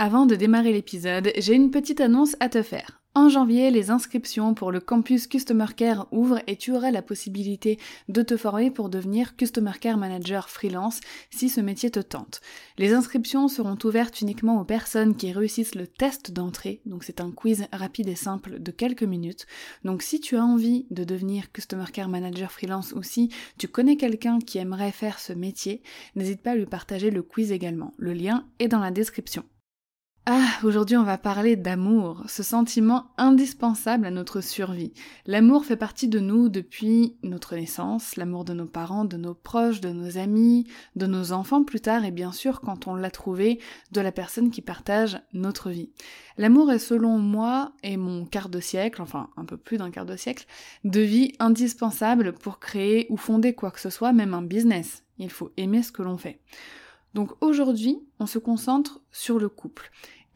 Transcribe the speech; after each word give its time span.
Avant 0.00 0.26
de 0.26 0.36
démarrer 0.36 0.72
l'épisode, 0.72 1.32
j'ai 1.36 1.54
une 1.54 1.72
petite 1.72 2.00
annonce 2.00 2.36
à 2.38 2.48
te 2.48 2.62
faire. 2.62 3.02
En 3.16 3.28
janvier, 3.28 3.72
les 3.72 3.90
inscriptions 3.90 4.54
pour 4.54 4.70
le 4.70 4.78
campus 4.78 5.26
Customer 5.26 5.66
Care 5.76 6.06
ouvrent 6.12 6.40
et 6.46 6.54
tu 6.54 6.72
auras 6.72 6.92
la 6.92 7.02
possibilité 7.02 7.80
de 8.08 8.22
te 8.22 8.36
former 8.36 8.70
pour 8.70 8.90
devenir 8.90 9.34
Customer 9.34 9.72
Care 9.80 9.96
Manager 9.96 10.50
freelance 10.50 11.00
si 11.30 11.48
ce 11.48 11.60
métier 11.60 11.90
te 11.90 11.98
tente. 11.98 12.40
Les 12.76 12.92
inscriptions 12.92 13.48
seront 13.48 13.76
ouvertes 13.82 14.20
uniquement 14.20 14.60
aux 14.60 14.64
personnes 14.64 15.16
qui 15.16 15.32
réussissent 15.32 15.74
le 15.74 15.88
test 15.88 16.30
d'entrée, 16.30 16.80
donc 16.86 17.02
c'est 17.02 17.20
un 17.20 17.32
quiz 17.32 17.66
rapide 17.72 18.08
et 18.08 18.14
simple 18.14 18.60
de 18.60 18.70
quelques 18.70 19.02
minutes. 19.02 19.46
Donc 19.82 20.02
si 20.02 20.20
tu 20.20 20.36
as 20.36 20.44
envie 20.44 20.86
de 20.92 21.02
devenir 21.02 21.50
Customer 21.50 21.86
Care 21.92 22.08
Manager 22.08 22.52
freelance 22.52 22.92
ou 22.92 23.02
si 23.02 23.30
tu 23.58 23.66
connais 23.66 23.96
quelqu'un 23.96 24.38
qui 24.38 24.58
aimerait 24.58 24.92
faire 24.92 25.18
ce 25.18 25.32
métier, 25.32 25.82
n'hésite 26.14 26.40
pas 26.40 26.52
à 26.52 26.54
lui 26.54 26.66
partager 26.66 27.10
le 27.10 27.24
quiz 27.24 27.50
également. 27.50 27.94
Le 27.96 28.12
lien 28.12 28.46
est 28.60 28.68
dans 28.68 28.78
la 28.78 28.92
description. 28.92 29.42
Ah, 30.30 30.58
aujourd'hui 30.62 30.98
on 30.98 31.04
va 31.04 31.16
parler 31.16 31.56
d'amour, 31.56 32.22
ce 32.28 32.42
sentiment 32.42 33.06
indispensable 33.16 34.04
à 34.04 34.10
notre 34.10 34.42
survie. 34.42 34.92
L'amour 35.24 35.64
fait 35.64 35.74
partie 35.74 36.06
de 36.06 36.20
nous 36.20 36.50
depuis 36.50 37.16
notre 37.22 37.56
naissance, 37.56 38.14
l'amour 38.16 38.44
de 38.44 38.52
nos 38.52 38.66
parents, 38.66 39.06
de 39.06 39.16
nos 39.16 39.32
proches, 39.32 39.80
de 39.80 39.88
nos 39.88 40.18
amis, 40.18 40.66
de 40.96 41.06
nos 41.06 41.32
enfants 41.32 41.64
plus 41.64 41.80
tard 41.80 42.04
et 42.04 42.10
bien 42.10 42.30
sûr 42.30 42.60
quand 42.60 42.86
on 42.86 42.94
l'a 42.94 43.10
trouvé, 43.10 43.58
de 43.92 44.02
la 44.02 44.12
personne 44.12 44.50
qui 44.50 44.60
partage 44.60 45.18
notre 45.32 45.70
vie. 45.70 45.88
L'amour 46.36 46.72
est 46.72 46.78
selon 46.78 47.16
moi 47.16 47.72
et 47.82 47.96
mon 47.96 48.26
quart 48.26 48.50
de 48.50 48.60
siècle, 48.60 49.00
enfin 49.00 49.30
un 49.38 49.46
peu 49.46 49.56
plus 49.56 49.78
d'un 49.78 49.90
quart 49.90 50.04
de 50.04 50.16
siècle, 50.16 50.44
de 50.84 51.00
vie 51.00 51.32
indispensable 51.38 52.34
pour 52.34 52.58
créer 52.58 53.06
ou 53.08 53.16
fonder 53.16 53.54
quoi 53.54 53.70
que 53.70 53.80
ce 53.80 53.88
soit, 53.88 54.12
même 54.12 54.34
un 54.34 54.42
business. 54.42 55.04
Il 55.16 55.30
faut 55.30 55.52
aimer 55.56 55.82
ce 55.82 55.90
que 55.90 56.02
l'on 56.02 56.18
fait. 56.18 56.38
Donc 57.14 57.32
aujourd'hui, 57.40 57.98
on 58.20 58.26
se 58.26 58.38
concentre 58.38 59.00
sur 59.10 59.38
le 59.38 59.48
couple. 59.48 59.90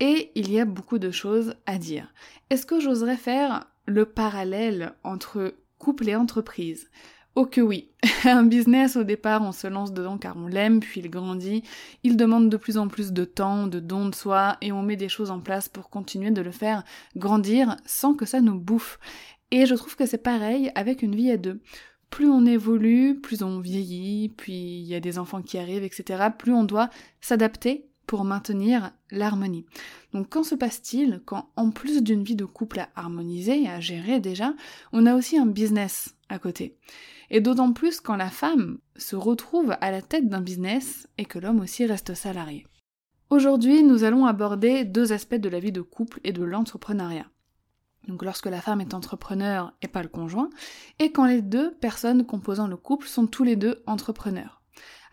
Et 0.04 0.32
il 0.34 0.50
y 0.50 0.58
a 0.58 0.64
beaucoup 0.64 0.98
de 0.98 1.12
choses 1.12 1.54
à 1.64 1.78
dire. 1.78 2.12
Est-ce 2.50 2.66
que 2.66 2.80
j'oserais 2.80 3.16
faire 3.16 3.66
le 3.86 4.04
parallèle 4.04 4.94
entre 5.04 5.54
couple 5.78 6.08
et 6.08 6.16
entreprise? 6.16 6.90
Oh 7.36 7.46
que 7.46 7.60
oui. 7.60 7.92
Un 8.24 8.42
business, 8.42 8.96
au 8.96 9.04
départ, 9.04 9.42
on 9.42 9.52
se 9.52 9.68
lance 9.68 9.92
dedans 9.92 10.18
car 10.18 10.36
on 10.36 10.48
l'aime, 10.48 10.80
puis 10.80 10.98
il 10.98 11.08
grandit. 11.08 11.62
Il 12.02 12.16
demande 12.16 12.48
de 12.48 12.56
plus 12.56 12.78
en 12.78 12.88
plus 12.88 13.12
de 13.12 13.24
temps, 13.24 13.68
de 13.68 13.78
dons 13.78 14.08
de 14.08 14.14
soi, 14.16 14.56
et 14.60 14.72
on 14.72 14.82
met 14.82 14.96
des 14.96 15.08
choses 15.08 15.30
en 15.30 15.38
place 15.38 15.68
pour 15.68 15.88
continuer 15.88 16.32
de 16.32 16.42
le 16.42 16.50
faire 16.50 16.82
grandir 17.14 17.76
sans 17.86 18.14
que 18.14 18.26
ça 18.26 18.40
nous 18.40 18.58
bouffe. 18.58 18.98
Et 19.52 19.66
je 19.66 19.76
trouve 19.76 19.94
que 19.94 20.06
c'est 20.06 20.18
pareil 20.18 20.72
avec 20.74 21.02
une 21.02 21.14
vie 21.14 21.30
à 21.30 21.36
deux. 21.36 21.60
Plus 22.10 22.28
on 22.28 22.44
évolue, 22.44 23.20
plus 23.20 23.44
on 23.44 23.60
vieillit, 23.60 24.30
puis 24.30 24.80
il 24.80 24.84
y 24.84 24.96
a 24.96 25.00
des 25.00 25.20
enfants 25.20 25.42
qui 25.42 25.58
arrivent, 25.58 25.84
etc., 25.84 26.24
plus 26.36 26.52
on 26.52 26.64
doit 26.64 26.90
s'adapter 27.20 27.91
maintenir 28.24 28.92
l'harmonie. 29.10 29.66
Donc 30.12 30.28
quand 30.28 30.44
se 30.44 30.54
passe-t-il 30.54 31.22
quand 31.24 31.48
en 31.56 31.70
plus 31.70 32.02
d'une 32.02 32.22
vie 32.22 32.36
de 32.36 32.44
couple 32.44 32.80
à 32.80 32.90
harmoniser 32.94 33.62
et 33.62 33.68
à 33.68 33.80
gérer 33.80 34.20
déjà, 34.20 34.54
on 34.92 35.06
a 35.06 35.14
aussi 35.14 35.38
un 35.38 35.46
business 35.46 36.14
à 36.28 36.38
côté? 36.38 36.76
Et 37.30 37.40
d'autant 37.40 37.72
plus 37.72 38.00
quand 38.00 38.16
la 38.16 38.28
femme 38.28 38.78
se 38.96 39.16
retrouve 39.16 39.74
à 39.80 39.90
la 39.90 40.02
tête 40.02 40.28
d'un 40.28 40.42
business 40.42 41.08
et 41.16 41.24
que 41.24 41.38
l'homme 41.38 41.60
aussi 41.60 41.86
reste 41.86 42.14
salarié. 42.14 42.66
Aujourd'hui, 43.30 43.82
nous 43.82 44.04
allons 44.04 44.26
aborder 44.26 44.84
deux 44.84 45.12
aspects 45.12 45.34
de 45.36 45.48
la 45.48 45.58
vie 45.58 45.72
de 45.72 45.80
couple 45.80 46.20
et 46.22 46.32
de 46.32 46.44
l'entrepreneuriat. 46.44 47.26
Donc 48.08 48.24
lorsque 48.24 48.46
la 48.46 48.60
femme 48.60 48.80
est 48.80 48.94
entrepreneur 48.94 49.72
et 49.80 49.88
pas 49.88 50.02
le 50.02 50.08
conjoint, 50.08 50.50
et 50.98 51.12
quand 51.12 51.24
les 51.24 51.40
deux 51.40 51.74
personnes 51.76 52.26
composant 52.26 52.66
le 52.66 52.76
couple 52.76 53.06
sont 53.06 53.26
tous 53.26 53.44
les 53.44 53.56
deux 53.56 53.82
entrepreneurs. 53.86 54.61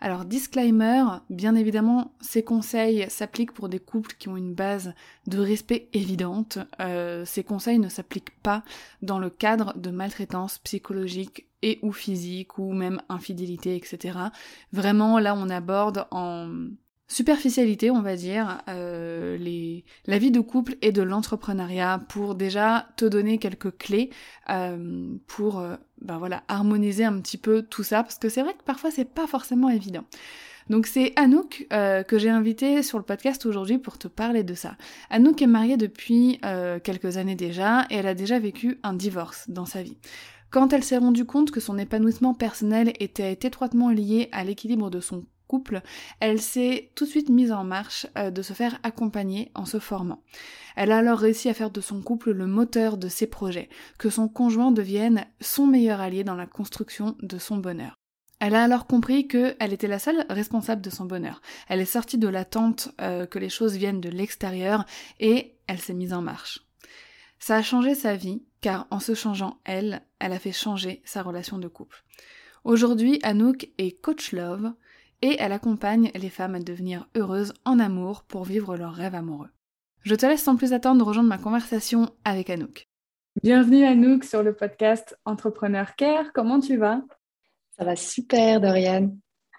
Alors 0.02 0.24
disclaimer, 0.24 1.04
bien 1.28 1.54
évidemment, 1.54 2.14
ces 2.22 2.42
conseils 2.42 3.04
s'appliquent 3.10 3.52
pour 3.52 3.68
des 3.68 3.78
couples 3.78 4.14
qui 4.18 4.28
ont 4.28 4.36
une 4.36 4.54
base 4.54 4.94
de 5.26 5.38
respect 5.38 5.88
évidente. 5.92 6.58
Euh, 6.80 7.26
ces 7.26 7.44
conseils 7.44 7.78
ne 7.78 7.90
s'appliquent 7.90 8.38
pas 8.42 8.62
dans 9.02 9.18
le 9.18 9.28
cadre 9.28 9.76
de 9.76 9.90
maltraitance 9.90 10.58
psychologique 10.60 11.46
et 11.60 11.78
ou 11.82 11.92
physique 11.92 12.56
ou 12.56 12.72
même 12.72 13.02
infidélité, 13.10 13.76
etc. 13.76 14.18
Vraiment, 14.72 15.18
là, 15.18 15.34
on 15.36 15.50
aborde 15.50 16.06
en 16.10 16.48
superficialité, 17.10 17.90
on 17.90 18.02
va 18.02 18.14
dire, 18.14 18.62
euh, 18.68 19.36
la 20.06 20.18
vie 20.18 20.30
de 20.30 20.40
couple 20.40 20.76
et 20.80 20.92
de 20.92 21.02
l'entrepreneuriat 21.02 22.00
pour 22.08 22.36
déjà 22.36 22.86
te 22.96 23.04
donner 23.04 23.38
quelques 23.38 23.76
clés 23.76 24.10
euh, 24.48 25.08
pour 25.26 25.58
euh, 25.58 25.74
ben 26.00 26.18
voilà 26.18 26.44
harmoniser 26.46 27.04
un 27.04 27.20
petit 27.20 27.36
peu 27.36 27.62
tout 27.62 27.82
ça 27.82 28.04
parce 28.04 28.18
que 28.18 28.28
c'est 28.28 28.42
vrai 28.42 28.54
que 28.54 28.62
parfois 28.62 28.92
c'est 28.92 29.04
pas 29.04 29.26
forcément 29.26 29.68
évident. 29.68 30.04
Donc 30.68 30.86
c'est 30.86 31.12
Anouk 31.16 31.66
que 31.68 32.18
j'ai 32.18 32.30
invité 32.30 32.84
sur 32.84 32.96
le 32.96 33.02
podcast 33.02 33.44
aujourd'hui 33.44 33.78
pour 33.78 33.98
te 33.98 34.06
parler 34.06 34.44
de 34.44 34.54
ça. 34.54 34.76
Anouk 35.08 35.42
est 35.42 35.48
mariée 35.48 35.76
depuis 35.76 36.38
quelques 36.84 37.16
années 37.16 37.34
déjà 37.34 37.86
et 37.90 37.96
elle 37.96 38.06
a 38.06 38.14
déjà 38.14 38.38
vécu 38.38 38.78
un 38.84 38.92
divorce 38.92 39.50
dans 39.50 39.66
sa 39.66 39.82
vie. 39.82 39.98
Quand 40.50 40.72
elle 40.72 40.84
s'est 40.84 40.98
rendue 40.98 41.24
compte 41.24 41.50
que 41.50 41.58
son 41.58 41.76
épanouissement 41.76 42.34
personnel 42.34 42.92
était 43.00 43.32
étroitement 43.32 43.90
lié 43.90 44.28
à 44.30 44.44
l'équilibre 44.44 44.90
de 44.90 45.00
son 45.00 45.24
elle 46.20 46.40
s'est 46.40 46.90
tout 46.94 47.04
de 47.04 47.10
suite 47.10 47.28
mise 47.28 47.52
en 47.52 47.64
marche 47.64 48.06
euh, 48.16 48.30
de 48.30 48.42
se 48.42 48.52
faire 48.52 48.78
accompagner 48.82 49.50
en 49.54 49.64
se 49.64 49.78
formant. 49.78 50.22
Elle 50.76 50.92
a 50.92 50.98
alors 50.98 51.18
réussi 51.18 51.48
à 51.48 51.54
faire 51.54 51.70
de 51.70 51.80
son 51.80 52.02
couple 52.02 52.32
le 52.32 52.46
moteur 52.46 52.96
de 52.96 53.08
ses 53.08 53.26
projets, 53.26 53.68
que 53.98 54.10
son 54.10 54.28
conjoint 54.28 54.72
devienne 54.72 55.26
son 55.40 55.66
meilleur 55.66 56.00
allié 56.00 56.24
dans 56.24 56.34
la 56.34 56.46
construction 56.46 57.16
de 57.20 57.38
son 57.38 57.56
bonheur. 57.56 57.94
Elle 58.40 58.54
a 58.54 58.64
alors 58.64 58.86
compris 58.86 59.28
qu'elle 59.28 59.72
était 59.72 59.86
la 59.86 59.98
seule 59.98 60.24
responsable 60.30 60.80
de 60.80 60.88
son 60.88 61.04
bonheur. 61.04 61.42
Elle 61.68 61.80
est 61.80 61.84
sortie 61.84 62.16
de 62.16 62.28
l'attente 62.28 62.88
euh, 63.00 63.26
que 63.26 63.38
les 63.38 63.50
choses 63.50 63.76
viennent 63.76 64.00
de 64.00 64.08
l'extérieur 64.08 64.86
et 65.18 65.56
elle 65.66 65.78
s'est 65.78 65.92
mise 65.92 66.14
en 66.14 66.22
marche. 66.22 66.60
Ça 67.38 67.56
a 67.56 67.62
changé 67.62 67.94
sa 67.94 68.16
vie, 68.16 68.42
car 68.62 68.86
en 68.90 68.98
se 68.98 69.14
changeant 69.14 69.60
elle, 69.64 70.02
elle 70.18 70.32
a 70.32 70.38
fait 70.38 70.52
changer 70.52 71.02
sa 71.04 71.22
relation 71.22 71.58
de 71.58 71.68
couple. 71.68 72.02
Aujourd'hui, 72.64 73.18
Anouk 73.22 73.70
est 73.78 73.92
coach 74.00 74.32
love, 74.32 74.72
et 75.22 75.36
elle 75.38 75.52
accompagne 75.52 76.10
les 76.14 76.30
femmes 76.30 76.54
à 76.54 76.60
devenir 76.60 77.06
heureuses 77.16 77.52
en 77.64 77.78
amour 77.78 78.22
pour 78.22 78.44
vivre 78.44 78.76
leurs 78.76 78.94
rêves 78.94 79.14
amoureux. 79.14 79.50
Je 80.02 80.14
te 80.14 80.24
laisse 80.24 80.42
sans 80.42 80.56
plus 80.56 80.72
attendre 80.72 81.04
rejoindre 81.04 81.28
ma 81.28 81.38
conversation 81.38 82.10
avec 82.24 82.48
Anouk. 82.48 82.88
Bienvenue 83.42 83.84
Anouk 83.84 84.24
sur 84.24 84.42
le 84.42 84.54
podcast 84.54 85.18
Entrepreneur 85.24 85.94
Care. 85.94 86.32
Comment 86.32 86.58
tu 86.58 86.76
vas? 86.76 87.02
Ça 87.76 87.84
va 87.84 87.96
super, 87.96 88.60
Dorian. 88.60 89.14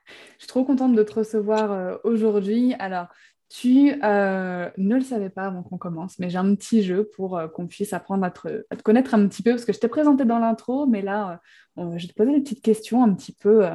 Je 0.07 0.39
suis 0.39 0.47
trop 0.47 0.65
contente 0.65 0.95
de 0.95 1.03
te 1.03 1.13
recevoir 1.13 1.71
euh, 1.71 1.97
aujourd'hui. 2.03 2.73
Alors, 2.79 3.07
tu 3.49 3.93
euh, 4.03 4.69
ne 4.77 4.95
le 4.95 5.01
savais 5.01 5.29
pas 5.29 5.45
avant 5.45 5.61
qu'on 5.61 5.77
commence, 5.77 6.17
mais 6.17 6.29
j'ai 6.29 6.37
un 6.37 6.55
petit 6.55 6.83
jeu 6.83 7.09
pour 7.15 7.37
euh, 7.37 7.47
qu'on 7.47 7.67
puisse 7.67 7.93
apprendre 7.93 8.23
à 8.23 8.31
te, 8.31 8.65
à 8.69 8.75
te, 8.75 8.81
connaître 8.81 9.13
un 9.13 9.27
petit 9.27 9.43
peu, 9.43 9.51
parce 9.51 9.65
que 9.65 9.73
je 9.73 9.79
t'ai 9.79 9.87
présenté 9.87 10.25
dans 10.25 10.39
l'intro, 10.39 10.87
mais 10.87 11.01
là, 11.01 11.39
je 11.77 11.83
vais 11.83 12.07
te 12.07 12.13
poser 12.13 12.31
des 12.31 12.41
petites 12.41 12.63
questions 12.63 13.03
un 13.03 13.13
petit 13.13 13.33
peu 13.33 13.65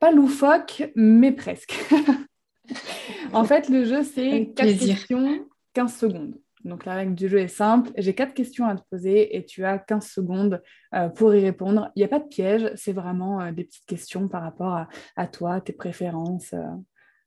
pas 0.00 0.10
loufoque, 0.10 0.90
mais 0.96 1.30
presque. 1.30 1.78
en 3.32 3.44
fait, 3.44 3.68
le 3.68 3.84
jeu, 3.84 4.02
c'est 4.02 4.50
4 4.56 4.78
questions, 4.78 5.46
15 5.74 5.94
secondes. 5.94 6.34
Donc 6.64 6.84
la 6.84 6.94
règle 6.94 7.14
du 7.14 7.28
jeu 7.28 7.38
est 7.38 7.48
simple. 7.48 7.90
J'ai 7.96 8.14
quatre 8.14 8.34
questions 8.34 8.66
à 8.66 8.76
te 8.76 8.82
poser 8.90 9.36
et 9.36 9.44
tu 9.44 9.64
as 9.64 9.78
15 9.78 10.06
secondes 10.06 10.62
euh, 10.94 11.08
pour 11.08 11.34
y 11.34 11.40
répondre. 11.40 11.90
Il 11.96 12.00
n'y 12.00 12.04
a 12.04 12.08
pas 12.08 12.18
de 12.18 12.28
piège, 12.28 12.70
c'est 12.76 12.92
vraiment 12.92 13.40
euh, 13.40 13.52
des 13.52 13.64
petites 13.64 13.86
questions 13.86 14.28
par 14.28 14.42
rapport 14.42 14.86
à, 15.16 15.26
toi, 15.26 15.60
tes 15.60 15.72
préférences, 15.72 16.52
euh, 16.52 16.66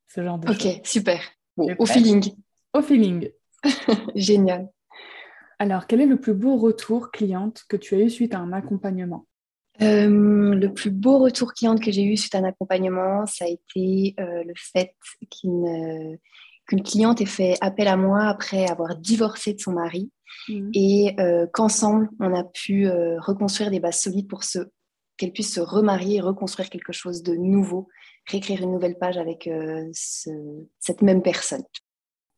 ce 0.08 0.24
genre 0.24 0.38
de 0.38 0.48
choses. 0.48 0.66
Ok, 0.66 0.82
super. 0.84 1.20
au 1.58 1.86
feeling. 1.86 2.32
Au 2.74 2.82
feeling. 2.82 3.30
Génial. 4.16 4.70
Alors, 5.58 5.88
quel 5.88 6.02
est 6.02 6.06
le 6.06 6.20
plus 6.20 6.34
beau 6.34 6.58
retour 6.58 7.12
cliente 7.12 7.64
que 7.68 7.78
tu 7.78 7.96
as 7.96 8.00
eu 8.00 8.10
suite 8.10 8.36
à 8.36 8.40
un 8.40 8.54
accompagnement? 8.54 9.26
Euh, 9.84 10.56
le 10.56 10.74
plus 10.74 10.92
beau 10.92 11.20
retour 11.20 11.54
client 11.54 11.76
que 11.78 11.92
j'ai 11.92 12.04
eu 12.04 12.18
suite 12.18 12.36
à 12.36 12.40
un 12.40 12.44
accompagnement, 12.44 13.26
ça 13.26 13.46
a 13.46 13.48
été 13.48 14.16
euh, 14.20 14.44
le 14.44 14.54
fait 14.56 14.96
qu'une 15.32 16.84
cliente 16.84 17.22
ait 17.22 17.26
fait 17.26 17.56
appel 17.62 17.88
à 17.88 17.98
moi 17.98 18.26
après 18.26 18.70
avoir 18.70 18.96
divorcé 18.96 19.54
de 19.54 19.60
son 19.60 19.74
mari 19.74 20.12
mmh. 20.50 20.70
et 20.74 21.16
euh, 21.20 21.48
qu'ensemble, 21.54 22.10
on 22.20 22.34
a 22.34 22.44
pu 22.44 22.88
reconstruire 23.20 23.72
des 23.72 23.80
bases 23.80 24.00
solides 24.00 24.28
pour 24.28 24.42
qu'elle 25.18 25.32
puisse 25.32 25.54
se 25.54 25.62
remarier, 25.62 26.22
reconstruire 26.22 26.70
quelque 26.70 26.94
chose 26.94 27.24
de 27.24 27.36
nouveau, 27.36 27.88
réécrire 28.28 28.62
une 28.62 28.72
nouvelle 28.72 28.98
page 28.98 29.18
avec 29.18 29.48
euh, 29.48 29.90
cette 29.94 31.02
même 31.02 31.22
personne. 31.22 31.64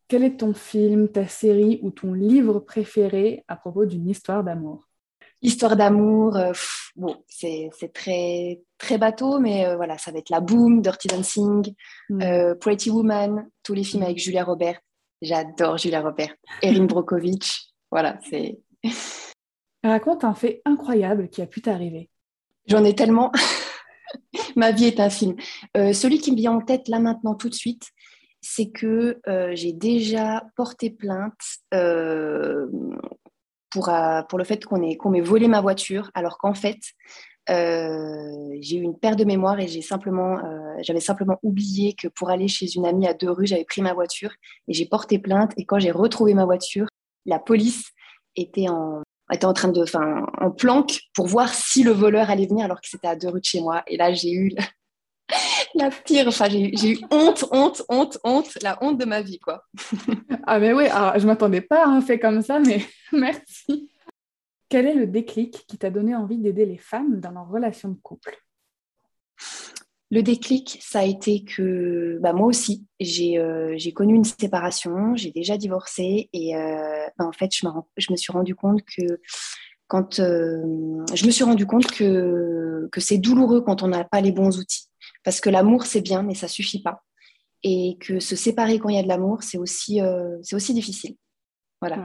Quel 0.07 0.23
est 0.23 0.37
ton 0.37 0.53
film, 0.53 1.09
ta 1.09 1.27
série 1.27 1.79
ou 1.81 1.91
ton 1.91 2.13
livre 2.13 2.59
préféré 2.59 3.43
à 3.47 3.55
propos 3.55 3.85
d'une 3.85 4.07
histoire 4.07 4.43
d'amour? 4.43 4.87
Histoire 5.45 5.75
d'amour, 5.75 6.37
euh, 6.37 6.53
bon, 6.95 7.23
c'est 7.27 7.69
très, 7.93 8.63
très 8.79 8.97
bateau, 8.97 9.37
mais 9.37 9.67
euh, 9.67 9.75
voilà, 9.75 9.95
ça 9.99 10.11
va 10.11 10.17
être 10.17 10.31
La 10.31 10.39
Boom, 10.39 10.81
Dirty 10.81 11.07
Dancing, 11.07 11.71
mm. 12.09 12.55
Pretty 12.59 12.89
Woman, 12.89 13.47
tous 13.61 13.75
les 13.75 13.83
films 13.83 14.01
mm. 14.01 14.05
avec 14.05 14.17
Julia 14.17 14.43
Roberts. 14.43 14.81
J'adore 15.21 15.77
Julia 15.77 16.01
Roberts. 16.01 16.33
Erin 16.63 16.85
Brockovich, 16.85 17.67
voilà, 17.91 18.17
c'est... 18.27 18.57
Raconte 19.83 20.23
un 20.23 20.33
fait 20.33 20.63
incroyable 20.65 21.29
qui 21.29 21.43
a 21.43 21.45
pu 21.45 21.61
t'arriver. 21.61 22.09
J'en 22.65 22.83
ai 22.83 22.95
tellement. 22.95 23.31
Ma 24.55 24.71
vie 24.71 24.85
est 24.85 24.99
un 24.99 25.11
film. 25.11 25.35
Euh, 25.77 25.93
celui 25.93 26.17
qui 26.17 26.31
me 26.31 26.37
vient 26.37 26.53
en 26.53 26.61
tête 26.61 26.87
là 26.87 26.97
maintenant 26.97 27.35
tout 27.35 27.49
de 27.49 27.53
suite, 27.53 27.91
c'est 28.41 28.71
que 28.71 29.19
euh, 29.27 29.51
j'ai 29.53 29.73
déjà 29.73 30.43
porté 30.55 30.89
plainte 30.89 31.39
euh, 33.77 34.21
pour, 34.21 34.27
pour 34.29 34.37
le 34.39 34.43
fait 34.45 34.65
qu'on 34.65 35.09
m'ait 35.09 35.21
volé 35.21 35.47
ma 35.47 35.61
voiture, 35.61 36.11
alors 36.13 36.37
qu'en 36.37 36.53
fait, 36.53 36.79
j'ai 37.47 38.77
eu 38.77 38.81
une 38.81 38.97
perte 38.97 39.19
de 39.19 39.25
mémoire 39.25 39.59
et 39.59 39.67
simplement, 39.81 40.37
j'avais 40.81 40.99
simplement 40.99 41.37
oublié 41.43 41.93
que 41.93 42.07
pour 42.07 42.29
aller 42.29 42.47
chez 42.47 42.73
une 42.75 42.85
amie 42.85 43.07
à 43.07 43.13
deux 43.13 43.29
rues, 43.29 43.45
j'avais 43.45 43.65
pris 43.65 43.81
ma 43.81 43.93
voiture 43.93 44.31
et 44.67 44.73
j'ai 44.73 44.85
porté 44.85 45.19
plainte. 45.19 45.51
Et 45.57 45.65
quand 45.65 45.79
j'ai 45.79 45.91
retrouvé 45.91 46.33
ma 46.33 46.45
voiture, 46.45 46.87
la 47.25 47.37
police 47.37 47.91
était 48.35 48.67
en, 48.67 49.03
était 49.31 49.45
en 49.45 49.53
train 49.53 49.69
de, 49.69 49.83
en 50.41 50.51
planque 50.51 51.01
pour 51.13 51.27
voir 51.27 51.53
si 51.53 51.83
le 51.83 51.91
voleur 51.91 52.29
allait 52.29 52.47
venir 52.47 52.65
alors 52.65 52.81
que 52.81 52.87
c'était 52.89 53.07
à 53.07 53.15
deux 53.15 53.29
rues 53.29 53.41
de 53.41 53.45
chez 53.45 53.61
moi. 53.61 53.83
Et 53.87 53.97
là, 53.97 54.13
j'ai 54.13 54.31
eu 54.31 54.51
la, 55.75 55.89
pire, 55.91 56.27
enfin, 56.27 56.47
j'ai 56.49 56.91
eu 56.91 56.99
honte, 57.11 57.45
honte, 57.51 57.83
honte, 57.89 58.17
honte, 58.23 58.57
la 58.61 58.77
honte 58.81 58.97
de 58.97 59.05
ma 59.05 59.21
vie, 59.21 59.39
quoi. 59.39 59.63
ah, 60.47 60.59
mais 60.59 60.73
oui, 60.73 60.85
alors, 60.87 61.19
je 61.19 61.27
m'attendais 61.27 61.61
pas 61.61 61.85
à 61.85 61.89
un 61.89 62.01
fait 62.01 62.19
comme 62.19 62.41
ça, 62.41 62.59
mais 62.59 62.81
merci. 63.11 63.89
Quel 64.69 64.87
est 64.87 64.95
le 64.95 65.07
déclic 65.07 65.65
qui 65.67 65.77
t'a 65.77 65.89
donné 65.89 66.15
envie 66.15 66.37
d'aider 66.37 66.65
les 66.65 66.77
femmes 66.77 67.19
dans 67.19 67.31
leur 67.31 67.47
relation 67.47 67.89
de 67.89 67.97
couple? 68.01 68.37
Le 70.11 70.21
déclic, 70.21 70.77
ça 70.81 70.99
a 70.99 71.03
été 71.03 71.43
que 71.43 72.19
bah, 72.21 72.31
moi 72.31 72.47
aussi, 72.47 72.85
euh, 73.01 73.73
j'ai 73.75 73.91
connu 73.91 74.15
une 74.15 74.23
séparation, 74.23 75.15
j'ai 75.15 75.31
déjà 75.31 75.57
divorcé 75.57 76.29
et 76.31 76.55
euh, 76.55 77.05
bah, 77.17 77.25
en 77.25 77.31
fait, 77.31 77.53
je, 77.53 77.67
je, 77.97 78.11
me 78.11 78.17
suis 78.17 78.31
rendu 78.31 78.55
compte 78.55 78.81
que 78.83 79.19
quand 79.87 80.19
euh, 80.19 80.61
je 81.13 81.25
me 81.25 81.31
suis 81.31 81.43
rendu 81.43 81.65
compte 81.65 81.91
que, 81.91 82.87
que 82.91 83.01
c'est 83.01 83.17
douloureux 83.17 83.61
quand 83.61 83.83
on 83.83 83.87
n'a 83.87 84.03
pas 84.03 84.21
les 84.21 84.31
bons 84.31 84.59
outils. 84.59 84.87
Parce 85.25 85.41
que 85.41 85.49
l'amour, 85.49 85.85
c'est 85.85 86.01
bien, 86.01 86.23
mais 86.23 86.35
ça 86.35 86.47
suffit 86.47 86.81
pas. 86.81 87.03
Et 87.63 87.97
que 87.99 88.21
se 88.21 88.37
séparer 88.37 88.79
quand 88.79 88.89
il 88.89 88.95
y 88.95 88.99
a 88.99 89.03
de 89.03 89.07
l'amour, 89.09 89.43
c'est 89.43 89.57
aussi, 89.57 89.99
c'est 90.43 90.55
aussi 90.55 90.73
difficile. 90.73 91.17
Voilà. 91.81 91.97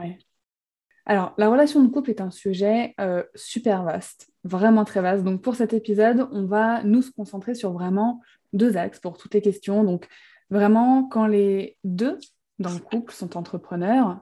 Alors, 1.05 1.33
la 1.37 1.49
relation 1.49 1.83
de 1.83 1.89
couple 1.89 2.11
est 2.11 2.21
un 2.21 2.29
sujet 2.29 2.93
euh, 2.99 3.23
super 3.33 3.83
vaste, 3.83 4.31
vraiment 4.43 4.85
très 4.85 5.01
vaste. 5.01 5.23
Donc, 5.23 5.41
pour 5.41 5.55
cet 5.55 5.73
épisode, 5.73 6.27
on 6.31 6.45
va 6.45 6.83
nous 6.83 7.01
concentrer 7.15 7.55
sur 7.55 7.73
vraiment 7.73 8.21
deux 8.53 8.77
axes 8.77 8.99
pour 8.99 9.17
toutes 9.17 9.33
les 9.33 9.41
questions. 9.41 9.83
Donc, 9.83 10.07
vraiment, 10.49 11.05
quand 11.05 11.25
les 11.25 11.77
deux 11.83 12.19
dans 12.59 12.71
le 12.71 12.79
couple 12.79 13.13
sont 13.13 13.35
entrepreneurs, 13.35 14.19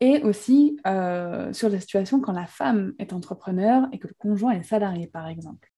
et 0.00 0.22
aussi 0.22 0.78
euh, 0.86 1.52
sur 1.52 1.70
la 1.70 1.80
situation 1.80 2.20
quand 2.20 2.32
la 2.32 2.46
femme 2.46 2.92
est 2.98 3.14
entrepreneur 3.14 3.88
et 3.92 3.98
que 3.98 4.08
le 4.08 4.14
conjoint 4.18 4.52
est 4.52 4.62
salarié, 4.62 5.06
par 5.06 5.26
exemple. 5.26 5.70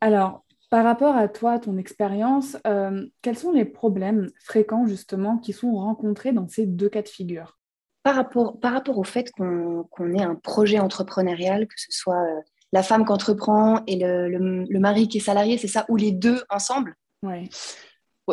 Alors, 0.00 0.44
par 0.70 0.84
rapport 0.84 1.16
à 1.16 1.28
toi, 1.28 1.58
ton 1.58 1.78
expérience, 1.78 2.56
euh, 2.66 3.06
quels 3.22 3.38
sont 3.38 3.52
les 3.52 3.64
problèmes 3.64 4.30
fréquents 4.44 4.86
justement 4.86 5.38
qui 5.38 5.52
sont 5.52 5.74
rencontrés 5.74 6.32
dans 6.32 6.46
ces 6.46 6.66
deux 6.66 6.90
cas 6.90 7.02
de 7.02 7.08
figure? 7.08 7.58
Par 8.02 8.14
rapport, 8.14 8.60
par 8.60 8.72
rapport 8.72 8.98
au 8.98 9.04
fait 9.04 9.30
qu'on 9.32 10.14
ait 10.14 10.22
un 10.22 10.34
projet 10.34 10.78
entrepreneurial, 10.78 11.66
que 11.66 11.74
ce 11.76 11.90
soit 11.90 12.22
euh, 12.22 12.40
la 12.72 12.82
femme 12.82 13.06
qui 13.06 13.12
entreprend 13.12 13.82
et 13.86 13.96
le, 13.96 14.78
mari 14.78 15.08
qui 15.08 15.18
est 15.18 15.20
salarié, 15.20 15.56
c'est 15.56 15.68
ça, 15.68 15.86
ou 15.88 15.96
les 15.96 16.12
deux 16.12 16.42
ensemble? 16.50 16.94
Ouais. 17.22 17.48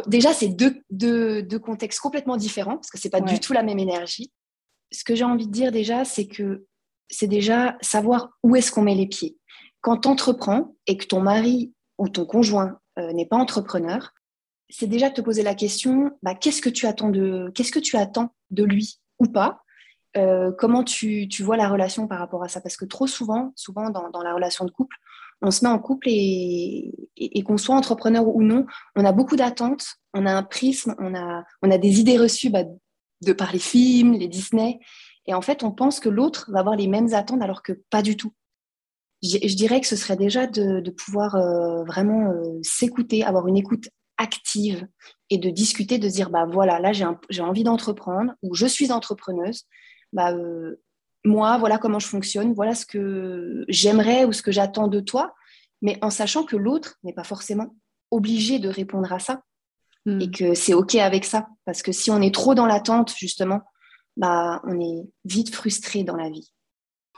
Déjà, 0.07 0.33
c'est 0.33 0.49
deux, 0.49 0.81
deux, 0.89 1.59
contextes 1.59 2.01
complètement 2.01 2.35
différents, 2.35 2.75
parce 2.75 2.89
que 2.89 2.97
ce 2.97 3.07
n'est 3.07 3.11
pas 3.11 3.21
du 3.21 3.39
tout 3.39 3.53
la 3.53 3.63
même 3.63 3.79
énergie. 3.79 4.31
Ce 4.91 5.05
que 5.05 5.15
j'ai 5.15 5.23
envie 5.23 5.47
de 5.47 5.51
dire 5.51 5.71
déjà, 5.71 6.03
c'est 6.03 6.27
que 6.27 6.65
c'est 7.09 7.27
déjà 7.27 7.77
savoir 7.81 8.37
où 8.43 8.57
est-ce 8.57 8.71
qu'on 8.71 8.81
met 8.81 8.95
les 8.95 9.07
pieds. 9.07 9.37
Quand 9.79 9.99
tu 9.99 10.07
entreprends 10.09 10.75
et 10.85 10.97
que 10.97 11.05
ton 11.05 11.21
mari 11.21 11.73
ou 11.97 12.09
ton 12.09 12.25
conjoint 12.25 12.79
euh, 12.99 13.11
n'est 13.13 13.25
pas 13.25 13.37
entrepreneur, 13.37 14.13
c'est 14.69 14.87
déjà 14.87 15.09
de 15.09 15.13
te 15.13 15.21
poser 15.21 15.43
la 15.43 15.55
question, 15.55 16.11
bah, 16.23 16.35
qu'est-ce 16.35 16.61
que 16.61 16.69
tu 16.69 16.87
attends 16.87 17.09
de, 17.09 17.51
qu'est-ce 17.53 17.71
que 17.71 17.79
tu 17.79 17.97
attends 17.97 18.33
de 18.51 18.63
lui 18.63 18.99
ou 19.19 19.25
pas? 19.25 19.61
Euh, 20.17 20.51
comment 20.57 20.83
tu, 20.83 21.27
vois 21.41 21.57
la 21.57 21.67
relation 21.67 22.07
par 22.07 22.19
rapport 22.19 22.43
à 22.43 22.47
ça? 22.47 22.61
Parce 22.61 22.77
que 22.77 22.85
trop 22.85 23.07
souvent, 23.07 23.51
souvent 23.55 23.89
dans, 23.89 24.23
la 24.23 24.33
relation 24.33 24.65
de 24.65 24.71
couple, 24.71 24.95
on 25.41 25.51
se 25.51 25.63
met 25.63 25.69
en 25.69 25.79
couple 25.79 26.07
et, 26.09 26.93
qu'on 27.45 27.57
soit 27.57 27.75
entrepreneur 27.75 28.25
ou 28.27 28.41
non, 28.41 28.65
on 28.95 29.05
a 29.05 29.11
beaucoup 29.11 29.35
d'attentes, 29.35 29.97
on 30.13 30.25
a 30.25 30.33
un 30.33 30.43
prisme, 30.43 30.95
on 30.99 31.13
a, 31.13 31.43
on 31.61 31.69
a 31.69 31.77
des 31.77 31.99
idées 31.99 32.17
reçues 32.17 32.49
bah, 32.49 32.63
de 33.21 33.33
par 33.33 33.51
les 33.51 33.59
films, 33.59 34.13
les 34.13 34.29
Disney, 34.29 34.79
et 35.27 35.33
en 35.33 35.41
fait, 35.41 35.63
on 35.63 35.71
pense 35.71 35.99
que 35.99 36.09
l'autre 36.09 36.49
va 36.51 36.59
avoir 36.59 36.75
les 36.75 36.87
mêmes 36.87 37.13
attentes 37.13 37.41
alors 37.41 37.63
que 37.63 37.73
pas 37.89 38.01
du 38.01 38.15
tout. 38.15 38.31
Je, 39.25 39.55
dirais 39.55 39.81
que 39.81 39.87
ce 39.87 39.95
serait 39.95 40.17
déjà 40.17 40.47
de, 40.47 40.89
pouvoir 40.91 41.35
euh, 41.35 41.83
vraiment 41.83 42.31
euh, 42.31 42.59
s'écouter, 42.61 43.23
avoir 43.23 43.47
une 43.47 43.57
écoute 43.57 43.89
active 44.17 44.87
et 45.29 45.37
de 45.37 45.49
discuter, 45.49 45.97
de 45.97 46.07
dire 46.07 46.29
bah 46.29 46.45
voilà, 46.45 46.79
là 46.79 46.93
j'ai 46.93 47.41
envie 47.41 47.63
d'entreprendre 47.63 48.33
ou 48.41 48.55
je 48.55 48.65
suis 48.65 48.91
entrepreneuse, 48.91 49.65
bah, 50.13 50.31
euh, 50.31 50.81
moi, 51.25 51.57
voilà 51.57 51.77
comment 51.77 51.99
je 51.99 52.07
fonctionne, 52.07 52.53
voilà 52.53 52.75
ce 52.75 52.85
que 52.85 53.65
j'aimerais 53.67 54.25
ou 54.25 54.31
ce 54.31 54.41
que 54.41 54.51
j'attends 54.51 54.87
de 54.87 54.99
toi, 54.99 55.33
mais 55.81 55.97
en 56.01 56.09
sachant 56.09 56.43
que 56.43 56.55
l'autre 56.55 56.97
n'est 57.03 57.13
pas 57.13 57.23
forcément 57.23 57.75
obligé 58.11 58.59
de 58.59 58.69
répondre 58.69 59.11
à 59.11 59.19
ça 59.19 59.41
hmm. 60.05 60.21
et 60.21 60.31
que 60.31 60.53
c'est 60.53 60.73
OK 60.73 60.95
avec 60.95 61.25
ça. 61.25 61.47
Parce 61.65 61.81
que 61.81 61.91
si 61.91 62.11
on 62.11 62.21
est 62.21 62.33
trop 62.33 62.55
dans 62.55 62.67
l'attente, 62.67 63.13
justement, 63.17 63.61
bah, 64.17 64.61
on 64.65 64.79
est 64.79 65.09
vite 65.25 65.53
frustré 65.53 66.03
dans 66.03 66.15
la 66.15 66.29
vie. 66.29 66.51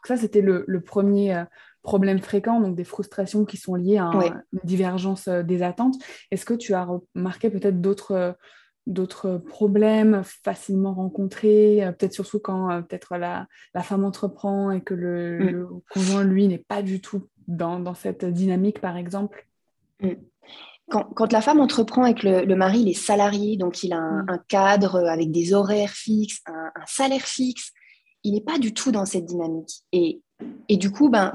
ça, 0.05 0.17
c'était 0.17 0.41
le, 0.41 0.81
premier 0.81 1.35
euh, 1.35 1.43
problème 1.81 2.19
fréquent, 2.19 2.59
donc 2.59 2.75
des 2.75 2.83
frustrations 2.83 3.45
qui 3.45 3.57
sont 3.57 3.75
liées 3.75 3.97
à 3.97 4.11
une 4.13 4.59
divergence 4.63 5.27
euh, 5.27 5.43
des 5.43 5.63
attentes. 5.63 5.95
Est-ce 6.31 6.45
que 6.45 6.53
tu 6.53 6.73
as 6.73 6.85
remarqué 6.85 7.49
peut-être 7.49 7.81
d'autres 7.81 8.35
d'autres 8.87 9.37
problèmes 9.37 10.23
facilement 10.23 10.93
rencontrés, 10.93 11.83
euh, 11.83 11.91
peut-être 11.91 12.13
surtout 12.13 12.39
quand 12.39 12.71
euh, 12.71 12.81
peut-être 12.81 13.17
la, 13.17 13.47
femme 13.83 14.05
entreprend 14.05 14.71
et 14.71 14.81
que 14.81 14.93
le, 14.93 15.39
mm. 15.39 15.81
conjoint, 15.91 16.23
lui, 16.23 16.47
n'est 16.47 16.57
pas 16.57 16.81
du 16.81 17.01
tout 17.01 17.27
dans, 17.47 17.93
cette 17.93 18.25
dynamique, 18.25 18.81
par 18.81 18.97
exemple? 18.97 19.45
Mm. 20.01 20.13
quand, 20.89 21.31
la 21.31 21.41
femme 21.41 21.59
entreprend 21.59 22.05
et 22.05 22.15
que 22.15 22.45
le, 22.45 22.55
mari 22.55 22.79
il 22.79 22.89
est 22.89 22.93
salarié, 22.93 23.57
donc 23.57 23.83
il 23.83 23.93
a 23.93 23.99
un, 23.99 24.23
mm. 24.23 24.43
cadre 24.47 25.05
avec 25.07 25.31
des 25.31 25.53
horaires 25.53 25.91
fixes, 25.91 26.41
un, 26.47 26.71
salaire 26.87 27.21
fixe, 27.21 27.73
il 28.23 28.33
n'est 28.33 28.41
pas 28.41 28.57
du 28.57 28.73
tout 28.73 28.91
dans 28.91 29.05
cette 29.05 29.25
dynamique. 29.25 29.83
Et, 29.91 30.21
et 30.69 30.77
du 30.77 30.91
coup, 30.91 31.09
ben, 31.09 31.33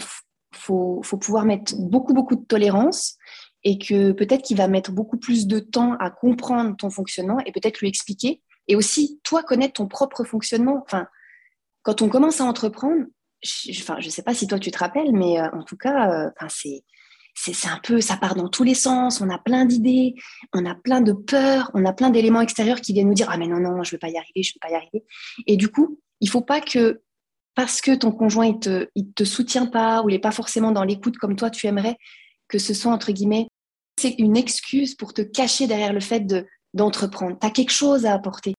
faut, 0.54 1.00
faut 1.02 1.18
pouvoir 1.18 1.44
mettre 1.44 1.74
beaucoup, 1.76 2.14
beaucoup 2.14 2.36
de 2.36 2.44
tolérance 2.44 3.16
et 3.64 3.78
que 3.78 4.12
peut-être 4.12 4.42
qu'il 4.42 4.56
va 4.56 4.68
mettre 4.68 4.92
beaucoup 4.92 5.18
plus 5.18 5.46
de 5.46 5.58
temps 5.58 5.94
à 5.98 6.10
comprendre 6.10 6.76
ton 6.76 6.90
fonctionnement 6.90 7.38
et 7.46 7.52
peut-être 7.52 7.80
lui 7.80 7.88
expliquer. 7.88 8.42
Et 8.68 8.76
aussi, 8.76 9.20
toi, 9.22 9.42
connaître 9.42 9.74
ton 9.74 9.86
propre 9.86 10.24
fonctionnement. 10.24 10.82
Enfin, 10.82 11.06
quand 11.82 12.02
on 12.02 12.08
commence 12.08 12.40
à 12.40 12.44
entreprendre, 12.44 13.04
je, 13.42 13.72
je 13.72 14.08
sais 14.08 14.22
pas 14.22 14.34
si 14.34 14.46
toi 14.46 14.58
tu 14.58 14.70
te 14.70 14.78
rappelles, 14.78 15.12
mais 15.12 15.40
euh, 15.40 15.48
en 15.52 15.64
tout 15.64 15.76
cas, 15.76 16.10
euh, 16.10 16.30
enfin, 16.36 16.48
c'est, 16.48 16.84
c'est, 17.34 17.68
un 17.68 17.80
peu, 17.82 18.00
ça 18.00 18.16
part 18.16 18.34
dans 18.34 18.48
tous 18.48 18.62
les 18.62 18.74
sens. 18.74 19.20
On 19.20 19.30
a 19.30 19.38
plein 19.38 19.64
d'idées, 19.64 20.14
on 20.52 20.64
a 20.64 20.74
plein 20.74 21.00
de 21.00 21.12
peurs, 21.12 21.70
on 21.74 21.84
a 21.84 21.92
plein 21.92 22.10
d'éléments 22.10 22.40
extérieurs 22.40 22.80
qui 22.80 22.92
viennent 22.92 23.08
nous 23.08 23.14
dire 23.14 23.28
ah 23.30 23.36
mais 23.36 23.48
non 23.48 23.58
non, 23.58 23.82
je 23.82 23.90
vais 23.92 23.98
pas 23.98 24.10
y 24.10 24.16
arriver, 24.16 24.42
je 24.42 24.54
vais 24.54 24.60
pas 24.60 24.70
y 24.70 24.74
arriver. 24.74 25.04
Et 25.46 25.56
du 25.56 25.68
coup, 25.68 26.00
il 26.20 26.28
faut 26.28 26.42
pas 26.42 26.60
que 26.60 27.02
parce 27.54 27.80
que 27.80 27.94
ton 27.94 28.12
conjoint 28.12 28.46
il 28.46 28.58
te, 28.58 28.88
il 28.94 29.12
te 29.12 29.24
soutient 29.24 29.66
pas 29.66 30.02
ou 30.02 30.08
il 30.08 30.14
est 30.14 30.20
pas 30.20 30.30
forcément 30.30 30.72
dans 30.72 30.84
l'écoute 30.84 31.18
comme 31.18 31.36
toi 31.36 31.50
tu 31.50 31.66
aimerais, 31.66 31.96
que 32.48 32.58
ce 32.58 32.74
soit 32.74 32.92
entre 32.92 33.12
guillemets 33.12 33.48
c'est 33.98 34.14
une 34.18 34.36
excuse 34.36 34.94
pour 34.94 35.12
te 35.14 35.22
cacher 35.22 35.66
derrière 35.66 35.92
le 35.92 36.00
fait 36.00 36.26
d'entreprendre. 36.74 37.38
tu 37.38 37.46
as 37.46 37.50
quelque 37.50 37.72
chose 37.72 38.06
à 38.06 38.14
apporter. 38.14 38.54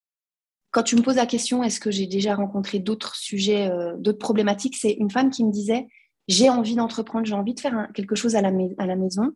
Quand 0.72 0.84
tu 0.84 0.96
me 0.96 1.02
poses 1.02 1.18
la 1.18 1.26
question, 1.26 1.64
est-ce 1.64 1.80
que 1.80 1.92
j'ai 1.92 2.08
déjà 2.08 2.36
rencontré 2.36 2.80
d'autres 2.80 3.16
sujets, 3.16 3.70
euh, 3.70 3.96
d'autres 3.98 4.20
problématiques, 4.20 4.76
c'est 4.76 4.94
une 4.94 5.12
femme 5.12 5.30
qui 5.30 5.44
me 5.44 5.52
disait, 5.52 5.88
j'ai 6.28 6.50
envie 6.50 6.76
d'entreprendre, 6.76 7.26
j'ai 7.26 7.36
envie 7.36 7.54
de 7.54 7.60
faire 7.60 7.90
quelque 7.94 8.16
chose 8.16 8.36
à 8.36 8.42
la, 8.42 8.52
maison, 8.52 9.34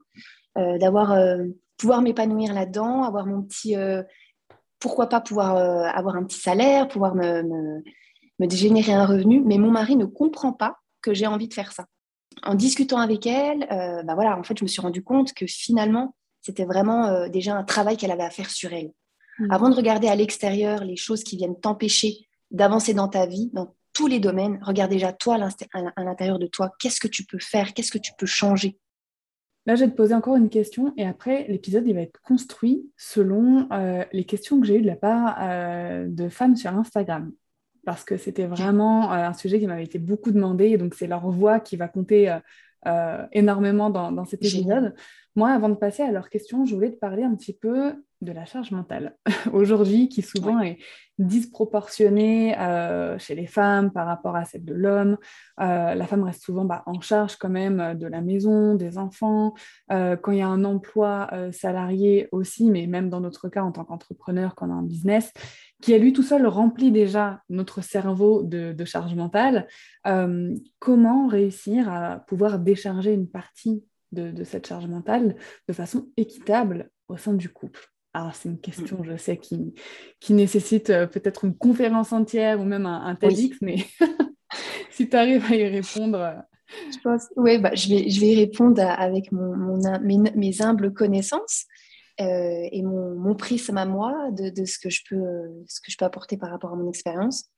euh, 0.58 0.78
d'avoir 0.78 1.12
euh, 1.12 1.44
pouvoir 1.78 2.02
m'épanouir 2.02 2.54
là-dedans, 2.54 3.04
avoir 3.04 3.28
mon 3.28 3.44
petit, 3.44 3.76
pourquoi 4.80 5.10
pas 5.10 5.22
pouvoir 5.22 5.58
avoir 5.96 6.16
un 6.16 6.24
petit 6.24 6.40
salaire, 6.40 6.88
pouvoir 6.88 7.14
me, 7.14 7.84
me 8.40 8.50
générer 8.50 8.94
un 8.94 9.06
revenu, 9.06 9.42
mais 9.46 9.58
mon 9.58 9.72
mari 9.72 9.96
ne 9.96 10.06
comprend 10.06 10.54
pas 10.54 10.78
que 11.02 11.14
j'ai 11.14 11.28
envie 11.28 11.48
de 11.48 11.54
faire 11.54 11.72
ça. 11.72 11.86
en 12.44 12.56
discutant 12.56 13.00
avec 13.00 13.26
elle, 13.26 13.68
bah 14.06 14.14
voilà, 14.16 14.38
en 14.38 14.44
fait, 14.44 14.58
je 14.58 14.64
me 14.64 14.68
suis 14.68 14.82
rendu 14.82 15.04
compte 15.04 15.34
que 15.34 15.46
finalement, 15.48 16.16
c'était 16.42 16.66
vraiment 16.66 17.28
déjà 17.30 17.56
un 17.56 17.64
travail 17.64 17.98
qu'elle 17.98 18.12
avait 18.12 18.24
à 18.24 18.30
faire 18.30 18.50
sur 18.50 18.74
elle. 18.74 18.92
Mm. 19.40 19.52
Avant 19.52 19.70
de 19.70 19.76
regarder 19.76 20.08
à 20.08 20.16
l'extérieur 20.16 20.84
les 20.84 20.96
choses 20.96 21.24
qui 21.24 21.38
viennent 21.38 21.60
t'empêcher 21.60 22.28
d'avancer 22.52 22.94
dans 22.94 23.08
ta 23.08 23.26
vie, 23.26 23.50
dans 23.54 23.76
tous 23.94 24.08
les 24.08 24.20
domaines, 24.20 24.60
regarde 24.62 24.92
déjà 24.92 25.12
toi 25.12 25.40
à 25.74 26.04
l'intérieur 26.04 26.40
de 26.40 26.48
toi, 26.48 26.72
qu'est-ce 26.80 27.00
que 27.00 27.08
tu 27.08 27.26
peux 27.26 27.40
faire, 27.40 27.74
qu'est-ce 27.74 27.92
que 27.92 27.98
tu 27.98 28.12
peux 28.18 28.28
changer? 28.28 28.78
Là, 29.66 29.76
je 29.76 29.84
vais 29.84 29.92
te 29.92 29.96
poser 29.96 30.14
encore 30.14 30.38
une 30.38 30.50
question 30.50 30.94
et 30.98 31.06
après, 31.06 31.46
l'épisode, 31.50 31.86
il 31.88 31.96
va 31.96 32.02
être 32.02 32.22
construit 32.22 32.90
selon 32.96 33.68
euh, 33.72 34.06
les 34.14 34.24
questions 34.24 34.62
que 34.62 34.68
j'ai 34.68 34.78
eues 34.78 34.82
de 34.82 34.88
la 34.88 34.96
part 34.96 35.36
euh, 35.42 36.06
de 36.08 36.30
femmes 36.30 36.56
sur 36.56 36.72
Instagram. 36.72 37.32
Parce 37.88 38.04
que 38.04 38.18
c'était 38.18 38.48
vraiment 38.48 39.14
euh, 39.14 39.30
un 39.30 39.34
sujet 39.34 39.60
qui 39.60 39.66
m'avait 39.66 39.86
été 39.86 39.98
beaucoup 39.98 40.32
demandé 40.32 40.66
et 40.66 40.78
donc 40.78 40.94
c'est 40.94 41.08
leur 41.08 41.30
voix 41.32 41.62
qui 41.62 41.78
va 41.78 41.88
compter 41.88 42.38
énormément 43.32 43.90
dans, 43.90 44.12
dans 44.14 44.24
cet 44.24 44.46
épisode. 44.46 44.94
Moi, 45.36 45.52
avant 45.52 45.70
de 45.70 45.76
passer 45.76 46.04
à 46.04 46.12
leurs 46.12 46.30
questions, 46.30 46.66
je 46.66 46.74
voulais 46.74 46.92
te 46.92 46.98
parler 46.98 47.24
un 47.24 47.36
petit 47.36 47.54
peu 47.54 47.94
de 48.22 48.32
la 48.32 48.46
charge 48.46 48.72
mentale 48.72 49.16
aujourd'hui 49.54 50.10
qui 50.10 50.22
souvent 50.22 50.60
est 50.62 50.78
disproportionnée 51.20 52.58
euh, 52.58 53.18
chez 53.18 53.36
les 53.36 53.48
femmes 53.48 53.92
par 53.92 54.06
rapport 54.06 54.36
à 54.36 54.46
celle 54.46 54.66
de 54.66 54.74
l'homme. 54.74 55.18
Euh, 55.60 55.96
la 55.96 56.08
femme 56.08 56.24
reste 56.24 56.44
souvent 56.44 56.66
bah, 56.66 56.84
en 56.86 57.02
charge 57.02 57.36
quand 57.38 57.50
même 57.50 57.80
euh, 57.80 57.94
de 57.96 58.08
la 58.08 58.22
maison, 58.22 58.76
des 58.76 58.98
enfants. 58.98 59.54
quand 59.90 60.32
il 60.32 60.38
y 60.38 60.42
a 60.42 60.48
un 60.48 60.64
emploi 60.64 61.30
salarié 61.52 62.28
aussi, 62.32 62.70
mais 62.70 62.88
même 62.88 63.10
dans 63.10 63.20
notre 63.20 63.50
cas 63.50 63.64
en 63.64 63.72
tant 63.72 63.86
qu'entrepreneur, 63.86 64.56
quand 64.56 64.68
on 64.68 64.72
a 64.72 64.76
un 64.76 64.84
business, 64.84 65.32
qui 65.82 65.94
a 65.94 65.98
lui 65.98 66.14
tout 66.14 66.24
seul 66.24 66.46
rempli 66.48 66.92
déjà 66.92 67.42
notre 67.50 67.82
cerveau 67.82 68.44
de, 68.44 68.74
de 68.74 68.86
charge 68.86 69.16
mentale, 69.16 69.68
comment 70.80 71.28
réussir 71.28 71.90
à 71.92 72.20
pouvoir 72.20 72.60
décharger 72.60 73.14
une 73.14 73.30
partie 73.30 73.84
de, 74.12 74.44
cette 74.44 74.68
charge 74.68 74.88
mentale 74.88 75.36
de 75.68 75.74
façon 75.74 76.10
équitable 76.18 76.90
au 77.08 77.18
sein 77.18 77.34
du 77.34 77.50
couple? 77.50 77.88
Alors, 78.18 78.34
c'est 78.34 78.50
une 78.50 78.60
question, 78.60 79.04
je 79.04 79.16
sais, 79.16 79.38
qui, 79.38 79.76
qui 80.20 80.34
nécessite 80.34 80.90
euh, 80.90 81.06
peut-être 81.06 81.46
une 81.46 81.56
conférence 81.56 82.14
entière 82.14 82.60
ou 82.60 82.64
même 82.64 82.88
un, 82.88 83.06
un 83.06 83.16
TEDx, 83.16 83.58
mais 83.62 83.76
si 84.90 85.08
tu 85.08 85.16
arrives 85.16 85.46
à 85.52 85.56
y 85.56 85.68
répondre. 85.68 86.20
Euh, 86.20 86.34
je 86.92 86.98
pense, 87.04 87.28
oui, 87.36 87.60
bah, 87.60 87.76
je, 87.76 87.90
vais, 87.90 88.10
je 88.10 88.20
vais 88.20 88.28
y 88.30 88.36
répondre 88.36 88.82
avec 88.82 89.32
mon, 89.32 89.80
mes, 90.02 90.62
humbles 90.64 90.94
connaissances 90.94 91.66
euh, 92.20 92.68
et 92.72 92.82
mon, 92.82 93.14
mon, 93.14 93.36
prisme 93.36 93.78
à 93.78 93.86
moi 93.86 94.32
de, 94.32 94.50
de, 94.50 94.66
ce, 94.66 94.80
que 94.80 94.90
je 94.90 95.04
peux, 95.08 95.64
ce 95.68 95.80
que 95.80 95.92
je 95.92 95.98
peux 95.98 96.06
apporter 96.06 96.38
par 96.38 96.50
rapport 96.50 96.74
à 96.74 96.76
mon 96.76 96.90
expérience 96.90 97.52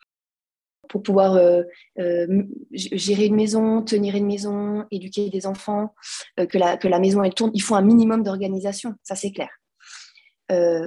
pour 0.90 1.04
pouvoir 1.04 1.36
euh, 1.36 1.64
euh, 2.00 2.44
gérer 2.72 3.28
une 3.28 3.36
maison, 3.36 3.82
tenir 3.82 4.16
une 4.16 4.26
maison, 4.26 4.86
éduquer 4.92 5.30
des 5.30 5.46
enfants, 5.46 5.94
euh, 6.40 6.46
que, 6.46 6.58
la, 6.58 6.76
que 6.76 6.90
la 6.90 7.00
maison 7.00 7.24
elle 7.24 7.34
tourne, 7.34 7.52
il 7.54 7.62
faut 7.62 7.76
un 7.76 7.82
minimum 7.82 8.24
d'organisation, 8.24 8.96
ça 9.04 9.16
c'est 9.16 9.32
clair. 9.32 9.50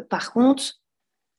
Par 0.08 0.32
contre, 0.32 0.80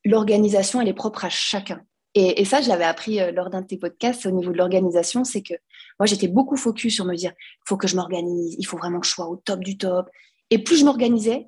l'organisation, 0.05 0.81
elle 0.81 0.87
est 0.87 0.93
propre 0.93 1.25
à 1.25 1.29
chacun. 1.29 1.81
Et, 2.15 2.45
ça, 2.45 2.61
je 2.61 2.69
l'avais 2.69 2.83
appris 2.83 3.19
lors 3.33 3.49
d'un 3.49 3.61
de 3.61 3.67
tes 3.67 3.77
podcasts 3.77 4.25
au 4.27 4.31
niveau 4.31 4.51
de 4.51 4.57
l'organisation, 4.57 5.23
c'est 5.23 5.41
que 5.41 5.55
moi, 5.99 6.05
j'étais 6.05 6.27
beaucoup 6.27 6.57
focus 6.57 6.93
sur 6.93 7.05
me 7.05 7.15
dire, 7.15 7.33
il 7.39 7.63
faut 7.67 7.77
que 7.77 7.87
je 7.87 7.95
m'organise, 7.95 8.55
il 8.59 8.65
faut 8.65 8.77
vraiment 8.77 8.99
que 8.99 9.07
je 9.07 9.11
sois 9.11 9.27
au 9.27 9.37
top 9.37 9.61
du 9.61 9.77
top. 9.77 10.09
Et 10.51 10.59
plus 10.59 10.77
je 10.77 10.85
m'organisais, 10.85 11.47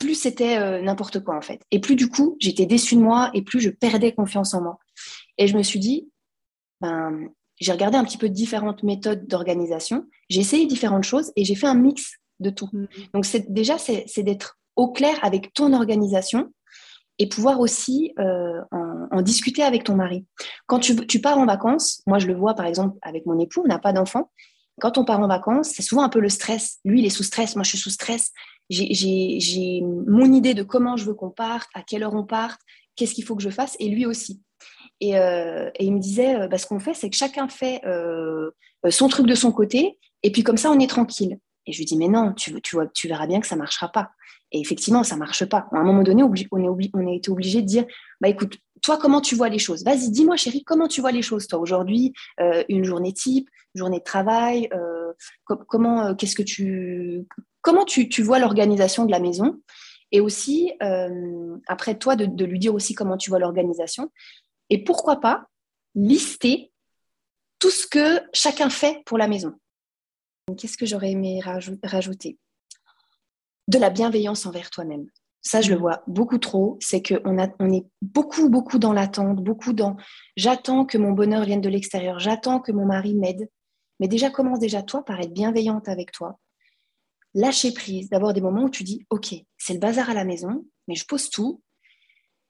plus 0.00 0.14
c'était 0.16 0.82
n'importe 0.82 1.20
quoi 1.22 1.36
en 1.36 1.42
fait. 1.42 1.62
Et 1.70 1.78
plus 1.78 1.94
du 1.94 2.08
coup, 2.08 2.36
j'étais 2.40 2.66
déçue 2.66 2.96
de 2.96 3.00
moi 3.00 3.30
et 3.34 3.42
plus 3.42 3.60
je 3.60 3.70
perdais 3.70 4.12
confiance 4.12 4.54
en 4.54 4.62
moi. 4.62 4.78
Et 5.38 5.46
je 5.46 5.56
me 5.56 5.62
suis 5.62 5.78
dit, 5.78 6.10
ben, 6.80 7.28
j'ai 7.60 7.72
regardé 7.72 7.98
un 7.98 8.04
petit 8.04 8.18
peu 8.18 8.28
différentes 8.28 8.82
méthodes 8.82 9.26
d'organisation, 9.26 10.06
j'ai 10.28 10.40
essayé 10.40 10.66
différentes 10.66 11.04
choses 11.04 11.30
et 11.36 11.44
j'ai 11.44 11.54
fait 11.54 11.66
un 11.66 11.74
mix 11.74 12.16
de 12.40 12.50
tout. 12.50 12.70
Mm. 12.72 12.86
Donc 13.14 13.26
c'est, 13.26 13.52
déjà, 13.52 13.76
c'est, 13.78 14.22
d'être 14.22 14.58
au 14.80 14.88
clair 14.88 15.18
avec 15.22 15.52
ton 15.52 15.74
organisation 15.74 16.50
et 17.18 17.28
pouvoir 17.28 17.60
aussi 17.60 18.14
euh, 18.18 18.62
en, 18.72 19.20
discuter 19.20 19.62
avec 19.62 19.84
ton 19.84 19.94
mari. 19.94 20.24
Quand 20.66 20.78
tu, 20.78 20.96
tu, 21.06 21.20
pars 21.20 21.36
en 21.36 21.44
vacances, 21.44 22.00
moi 22.06 22.18
je 22.18 22.26
le 22.26 22.34
vois 22.34 22.54
par 22.54 22.64
exemple 22.64 22.96
avec 23.02 23.26
mon 23.26 23.38
époux, 23.38 23.60
on 23.62 23.68
n'a 23.68 23.78
pas 23.78 23.92
d'enfant. 23.92 24.30
Quand 24.80 24.96
on 24.96 25.04
part 25.04 25.20
en 25.20 25.28
vacances, 25.28 25.68
c'est 25.68 25.82
souvent 25.82 26.02
un 26.02 26.08
peu 26.08 26.20
le 26.20 26.30
stress. 26.30 26.78
Lui, 26.86 27.00
il 27.00 27.06
est 27.06 27.10
sous 27.10 27.22
stress, 27.22 27.56
moi 27.56 27.62
je 27.62 27.68
suis 27.68 27.78
sous 27.78 27.90
stress. 27.90 28.32
J'ai, 28.70 29.82
mon 29.82 30.32
idée 30.32 30.54
de 30.54 30.62
comment 30.62 30.96
je 30.96 31.04
veux 31.04 31.12
qu'on 31.12 31.28
parte, 31.28 31.68
à 31.74 31.82
quelle 31.82 32.02
heure 32.02 32.14
on 32.14 32.24
parte, 32.24 32.60
qu'est-ce 32.96 33.12
qu'il 33.12 33.24
faut 33.24 33.36
que 33.36 33.42
je 33.42 33.50
fasse, 33.50 33.76
et 33.80 33.88
lui 33.90 34.06
aussi. 34.06 34.40
Euh, 35.02 35.70
et, 35.74 35.84
il 35.84 35.92
me 35.92 35.98
disait, 35.98 36.36
euh, 36.36 36.48
bah, 36.48 36.56
ce 36.56 36.66
qu'on 36.66 36.80
fait, 36.80 36.94
c'est 36.94 37.10
que 37.10 37.16
chacun 37.16 37.48
fait 37.48 37.82
son 38.88 39.08
truc 39.08 39.26
de 39.26 39.34
son 39.34 39.52
côté, 39.52 39.98
et 40.22 40.32
puis 40.32 40.42
comme 40.42 40.56
ça, 40.56 40.70
on 40.70 40.78
est 40.78 40.88
tranquille. 40.88 41.38
Et 41.66 41.72
je 41.72 41.78
lui 41.78 41.84
dis, 41.84 41.98
mais 41.98 42.08
non, 42.08 42.32
tu, 42.32 42.58
tu, 42.62 42.76
vois, 42.76 42.86
tu 42.86 43.08
verras 43.08 43.26
bien 43.26 43.40
que 43.40 43.46
ça 43.46 43.56
ne 43.56 43.60
marchera 43.60 43.90
pas. 43.90 44.12
Et 44.52 44.60
effectivement, 44.60 45.02
ça 45.04 45.16
marche 45.16 45.44
pas. 45.44 45.68
À 45.72 45.78
un 45.78 45.84
moment 45.84 46.02
donné, 46.02 46.22
on, 46.22 46.32
a 46.32 47.12
été 47.12 47.30
obligé 47.30 47.62
de 47.62 47.66
dire, 47.66 47.84
bah 48.20 48.28
écoute, 48.28 48.58
toi, 48.82 48.98
comment 48.98 49.20
tu 49.20 49.34
vois 49.34 49.48
les 49.48 49.58
choses? 49.58 49.84
Vas-y, 49.84 50.10
dis-moi, 50.10 50.36
chérie, 50.36 50.64
comment 50.64 50.88
tu 50.88 51.00
vois 51.00 51.12
les 51.12 51.22
choses, 51.22 51.46
toi, 51.46 51.58
aujourd'hui 51.58 52.12
Une 52.68 52.84
journée 52.84 53.12
type, 53.12 53.48
journée 53.74 53.98
de 53.98 54.04
travail 54.04 54.68
Comment, 55.46 56.14
qu'est-ce 56.14 56.34
que 56.34 56.42
tu, 56.42 57.26
comment 57.62 57.84
tu, 57.84 58.22
vois 58.22 58.38
l'organisation 58.38 59.04
de 59.04 59.10
la 59.10 59.20
maison? 59.20 59.60
Et 60.12 60.20
aussi, 60.20 60.72
après 61.66 61.98
toi, 61.98 62.16
de, 62.16 62.44
lui 62.44 62.58
dire 62.58 62.74
aussi 62.74 62.94
comment 62.94 63.16
tu 63.16 63.30
vois 63.30 63.38
l'organisation. 63.38 64.10
Et 64.70 64.82
pourquoi 64.84 65.20
pas 65.20 65.46
lister 65.94 66.72
tout 67.58 67.70
ce 67.70 67.86
que 67.86 68.20
chacun 68.32 68.70
fait 68.70 69.02
pour 69.04 69.18
la 69.18 69.28
maison? 69.28 69.54
Qu'est-ce 70.56 70.76
que 70.76 70.86
j'aurais 70.86 71.12
aimé 71.12 71.40
rajouter? 71.84 72.38
De 73.70 73.78
la 73.78 73.90
bienveillance 73.90 74.46
envers 74.46 74.68
toi-même. 74.68 75.06
Ça, 75.42 75.60
je 75.60 75.70
le 75.70 75.78
vois 75.78 76.02
beaucoup 76.08 76.38
trop. 76.38 76.76
C'est 76.80 77.06
qu'on 77.06 77.38
on 77.60 77.72
est 77.72 77.86
beaucoup, 78.02 78.48
beaucoup 78.48 78.80
dans 78.80 78.92
l'attente, 78.92 79.36
beaucoup 79.36 79.72
dans 79.72 79.96
j'attends 80.36 80.84
que 80.84 80.98
mon 80.98 81.12
bonheur 81.12 81.44
vienne 81.44 81.60
de 81.60 81.68
l'extérieur, 81.68 82.18
j'attends 82.18 82.58
que 82.58 82.72
mon 82.72 82.84
mari 82.84 83.14
m'aide. 83.14 83.48
Mais 84.00 84.08
déjà, 84.08 84.28
commence 84.28 84.58
déjà 84.58 84.82
toi 84.82 85.04
par 85.04 85.20
être 85.20 85.32
bienveillante 85.32 85.88
avec 85.88 86.10
toi. 86.10 86.40
Lâcher 87.34 87.72
prise, 87.72 88.08
d'avoir 88.08 88.32
des 88.32 88.40
moments 88.40 88.64
où 88.64 88.70
tu 88.70 88.82
dis 88.82 89.06
Ok, 89.08 89.36
c'est 89.56 89.74
le 89.74 89.78
bazar 89.78 90.10
à 90.10 90.14
la 90.14 90.24
maison, 90.24 90.66
mais 90.88 90.96
je 90.96 91.06
pose 91.06 91.30
tout, 91.30 91.62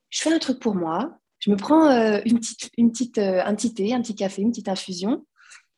je 0.09 0.23
fais 0.23 0.33
un 0.33 0.39
truc 0.39 0.59
pour 0.59 0.75
moi, 0.75 1.19
je 1.39 1.51
me 1.51 1.57
prends 1.57 1.91
euh, 1.91 2.21
une 2.25 2.41
petite, 2.41 2.71
une 2.79 2.91
petite, 2.91 3.19
euh, 3.19 3.43
un 3.45 3.55
petit 3.55 3.75
thé, 3.75 3.93
un 3.93 4.01
petit 4.01 4.15
café, 4.15 4.41
une 4.41 4.53
petite 4.53 4.69
infusion 4.69 5.27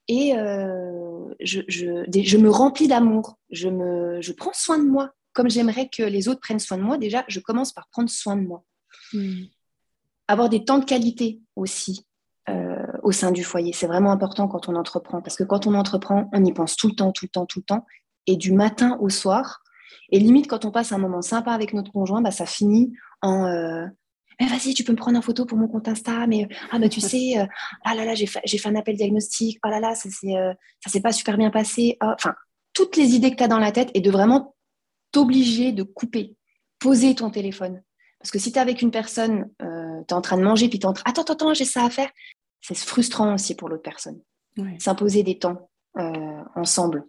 et 0.06 0.37
euh, 0.37 1.34
je, 1.40 1.62
je, 1.68 2.04
je, 2.08 2.37
me 2.37 2.50
remplis 2.50 2.88
d'amour. 2.88 3.38
Je, 3.50 3.68
me, 3.68 4.20
je 4.20 4.32
prends 4.32 4.52
soin 4.52 4.78
de 4.78 4.88
moi. 4.88 5.11
Comme 5.32 5.50
j'aimerais 5.50 5.88
que 5.88 6.02
les 6.02 6.28
autres 6.28 6.40
prennent 6.40 6.58
soin 6.58 6.78
de 6.78 6.82
moi, 6.82 6.98
déjà, 6.98 7.24
je 7.28 7.40
commence 7.40 7.72
par 7.72 7.88
prendre 7.88 8.10
soin 8.10 8.36
de 8.36 8.42
moi. 8.42 8.64
Hmm. 9.12 9.44
Avoir 10.28 10.48
des 10.48 10.64
temps 10.64 10.78
de 10.78 10.84
qualité 10.84 11.40
aussi 11.56 12.06
au 13.02 13.12
sein 13.12 13.30
du 13.30 13.44
foyer, 13.44 13.72
c'est 13.72 13.86
vraiment 13.86 14.10
important 14.10 14.48
quand 14.48 14.68
on 14.68 14.74
entreprend. 14.74 15.22
Parce 15.22 15.36
que 15.36 15.44
quand 15.44 15.66
on 15.66 15.74
entreprend, 15.74 16.28
on 16.32 16.44
y 16.44 16.52
pense 16.52 16.76
tout 16.76 16.88
le 16.88 16.94
temps, 16.94 17.12
tout 17.12 17.24
le 17.24 17.30
temps, 17.30 17.46
tout 17.46 17.60
le 17.60 17.64
temps. 17.64 17.86
Et 18.26 18.36
du 18.36 18.52
matin 18.52 18.98
au 19.00 19.08
soir. 19.08 19.62
Et 20.10 20.18
limite, 20.18 20.48
quand 20.48 20.64
on 20.64 20.70
passe 20.70 20.92
un 20.92 20.98
moment 20.98 21.22
sympa 21.22 21.52
avec 21.52 21.72
notre 21.72 21.92
conjoint, 21.92 22.20
bah, 22.20 22.30
ça 22.30 22.46
finit 22.46 22.92
en 23.22 23.88
mais 24.42 24.48
vas-y, 24.48 24.74
tu 24.74 24.84
peux 24.84 24.92
me 24.92 24.96
prendre 24.96 25.18
en 25.18 25.22
photo 25.22 25.44
pour 25.46 25.56
mon 25.56 25.68
compte 25.68 25.88
Insta, 25.88 26.26
mais 26.26 26.48
ah 26.70 26.78
bah 26.78 26.88
tu 26.88 27.00
sais, 27.00 27.38
euh, 27.38 27.46
ah 27.84 27.94
là 27.94 28.04
là, 28.04 28.14
j'ai 28.14 28.26
fait, 28.26 28.40
fait, 28.46 28.68
un 28.68 28.74
appel 28.74 28.96
diagnostic, 28.96 29.58
ah 29.62 29.70
là 29.70 29.80
là, 29.80 29.94
ça 29.94 30.08
ne 30.24 30.36
euh, 30.36 30.54
s'est 30.86 31.00
pas 31.00 31.12
super 31.12 31.38
bien 31.38 31.50
passé. 31.50 31.96
Ah, 32.00 32.14
enfin, 32.14 32.34
toutes 32.72 32.96
les 32.96 33.14
idées 33.14 33.30
que 33.30 33.36
tu 33.36 33.44
as 33.44 33.48
dans 33.48 33.58
la 33.58 33.72
tête 33.72 33.90
et 33.94 34.00
de 34.00 34.10
vraiment 34.10 34.54
t'obliger 35.12 35.73
de 35.73 35.83
couper, 35.83 36.37
poser 36.78 37.14
ton 37.14 37.31
téléphone. 37.31 37.83
Parce 38.19 38.31
que 38.31 38.38
si 38.38 38.52
tu 38.52 38.59
es 38.59 38.61
avec 38.61 38.83
une 38.83 38.90
personne, 38.90 39.50
euh, 39.62 40.00
tu 40.09 40.12
es 40.12 40.12
en 40.14 40.21
train 40.21 40.37
de 40.37 40.42
manger, 40.42 40.69
puis 40.69 40.78
tu 40.78 40.87
es 40.87 40.88
en 40.88 40.92
train, 40.92 41.04
attends, 41.07 41.23
attends, 41.23 41.35
attends, 41.35 41.54
j'ai 41.54 41.64
ça 41.64 41.85
à 41.85 41.90
faire, 41.90 42.11
c'est 42.61 42.76
frustrant 42.76 43.35
aussi 43.35 43.54
pour 43.54 43.69
l'autre 43.69 43.83
personne. 43.83 44.21
S'imposer 44.78 45.23
des 45.23 45.38
temps 45.38 45.71
ensemble. 46.54 47.07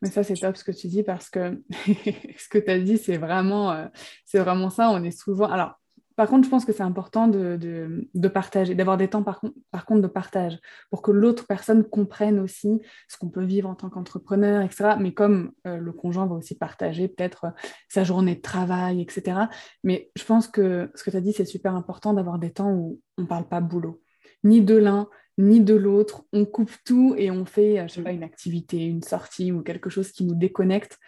Mais 0.00 0.10
ça, 0.10 0.22
c'est 0.22 0.34
top 0.34 0.56
ce 0.56 0.64
que 0.64 0.72
tu 0.72 0.86
dis 0.88 1.02
parce 1.02 1.30
que 1.30 1.62
ce 1.86 2.48
que 2.48 2.58
tu 2.58 2.70
as 2.70 2.78
dit, 2.78 2.98
c'est 2.98 3.16
vraiment, 3.16 3.88
c'est 4.24 4.38
vraiment 4.38 4.70
ça. 4.70 4.90
On 4.90 5.02
est 5.02 5.10
souvent. 5.10 5.46
Alors, 5.46 5.78
par 6.16 6.28
contre, 6.28 6.44
je 6.44 6.50
pense 6.50 6.64
que 6.64 6.72
c'est 6.72 6.82
important 6.82 7.26
de, 7.28 8.28
partager, 8.28 8.74
d'avoir 8.74 8.96
des 8.96 9.08
temps 9.08 9.22
par, 9.22 9.40
contre 9.40 10.00
de 10.00 10.06
partage, 10.06 10.58
pour 10.90 11.02
que 11.02 11.10
l'autre 11.10 11.46
personne 11.46 11.84
comprenne 11.84 12.38
aussi 12.38 12.80
ce 13.08 13.16
qu'on 13.16 13.28
peut 13.28 13.44
vivre 13.44 13.68
en 13.68 13.74
tant 13.74 13.90
qu'entrepreneur, 13.90 14.62
etc. 14.62 14.96
Mais 15.00 15.12
comme 15.12 15.52
euh, 15.66 15.78
le 15.78 15.92
conjoint 15.92 16.26
va 16.26 16.34
aussi 16.36 16.56
partager 16.56 17.08
peut-être 17.08 17.44
euh, 17.46 17.50
sa 17.88 18.04
journée 18.04 18.36
de 18.36 18.40
travail, 18.40 19.00
etc. 19.00 19.48
Mais 19.82 20.10
je 20.14 20.24
pense 20.24 20.46
que 20.46 20.90
ce 20.94 21.02
que 21.02 21.10
tu 21.10 21.16
as 21.16 21.20
dit, 21.20 21.32
c'est 21.32 21.44
super 21.44 21.74
important 21.74 22.14
d'avoir 22.14 22.38
des 22.38 22.50
temps 22.50 22.70
où 22.70 23.00
on 23.18 23.22
ne 23.22 23.26
parle 23.26 23.48
pas 23.48 23.60
boulot, 23.60 24.00
ni 24.44 24.62
de 24.62 24.76
l'un, 24.76 25.08
ni 25.36 25.60
de 25.60 25.74
l'autre. 25.74 26.24
On 26.32 26.44
coupe 26.44 26.72
tout 26.84 27.14
et 27.18 27.30
on 27.32 27.44
fait, 27.44 27.80
euh, 27.80 27.88
je 27.88 27.94
sais 27.94 28.02
pas, 28.02 28.12
une 28.12 28.22
activité, 28.22 28.84
une 28.84 29.02
sortie 29.02 29.50
ou 29.50 29.62
quelque 29.62 29.90
chose 29.90 30.12
qui 30.12 30.24
nous 30.24 30.36
déconnecte 30.36 30.98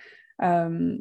euh, 0.42 0.98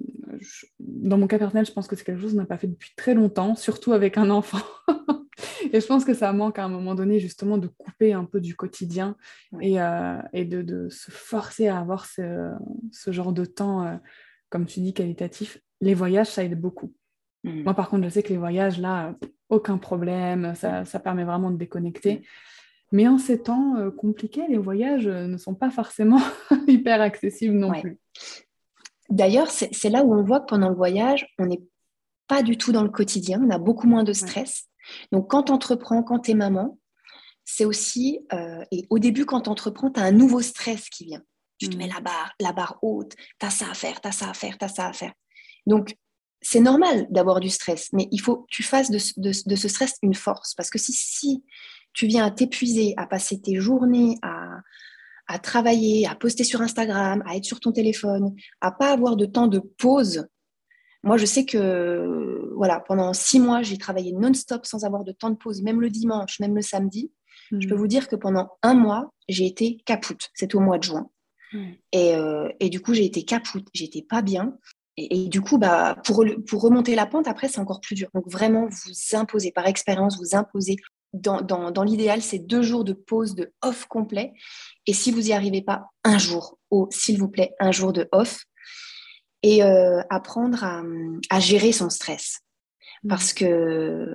dans 0.80 1.18
mon 1.18 1.28
cas 1.28 1.38
personnel, 1.38 1.66
je 1.66 1.72
pense 1.72 1.88
que 1.88 1.96
c'est 1.96 2.06
quelque 2.06 2.22
chose 2.22 2.32
qu'on 2.32 2.40
n'a 2.40 2.46
pas 2.46 2.58
fait 2.58 2.68
depuis 2.68 2.92
très 2.96 3.14
longtemps, 3.14 3.56
surtout 3.56 3.94
avec 3.94 4.18
un 4.18 4.30
enfant 4.30 4.62
et 5.72 5.82
je 5.82 5.86
pense 5.86 6.06
que 6.06 6.14
ça 6.14 6.32
manque 6.34 6.60
à 6.60 6.66
un 6.66 6.70
moment 6.70 6.96
donné 6.96 7.20
justement 7.20 7.58
de 7.58 7.68
couper 7.68 8.14
un 8.14 8.26
peu 8.26 8.40
du 8.40 8.56
quotidien 8.56 9.16
et, 9.62 9.82
euh, 9.82 10.18
et 10.34 10.46
de, 10.46 10.62
de, 10.62 10.90
se 10.90 11.12
forcer 11.12 11.68
à 11.68 11.80
avoir 11.80 12.06
ce, 12.06 12.52
ce 12.92 13.12
genre 13.12 13.34
de 13.34 13.46
temps, 13.46 13.86
euh, 13.86 13.96
comme 14.50 14.66
tu 14.66 14.80
dis, 14.80 14.94
qualitatif. 14.94 15.60
Les 15.82 15.94
voyages, 15.94 16.28
ça 16.28 16.44
aide 16.44 16.60
beaucoup. 16.60 16.94
Mm. 17.44 17.64
Moi, 17.64 17.74
par 17.74 17.90
contre, 17.90 18.06
je 18.06 18.10
sais 18.10 18.24
que 18.24 18.30
les 18.30 18.38
voyages, 18.38 18.80
là, 18.80 19.16
aucun 19.50 19.78
problème, 19.78 20.56
ça, 20.56 20.86
ça 20.86 21.00
permet 21.00 21.26
vraiment 21.26 21.52
de 21.52 21.58
déconnecter. 21.58 22.26
Mais 22.92 23.08
en 23.08 23.18
ces 23.18 23.42
temps 23.42 23.76
euh, 23.78 23.92
compliqués, 23.92 24.48
les 24.48 24.58
voyages 24.58 25.08
ne 25.08 25.38
sont 25.38 25.56
pas 25.56 25.72
forcément 25.72 26.22
hyper 26.68 27.02
accessibles 27.02 27.56
non 27.56 27.74
plus. 27.82 27.98
D'ailleurs, 29.10 29.50
c'est 29.52 29.90
là 29.90 30.04
où 30.04 30.14
on 30.14 30.24
voit 30.24 30.40
que 30.40 30.48
pendant 30.48 30.70
le 30.70 30.76
voyage, 30.76 31.28
on 31.38 31.46
n'est 31.46 31.62
pas 32.28 32.42
du 32.42 32.58
tout 32.58 32.72
dans 32.72 32.84
le 32.84 32.90
quotidien, 32.90 33.42
on 33.44 33.52
a 33.52 33.60
beaucoup 33.60 33.88
moins 33.88 34.04
de 34.04 34.14
stress. 34.14 34.66
Donc, 35.12 35.30
quand 35.30 35.44
tu 35.44 35.52
entreprends, 35.52 36.04
quand 36.04 36.20
tu 36.20 36.32
es 36.32 36.34
maman, 36.34 36.80
c'est 37.44 37.66
aussi, 37.66 38.26
euh, 38.34 38.64
et 38.72 38.86
au 38.90 38.98
début, 38.98 39.26
quand 39.26 39.42
tu 39.42 39.50
entreprends, 39.50 39.92
tu 39.92 40.00
as 40.00 40.04
un 40.04 40.12
nouveau 40.12 40.42
stress 40.42 40.90
qui 40.90 41.06
vient. 41.06 41.22
Tu 41.60 41.70
te 41.70 41.78
mets 41.78 41.88
mm. 41.88 41.94
la 41.94 42.02
barre, 42.02 42.34
la 42.40 42.52
barre 42.52 42.80
haute, 42.82 43.16
tu 43.40 43.46
as 43.46 43.52
ça 43.52 43.70
à 43.70 43.74
faire, 43.76 44.02
tu 44.02 44.08
as 44.08 44.12
ça 44.12 44.30
à 44.30 44.34
faire, 44.34 44.58
tu 44.58 44.66
as 44.66 44.70
ça 44.70 44.88
à 44.88 44.94
faire. 44.94 45.14
Donc, 45.68 45.96
c'est 46.42 46.60
normal 46.60 47.08
d'avoir 47.10 47.40
du 47.40 47.50
stress, 47.50 47.90
mais 47.94 48.08
il 48.12 48.20
faut 48.20 48.38
que 48.38 48.48
tu 48.50 48.64
fasses 48.64 48.92
de, 48.92 49.00
ce 49.00 49.68
stress 49.68 49.96
une 50.02 50.14
force. 50.14 50.54
Parce 50.56 50.70
que 50.70 50.78
si, 50.78 50.94
si 50.94 51.44
tu 51.94 52.08
viens 52.08 52.26
à 52.26 52.32
t'épuiser, 52.32 52.94
à 52.98 53.08
passer 53.08 53.42
tes 53.42 53.60
journées 53.60 54.18
à, 54.22 54.60
à 55.28 55.40
travailler, 55.40 56.08
à 56.08 56.16
poster 56.16 56.44
sur 56.44 56.62
Instagram, 56.62 57.24
à 57.26 57.36
être 57.36 57.46
sur 57.46 57.60
ton 57.60 57.72
téléphone, 57.72 58.36
à 58.62 58.72
pas 58.72 58.92
avoir 58.92 59.16
de 59.16 59.26
temps 59.26 59.48
de 59.48 59.60
pause 59.60 60.28
moi, 61.06 61.18
je 61.18 61.26
sais 61.26 61.46
que 61.46 62.52
voilà, 62.56 62.80
pendant 62.80 63.14
six 63.14 63.40
mois, 63.40 63.62
j'ai 63.62 63.78
travaillé 63.78 64.12
non-stop 64.12 64.66
sans 64.66 64.86
avoir 64.86 65.04
de 65.04 65.12
temps 65.12 65.30
de 65.30 65.36
pause, 65.36 65.62
même 65.62 65.80
le 65.80 65.92
dimanche, 65.92 66.40
même 66.40 66.56
le 66.56 66.64
samedi. 66.64 67.12
Je 67.52 67.68
peux 67.68 67.76
hmm. 67.76 67.78
vous 67.78 67.88
dire 67.88 68.08
que 68.08 68.16
pendant 68.16 68.58
un 68.64 68.74
mois, 68.74 69.14
j'ai 69.30 69.46
été 69.46 69.78
capoute. 69.86 70.30
C'était 70.34 70.56
au 70.56 70.62
mois 70.62 70.80
de 70.80 70.84
juin. 70.84 71.10
Euh, 71.94 72.50
et, 72.60 72.70
du 72.70 72.82
coup, 72.82 72.96
j'ai 72.96 73.06
été 73.06 73.24
capoute. 73.24 73.68
J'étais 73.74 74.02
pas 74.02 74.24
bien. 74.24 74.58
Et, 74.98 75.28
du 75.28 75.42
coup, 75.42 75.60
bah, 75.60 75.96
pour, 76.04 76.26
pour 76.48 76.62
remonter 76.62 76.96
la 76.96 77.06
pente, 77.06 77.28
après, 77.28 77.50
c'est 77.50 77.60
encore 77.60 77.82
plus 77.82 77.94
dur. 77.94 78.10
Donc, 78.16 78.28
vraiment, 78.28 78.68
vous 78.68 79.16
imposez, 79.16 79.52
par 79.52 79.68
expérience, 79.68 80.18
vous 80.18 80.36
imposez. 80.36 80.78
Dans, 81.16 81.42
dans, 81.42 81.72
dans 81.72 81.84
l'idéal, 81.84 82.22
c'est 82.22 82.40
deux 82.40 82.62
jours 82.62 82.84
de 82.84 82.94
pause, 82.94 83.36
de 83.36 83.54
off 83.62 83.86
complet. 83.86 84.34
Et 84.86 84.94
si 84.94 85.12
vous 85.12 85.22
n'y 85.22 85.34
arrivez 85.34 85.62
pas, 85.62 85.88
un 86.04 86.18
jour, 86.18 86.58
oh, 86.70 86.88
s'il 86.92 87.18
vous 87.18 87.30
plaît, 87.30 87.56
un 87.60 87.72
jour 87.72 87.94
de 87.94 88.08
off 88.12 88.44
et 89.44 89.64
euh, 89.64 90.02
apprendre 90.10 90.64
à, 91.30 91.40
gérer 91.40 91.72
son 91.72 91.90
stress. 91.90 92.40
Mmh. 93.04 93.08
Parce 93.10 93.34
que 93.34 94.08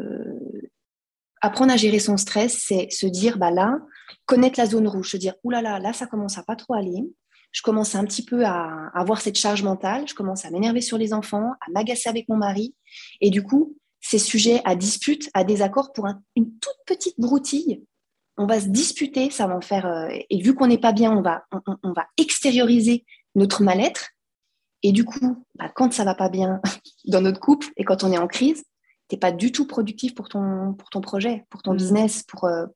apprendre 1.40 1.72
à 1.72 1.76
gérer 1.76 2.00
son 2.00 2.16
stress, 2.16 2.64
c'est 2.66 2.90
se 2.90 3.06
dire, 3.06 3.38
bah 3.38 3.50
là, 3.50 3.78
connaître 4.26 4.58
la 4.58 4.66
zone 4.66 4.86
rouge, 4.86 5.10
se 5.10 5.16
dire, 5.16 5.34
oulala, 5.42 5.70
là, 5.70 5.78
là, 5.78 5.88
là, 5.88 5.92
ça 5.92 6.06
commence 6.06 6.36
à 6.36 6.42
pas 6.42 6.56
trop 6.56 6.74
aller. 6.74 7.02
Je 7.52 7.62
commence 7.62 7.94
un 7.94 8.04
petit 8.04 8.24
peu 8.24 8.44
à 8.44 8.90
avoir 8.94 9.20
cette 9.20 9.36
charge 9.36 9.62
mentale, 9.62 10.06
je 10.06 10.14
commence 10.14 10.44
à 10.44 10.50
m'énerver 10.50 10.80
sur 10.80 10.98
les 10.98 11.12
enfants, 11.12 11.52
à 11.60 11.70
m'agacer 11.72 12.08
avec 12.08 12.28
mon 12.28 12.36
mari. 12.36 12.74
Et 13.20 13.30
du 13.30 13.42
coup, 13.42 13.76
c'est 14.00 14.18
sujet 14.18 14.60
à 14.64 14.74
dispute, 14.74 15.30
à 15.34 15.44
désaccord 15.44 15.92
pour 15.92 16.06
une 16.36 16.50
toute 16.58 16.78
petite 16.86 17.18
broutille. 17.18 17.84
On 18.36 18.46
va 18.46 18.60
se 18.60 18.68
disputer, 18.68 19.30
ça 19.30 19.46
va 19.46 19.56
en 19.56 19.60
faire. 19.60 19.86
Euh, 19.86 20.08
et 20.30 20.42
vu 20.42 20.54
qu'on 20.54 20.66
n'est 20.66 20.78
pas 20.78 20.92
bien, 20.92 21.12
on 21.12 21.22
va, 21.22 21.44
on 21.82 21.92
va 21.92 22.06
extérioriser 22.16 23.04
notre 23.34 23.62
mal-être. 23.62 24.10
Et 24.82 24.92
du 24.92 25.04
coup, 25.04 25.44
bah, 25.56 25.70
quand 25.74 25.92
ça 25.92 26.04
va 26.04 26.14
pas 26.14 26.28
bien 26.28 26.60
dans 27.06 27.20
notre 27.20 27.40
couple 27.40 27.68
et 27.76 27.84
quand 27.84 28.04
on 28.04 28.12
est 28.12 28.18
en 28.18 28.28
crise, 28.28 28.64
tu 29.08 29.14
n'es 29.14 29.18
pas 29.18 29.32
du 29.32 29.52
tout 29.52 29.66
productif 29.66 30.14
pour 30.14 30.28
ton, 30.28 30.74
pour 30.74 30.90
ton 30.90 31.00
projet, 31.00 31.44
pour 31.50 31.62
ton 31.62 31.74
mm. 31.74 31.76
business, 31.76 32.22
pour, 32.22 32.44
euh, 32.44 32.66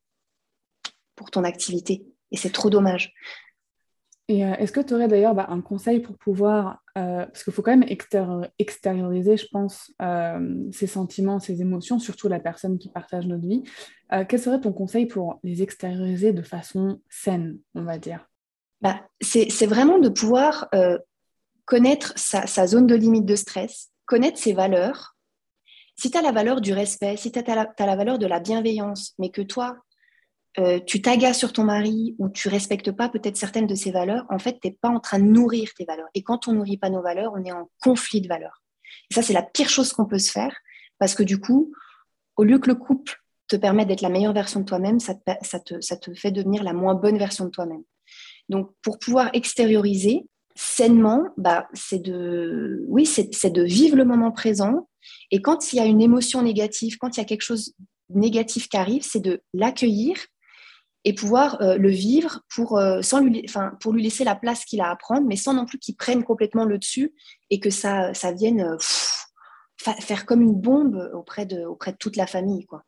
pour 1.15 1.31
ton 1.31 1.45
activité. 1.45 2.05
Et 2.31 2.37
c'est 2.37 2.53
trop 2.53 2.71
dommage. 2.71 3.13
Et 4.29 4.45
euh, 4.45 4.55
est-ce 4.55 4.73
que 4.73 4.81
tu 4.81 4.95
aurais 4.95 5.09
d'ailleurs 5.09 5.35
bah, 5.35 5.47
un 5.49 5.61
conseil 5.61 6.01
pour 6.01 6.17
pouvoir, 6.19 6.83
euh, 6.97 7.27
parce 7.27 7.45
qu'il 7.45 7.53
faut 7.53 7.63
quand 7.63 7.77
même 7.77 7.89
extérioriser, 8.59 9.37
je 9.37 9.47
pense, 9.51 9.93
ces 10.73 10.87
sentiments, 10.87 11.39
ces 11.39 11.61
émotions, 11.61 11.99
surtout 11.99 12.29
la 12.29 12.41
personne 12.41 12.79
qui 12.79 12.89
partage 12.89 13.27
notre 13.27 13.47
vie. 13.47 13.63
quel 14.29 14.39
serait 14.41 14.61
ton 14.61 14.73
conseil 14.73 15.07
pour 15.07 15.41
les 15.43 15.63
extérioriser 15.63 16.33
de 16.33 16.43
façon 16.43 17.01
saine, 17.09 17.59
on 17.75 17.83
va 17.83 17.99
dire? 17.99 18.29
Bah, 18.81 19.01
C'est 19.21 19.67
vraiment 19.67 19.99
de 19.99 20.09
pouvoir 20.09 20.69
connaître 21.65 22.13
sa, 22.17 22.67
zone 22.67 22.87
de 22.87 22.95
limite 22.95 23.25
de 23.25 23.37
stress, 23.37 23.91
connaître 24.07 24.39
ses 24.39 24.53
valeurs. 24.53 25.17
Si 25.97 26.11
tu 26.11 26.19
as 26.19 26.23
la 26.23 26.33
valeur 26.33 26.61
du 26.61 26.73
respect, 26.73 27.17
si 27.17 27.33
tu 27.33 27.39
as, 27.39 27.55
la 27.87 27.97
valeur 27.97 28.19
de 28.19 28.27
la 28.27 28.41
bienveillance, 28.41 29.15
mais 29.19 29.31
que 29.31 29.43
toi, 29.43 29.77
euh, 30.59 30.79
tu 30.87 31.03
t'agaces 31.03 31.39
sur 31.39 31.53
ton 31.53 31.65
mari 31.65 32.15
ou 32.19 32.29
tu 32.29 32.49
respectes 32.49 32.93
pas 32.93 33.09
peut-être 33.09 33.37
certaines 33.37 33.67
de 33.67 33.75
ses 33.75 33.91
valeurs, 33.91 34.25
en 34.31 34.39
fait, 34.39 34.61
tu 34.61 34.69
n'es 34.69 34.79
pas 34.81 34.89
en 34.89 35.01
train 35.01 35.19
de 35.19 35.25
nourrir 35.25 35.71
tes 35.77 35.85
valeurs. 35.85 36.09
Et 36.15 36.23
quand 36.23 36.47
on 36.47 36.53
nourrit 36.53 36.77
pas 36.77 36.91
nos 36.91 37.03
valeurs, 37.03 37.33
on 37.35 37.45
est 37.45 37.53
en 37.53 37.71
conflit 37.83 38.21
de 38.21 38.29
valeurs. 38.29 38.63
Et 39.11 39.15
ça, 39.15 39.23
c'est 39.23 39.33
la 39.33 39.43
pire 39.43 39.69
chose 39.69 39.93
qu'on 39.93 40.07
peut 40.07 40.19
se 40.19 40.31
faire 40.31 40.57
parce 40.99 41.15
que 41.15 41.23
du 41.23 41.41
coup, 41.41 41.73
au 42.37 42.45
lieu 42.45 42.59
que 42.59 42.69
le 42.69 42.77
couple 42.77 43.21
te 43.49 43.57
permette 43.57 43.89
d'être 43.89 44.01
la 44.01 44.09
meilleure 44.09 44.33
version 44.33 44.61
de 44.61 44.65
toi-même, 44.65 45.01
ça 45.01 45.15
te, 45.15 45.81
ça 45.81 45.97
te 45.97 46.15
fait 46.15 46.31
devenir 46.31 46.63
la 46.63 46.73
moins 46.73 46.95
bonne 46.95 47.19
version 47.19 47.45
de 47.45 47.51
toi-même. 47.51 47.83
Donc, 48.49 48.71
pour 48.83 48.99
pouvoir 48.99 49.31
extérioriser, 49.33 50.27
sainement, 50.55 51.25
bah, 51.37 51.69
c'est 51.73 51.99
de, 51.99 52.85
oui, 52.89 53.07
c'est 53.07 53.51
de 53.51 53.63
vivre 53.63 53.97
le 53.97 54.05
moment 54.05 54.31
présent. 54.31 54.89
Et 55.31 55.43
quand 55.43 55.73
il 55.73 55.77
y 55.77 55.81
a 55.81 55.85
une 55.85 56.01
émotion 56.01 56.43
négative, 56.43 56.97
quand 56.99 57.17
il 57.17 57.21
y 57.21 57.23
a 57.23 57.27
quelque 57.27 57.43
chose 57.43 57.75
négatif 58.11 58.69
qui 58.69 58.77
arrive, 58.77 59.03
c'est 59.03 59.21
de 59.21 59.43
l'accueillir 59.53 60.17
et 61.05 61.13
pouvoir 61.13 61.61
euh, 61.61 61.77
le 61.77 61.91
vivre 61.91 62.41
pour, 62.55 62.79
euh, 62.79 63.03
sans 63.03 63.21
lui, 63.21 63.47
pour 63.81 63.93
lui 63.93 64.03
laisser 64.03 64.25
la 64.25 64.35
place 64.35 64.65
qu'il 64.65 64.81
a 64.81 64.91
à 64.91 64.97
prendre, 64.97 65.27
mais 65.27 65.37
sans 65.37 65.53
non 65.53 65.67
plus 65.67 65.79
qu'il 65.79 65.97
prenne 65.97 66.25
complètement 66.25 66.65
le 66.65 66.79
dessus 66.79 67.13
et 67.51 67.61
que 67.61 67.71
ça, 67.71 68.15
ça 68.15 68.33
vienne 68.33 68.63
euh, 68.63 68.77
faire 69.77 70.25
comme 70.25 70.41
une 70.41 70.55
bombe 70.55 71.11
auprès 71.13 71.45
de, 71.45 71.65
auprès 71.65 71.93
de 71.93 71.99
toute 71.99 72.17
la 72.17 72.27
famille. 72.27 72.65
Quoi. 72.65 72.85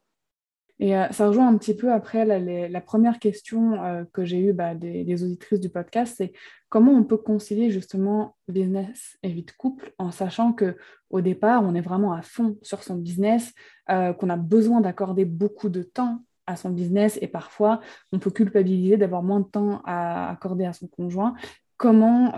Et 0.79 0.92
ça 1.11 1.29
rejoint 1.29 1.48
un 1.48 1.57
petit 1.57 1.74
peu 1.74 1.90
après 1.90 2.26
la, 2.26 2.81
première 2.83 3.18
question 3.18 4.07
que 4.12 4.26
j'ai 4.26 4.38
eue 4.38 4.52
bah, 4.52 4.74
des, 4.74 5.22
auditrices 5.22 5.61
du 5.61 5.70
podcast, 5.70 6.14
c'est 6.18 6.35
comment 6.68 6.92
on 6.92 7.02
peut 7.02 7.16
concilier 7.16 7.70
justement 7.70 8.37
business 8.46 9.16
et 9.22 9.31
vie 9.31 9.42
de 9.42 9.52
couple 9.52 9.94
en 9.96 10.11
sachant 10.11 10.52
que 10.52 10.76
au 11.09 11.22
départ, 11.22 11.62
on 11.64 11.74
est 11.74 11.81
vraiment 11.81 12.12
à 12.12 12.20
fond 12.20 12.59
sur 12.61 12.83
son 12.83 12.96
business, 12.96 13.55
qu'on 13.88 14.29
a 14.29 14.37
besoin 14.37 14.83
d'accorder 14.83 15.24
beaucoup 15.24 15.70
de 15.70 15.83
temps 15.83 16.22
à 16.47 16.57
son 16.57 16.71
business 16.71 17.19
et 17.21 17.29
parfois 17.29 17.81
on 18.13 18.19
peut 18.19 18.31
culpabiliser 18.31 18.97
d'avoir 18.97 19.23
moins 19.23 19.41
de 19.41 19.47
temps 19.47 19.83
à 19.85 20.31
accorder 20.31 20.65
à 20.65 20.73
son 20.73 20.87
conjoint. 20.87 21.35
Comment 21.77 22.33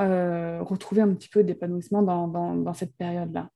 retrouver 0.64 1.02
un 1.02 1.14
petit 1.14 1.28
peu 1.28 1.44
d'épanouissement 1.44 2.02
dans 2.02 2.74
cette 2.74 2.96
période-là? 2.96 3.50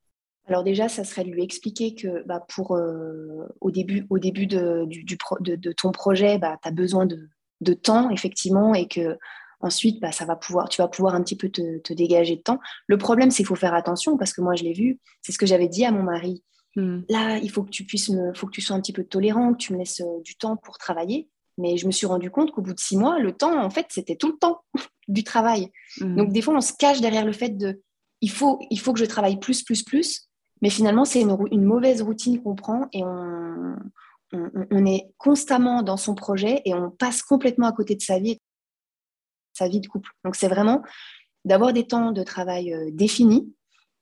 Alors 0.47 0.65
déjà, 0.65 0.88
ça 0.88 1.05
serait 1.05 1.25
lui 1.25 1.43
expliquer 1.43 1.95
que 1.95 2.27
bah, 2.27 2.45
pour, 2.55 2.77
euh, 2.77 3.47
au 3.61 3.71
début, 3.71 4.07
au 4.11 4.19
début 4.19 4.47
de, 4.47 4.85
du, 4.87 5.05
de, 5.05 5.73
ton 5.73 5.93
projet, 5.93 6.38
bah, 6.38 6.59
tu 6.62 6.69
as 6.69 6.73
besoin 6.73 7.07
de, 7.07 7.29
de, 7.61 7.75
temps, 7.75 8.11
effectivement, 8.11 8.75
et 8.75 8.88
que 8.88 9.19
ensuite, 9.61 10.01
bah, 10.01 10.11
ça 10.11 10.25
va 10.25 10.35
pouvoir, 10.35 10.69
tu 10.69 10.83
vas 10.83 10.88
pouvoir 10.88 11.15
un 11.15 11.23
petit 11.23 11.37
peu 11.37 11.49
te, 11.49 11.79
te 11.79 11.93
dégager 11.93 12.37
de 12.37 12.43
temps. 12.43 12.59
Le 12.88 12.99
problème, 12.99 13.31
c'est 13.31 13.38
qu'il 13.38 13.47
faut 13.47 13.55
faire 13.55 13.75
attention, 13.75 14.17
parce 14.19 14.33
que 14.33 14.41
moi, 14.41 14.57
je 14.57 14.65
l'ai 14.65 14.73
vu, 14.73 14.99
c'est 15.21 15.31
ce 15.33 15.38
que 15.38 15.47
j'avais 15.47 15.69
dit 15.69 15.85
à 15.85 15.93
mon 15.93 16.03
mari. 16.03 16.43
Hmm. 16.76 17.00
Là, 17.08 17.38
il 17.38 17.50
faut 17.50 17.62
que 17.62 17.70
tu 17.70 17.85
puisses 17.85 18.08
me, 18.08 18.32
faut 18.35 18.46
que 18.46 18.52
tu 18.52 18.61
sois 18.61 18.76
un 18.76 18.80
petit 18.80 18.92
peu 18.92 19.04
tolérant, 19.04 19.52
que 19.52 19.58
tu 19.58 19.72
me 19.72 19.78
laisses 19.78 20.00
euh, 20.00 20.20
du 20.24 20.37
temps 20.37 20.56
pour 20.56 20.78
travailler. 20.78 21.28
Mais 21.58 21.76
je 21.76 21.87
me 21.87 21.92
suis 21.92 22.06
rendu 22.06 22.30
compte 22.30 22.50
qu'au 22.50 22.62
bout 22.62 22.72
de 22.72 22.80
six 22.80 22.96
mois, 22.96 23.18
le 23.18 23.32
temps, 23.32 23.62
en 23.62 23.70
fait, 23.70 23.87
c'était 23.90 24.16
tout 24.16 24.28
le 24.28 24.38
temps 24.38 24.62
du 25.08 25.24
travail. 25.24 25.70
Hmm. 26.00 26.16
Donc, 26.16 26.32
des 26.32 26.42
fois, 26.42 26.54
on 26.54 26.61
se 26.61 26.72
cache 26.72 27.00
derrière 27.00 27.26
le 27.26 27.32
fait 27.32 27.50
de 27.50 27.82
il 28.22 28.30
faut, 28.30 28.61
il 28.70 28.78
faut 28.78 28.92
que 28.92 29.00
je 29.00 29.04
travaille 29.04 29.38
plus, 29.38 29.62
plus, 29.62 29.82
plus. 29.82 30.28
Mais 30.62 30.70
finalement, 30.70 31.04
c'est 31.04 31.20
une, 31.20 31.64
mauvaise 31.64 32.02
routine 32.02 32.40
qu'on 32.40 32.54
prend 32.54 32.88
et 32.92 33.02
on, 33.04 33.76
est 34.87 35.12
constamment 35.18 35.82
dans 35.82 35.96
son 35.96 36.14
projet 36.14 36.62
et 36.64 36.72
on 36.72 36.90
passe 36.90 37.22
complètement 37.22 37.66
à 37.66 37.72
côté 37.72 37.96
de 37.96 38.00
sa 38.00 38.20
vie, 38.20 38.40
sa 39.52 39.68
vie 39.68 39.80
de 39.80 39.88
couple. 39.88 40.11
Donc, 40.24 40.37
c'est 40.37 40.48
vraiment 40.48 40.82
d'avoir 41.44 41.72
des 41.72 41.87
temps 41.87 42.12
de 42.12 42.22
travail 42.22 42.72
euh, 42.72 42.90
définis 42.92 43.52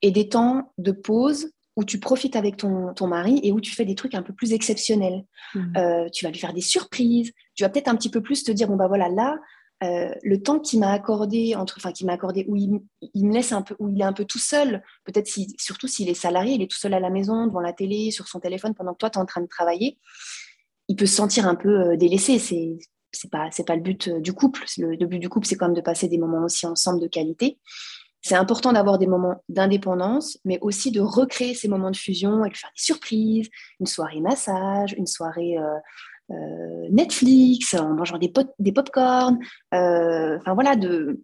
et 0.03 0.11
des 0.11 0.29
temps 0.29 0.71
de 0.77 0.91
pause 0.91 1.51
où 1.75 1.83
tu 1.85 1.99
profites 1.99 2.35
avec 2.35 2.57
ton, 2.57 3.07
mari 3.07 3.39
et 3.43 3.51
où 3.51 3.61
tu 3.61 3.73
fais 3.73 3.85
des 3.85 3.95
trucs 3.95 4.13
un 4.13 4.21
peu 4.21 4.33
plus 4.33 4.53
exceptionnels. 4.53 5.23
Mmh. 5.55 5.77
Euh, 5.77 6.09
tu 6.09 6.25
vas 6.25 6.31
lui 6.31 6.39
faire 6.39 6.53
des 6.53 6.61
surprises, 6.61 7.31
tu 7.55 7.63
vas 7.63 7.69
peut-être 7.69 7.87
un 7.87 7.95
petit 7.95 8.09
peu 8.09 8.21
plus 8.21 8.43
te 8.43 8.51
dire, 8.51 8.67
bon, 8.67 8.75
bah 8.75 8.87
voilà, 8.87 9.09
là, 9.09 9.37
euh, 9.83 10.13
le 10.21 10.41
temps 10.41 10.59
qu'il 10.59 10.79
m'a 10.79 10.91
accordé, 10.91 11.55
entre, 11.55 11.75
enfin 11.77 11.91
qu'il 11.91 12.05
m'a 12.05 12.13
accordé, 12.13 12.45
où 12.47 12.55
il, 12.55 12.81
me 13.25 13.33
laisse 13.33 13.51
un 13.51 13.63
peu, 13.63 13.75
où 13.79 13.89
il 13.89 13.99
est 13.99 14.05
un 14.05 14.13
peu 14.13 14.25
tout 14.25 14.37
seul, 14.37 14.83
peut-être 15.05 15.27
si, 15.27 15.55
surtout 15.57 15.87
s'il 15.87 16.07
est 16.07 16.13
salarié, 16.13 16.53
il 16.53 16.61
est 16.61 16.69
tout 16.69 16.77
seul 16.77 16.93
à 16.93 16.99
la 16.99 17.09
maison, 17.09 17.47
devant 17.47 17.61
la 17.61 17.73
télé, 17.73 18.11
sur 18.11 18.27
son 18.27 18.39
téléphone, 18.39 18.75
pendant 18.75 18.93
que 18.93 18.99
toi, 18.99 19.09
tu 19.09 19.17
es 19.17 19.21
en 19.21 19.25
train 19.25 19.41
de 19.41 19.47
travailler, 19.47 19.97
il 20.87 20.95
peut 20.95 21.07
se 21.07 21.15
sentir 21.15 21.47
un 21.47 21.55
peu 21.55 21.69
euh, 21.69 21.97
délaissé. 21.97 22.37
C'est, 22.37 22.77
c'est 23.11 23.31
pas, 23.31 23.49
c'est 23.51 23.65
pas 23.65 23.75
le 23.75 23.81
but 23.81 24.09
du 24.09 24.33
couple. 24.33 24.63
Le, 24.77 25.05
but 25.05 25.19
du 25.19 25.29
couple, 25.29 25.47
c'est 25.47 25.55
quand 25.55 25.67
même 25.67 25.75
de 25.75 25.81
passer 25.81 26.07
des 26.07 26.19
moments 26.19 26.45
aussi 26.45 26.67
ensemble 26.67 27.01
de 27.01 27.07
qualité. 27.07 27.57
C'est 28.21 28.35
important 28.35 28.71
d'avoir 28.71 28.99
des 28.99 29.07
moments 29.07 29.43
d'indépendance, 29.49 30.37
mais 30.45 30.59
aussi 30.61 30.91
de 30.91 31.01
recréer 31.01 31.55
ces 31.55 31.67
moments 31.67 31.91
de 31.91 31.97
fusion 31.97 32.45
et 32.45 32.49
de 32.49 32.55
faire 32.55 32.69
des 32.75 32.81
surprises, 32.81 33.49
une 33.79 33.87
soirée 33.87 34.21
massage, 34.21 34.93
une 34.97 35.07
soirée 35.07 35.57
euh, 35.57 35.77
euh, 36.31 36.87
Netflix, 36.91 37.73
en 37.73 37.93
mangeant 37.95 38.19
des, 38.19 38.31
des 38.59 38.71
pop-corn, 38.71 39.39
euh, 39.73 40.37
enfin 40.37 40.53
voilà, 40.53 40.75
de, 40.75 41.19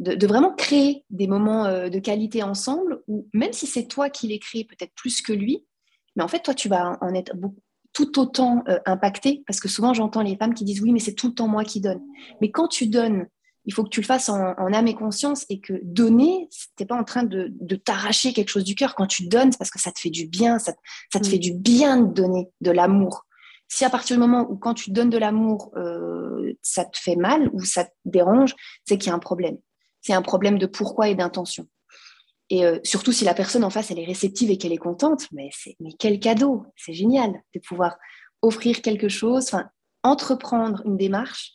vraiment 0.00 0.52
créer 0.54 1.04
des 1.08 1.28
moments 1.28 1.88
de 1.88 1.98
qualité 2.00 2.42
ensemble, 2.42 3.00
où 3.06 3.28
même 3.32 3.52
si 3.52 3.66
c'est 3.66 3.86
toi 3.86 4.10
qui 4.10 4.26
les 4.26 4.40
crées 4.40 4.64
peut-être 4.64 4.92
plus 4.96 5.22
que 5.22 5.32
lui, 5.32 5.64
mais 6.16 6.22
en 6.22 6.28
fait, 6.28 6.40
toi, 6.40 6.54
tu 6.54 6.68
vas 6.68 6.98
en 7.00 7.14
être 7.14 7.32
tout 7.92 8.18
autant 8.18 8.64
impacté, 8.86 9.44
parce 9.46 9.60
que 9.60 9.68
souvent 9.68 9.94
j'entends 9.94 10.22
les 10.22 10.36
femmes 10.36 10.54
qui 10.54 10.64
disent 10.64 10.82
oui, 10.82 10.92
mais 10.92 10.98
c'est 10.98 11.14
tout 11.14 11.28
le 11.28 11.34
temps 11.34 11.46
moi 11.46 11.62
qui 11.62 11.80
donne. 11.80 12.00
Mais 12.40 12.50
quand 12.50 12.66
tu 12.66 12.88
donnes 12.88 13.28
il 13.66 13.72
faut 13.72 13.84
que 13.84 13.88
tu 13.88 14.00
le 14.00 14.06
fasses 14.06 14.28
en, 14.28 14.54
âme 14.72 14.86
et 14.86 14.94
conscience 14.94 15.46
et 15.48 15.60
que 15.60 15.74
donner, 15.82 16.48
tu 16.50 16.68
n'es 16.80 16.86
pas 16.86 16.96
en 16.96 17.04
train 17.04 17.22
de, 17.22 17.76
t'arracher 17.76 18.32
quelque 18.32 18.50
chose 18.50 18.64
du 18.64 18.74
cœur. 18.74 18.94
Quand 18.94 19.06
tu 19.06 19.26
donnes, 19.26 19.52
c'est 19.52 19.58
parce 19.58 19.70
que 19.70 19.80
ça 19.80 19.92
te 19.92 19.98
fait 19.98 20.10
du 20.10 20.26
bien, 20.26 20.58
ça, 20.58 20.74
te 21.12 21.18
mm. 21.18 21.24
fait 21.24 21.38
du 21.38 21.54
bien 21.54 22.00
de 22.00 22.12
donner 22.12 22.50
de 22.60 22.70
l'amour. 22.70 23.24
Si 23.68 23.84
à 23.84 23.90
partir 23.90 24.16
du 24.16 24.20
moment 24.20 24.46
où 24.50 24.56
quand 24.56 24.74
tu 24.74 24.90
donnes 24.90 25.10
de 25.10 25.18
l'amour, 25.18 25.72
euh, 25.76 26.52
ça 26.62 26.84
te 26.84 26.98
fait 26.98 27.16
mal 27.16 27.50
ou 27.52 27.64
ça 27.64 27.84
te 27.84 27.90
dérange, 28.04 28.54
c'est 28.84 28.98
qu'il 28.98 29.08
y 29.08 29.12
a 29.12 29.14
un 29.14 29.20
problème. 29.20 29.56
C'est 30.02 30.12
un 30.12 30.22
problème 30.22 30.58
de 30.58 30.66
pourquoi 30.66 31.08
et 31.08 31.14
d'intention. 31.14 31.66
Et 32.50 32.66
euh, 32.66 32.78
surtout 32.84 33.12
si 33.12 33.24
la 33.24 33.32
personne 33.32 33.64
en 33.64 33.70
face, 33.70 33.90
elle 33.90 33.98
est 33.98 34.04
réceptive 34.04 34.50
et 34.50 34.58
qu'elle 34.58 34.72
est 34.72 34.76
contente, 34.76 35.26
mais, 35.32 35.48
mais 35.80 35.92
quel 35.98 36.20
cadeau, 36.20 36.66
c'est 36.76 36.92
génial 36.92 37.32
de 37.54 37.60
pouvoir 37.60 37.96
offrir 38.42 38.82
quelque 38.82 39.08
chose, 39.08 39.50
entreprendre 40.02 40.82
une 40.84 40.98
démarche 40.98 41.54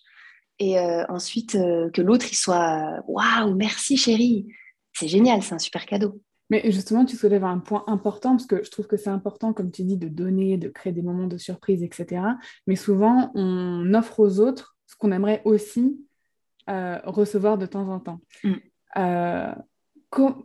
et 0.59 0.77
euh, 0.77 1.05
ensuite 1.07 1.55
euh, 1.55 1.89
que 1.89 2.01
l'autre 2.01 2.27
il 2.29 2.35
soit 2.35 3.01
waouh 3.07 3.55
merci 3.55 3.97
chérie. 3.97 4.47
C'est 4.93 5.07
génial 5.07 5.41
c'est 5.41 5.55
un 5.55 5.59
super 5.59 5.85
cadeau. 5.85 6.21
Mais 6.49 6.71
justement 6.71 7.05
tu 7.05 7.15
soulèves 7.15 7.45
un 7.45 7.59
point 7.59 7.83
important 7.87 8.31
parce 8.31 8.45
que 8.45 8.63
je 8.63 8.69
trouve 8.69 8.87
que 8.87 8.97
c'est 8.97 9.09
important 9.09 9.53
comme 9.53 9.71
tu 9.71 9.83
dis 9.83 9.97
de 9.97 10.07
donner 10.07 10.57
de 10.57 10.67
créer 10.67 10.93
des 10.93 11.01
moments 11.01 11.27
de 11.27 11.37
surprise 11.37 11.83
etc 11.83 12.21
mais 12.67 12.75
souvent 12.75 13.31
on 13.35 13.93
offre 13.93 14.19
aux 14.19 14.39
autres 14.39 14.75
ce 14.85 14.95
qu'on 14.95 15.11
aimerait 15.11 15.41
aussi 15.45 15.99
euh, 16.69 16.99
recevoir 17.05 17.57
de 17.57 17.65
temps 17.65 17.87
en 17.89 17.99
temps. 17.99 18.19
Mm. 18.43 19.55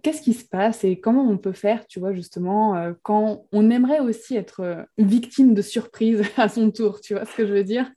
Qu'est-ce 0.02 0.20
qui 0.20 0.34
se 0.34 0.44
passe 0.44 0.84
et 0.84 1.00
comment 1.00 1.26
on 1.26 1.38
peut 1.38 1.54
faire, 1.54 1.86
tu 1.86 1.98
vois, 1.98 2.12
justement, 2.12 2.92
quand 3.02 3.46
on 3.50 3.70
aimerait 3.70 4.00
aussi 4.00 4.36
être 4.36 4.86
victime 4.98 5.54
de 5.54 5.62
surprise 5.62 6.22
à 6.36 6.50
son 6.50 6.70
tour, 6.70 7.00
tu 7.00 7.14
vois 7.14 7.24
ce 7.24 7.34
que 7.34 7.46
je 7.46 7.54
veux 7.54 7.64
dire? 7.64 7.90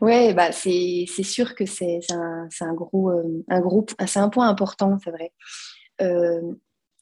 Ouais, 0.00 0.34
bah 0.34 0.52
c'est 0.52 1.06
sûr 1.06 1.54
que 1.54 1.66
c'est 1.66 2.00
un, 2.10 2.48
un, 2.60 2.74
gros, 2.74 3.10
euh, 3.10 3.44
un 3.48 3.60
groupe, 3.60 3.92
c'est 4.06 4.18
un 4.18 4.28
point 4.28 4.48
important, 4.48 4.98
c'est 5.02 5.10
vrai. 5.10 5.32
Euh, 6.00 6.54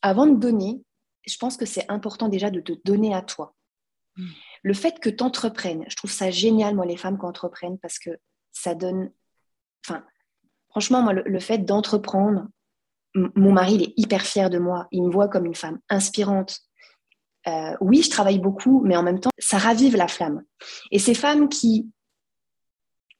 avant 0.03 0.27
de 0.27 0.37
donner, 0.37 0.83
je 1.27 1.37
pense 1.37 1.57
que 1.57 1.67
c'est 1.67 1.91
important 1.91 2.29
déjà 2.29 2.51
de 2.51 2.61
te 2.61 2.73
donner 2.85 3.15
à 3.15 3.23
toi. 3.23 3.55
Mm. 4.17 4.27
Le 4.63 4.75
fait 4.75 4.99
que 5.01 5.11
tu 5.11 5.23
entreprennes, 5.23 5.85
je 5.89 5.97
trouve 5.97 6.11
ça 6.11 6.31
génial, 6.31 6.75
moi, 6.75 6.87
les 6.87 6.97
femmes 6.97 7.19
qui 7.19 7.25
entreprennent, 7.25 7.79
parce 7.79 7.99
que 7.99 8.11
ça 8.53 8.75
donne. 8.75 9.11
Enfin, 9.87 10.05
franchement, 10.71 11.03
moi, 11.03 11.13
le, 11.13 11.41
fait 11.41 11.59
d'entreprendre, 11.59 12.49
mon 13.15 13.53
mari, 13.53 13.75
il 13.75 13.83
est 13.83 13.95
hyper 13.97 14.23
fier 14.23 14.51
de 14.51 14.59
moi. 14.59 14.89
Il 14.91 15.05
me 15.05 15.11
voit 15.11 15.29
comme 15.29 15.47
une 15.47 15.55
femme 15.55 15.79
inspirante. 15.89 16.61
Euh, 17.47 17.77
oui, 17.81 18.03
je 18.03 18.11
travaille 18.11 18.41
beaucoup, 18.41 18.83
mais 18.85 18.97
en 18.97 19.03
même 19.03 19.21
temps, 19.21 19.31
ça 19.39 19.59
ravive 19.59 19.97
la 19.97 20.09
flamme. 20.09 20.43
Et 20.91 20.99
ces 20.99 21.15
femmes 21.15 21.49
qui 21.49 21.91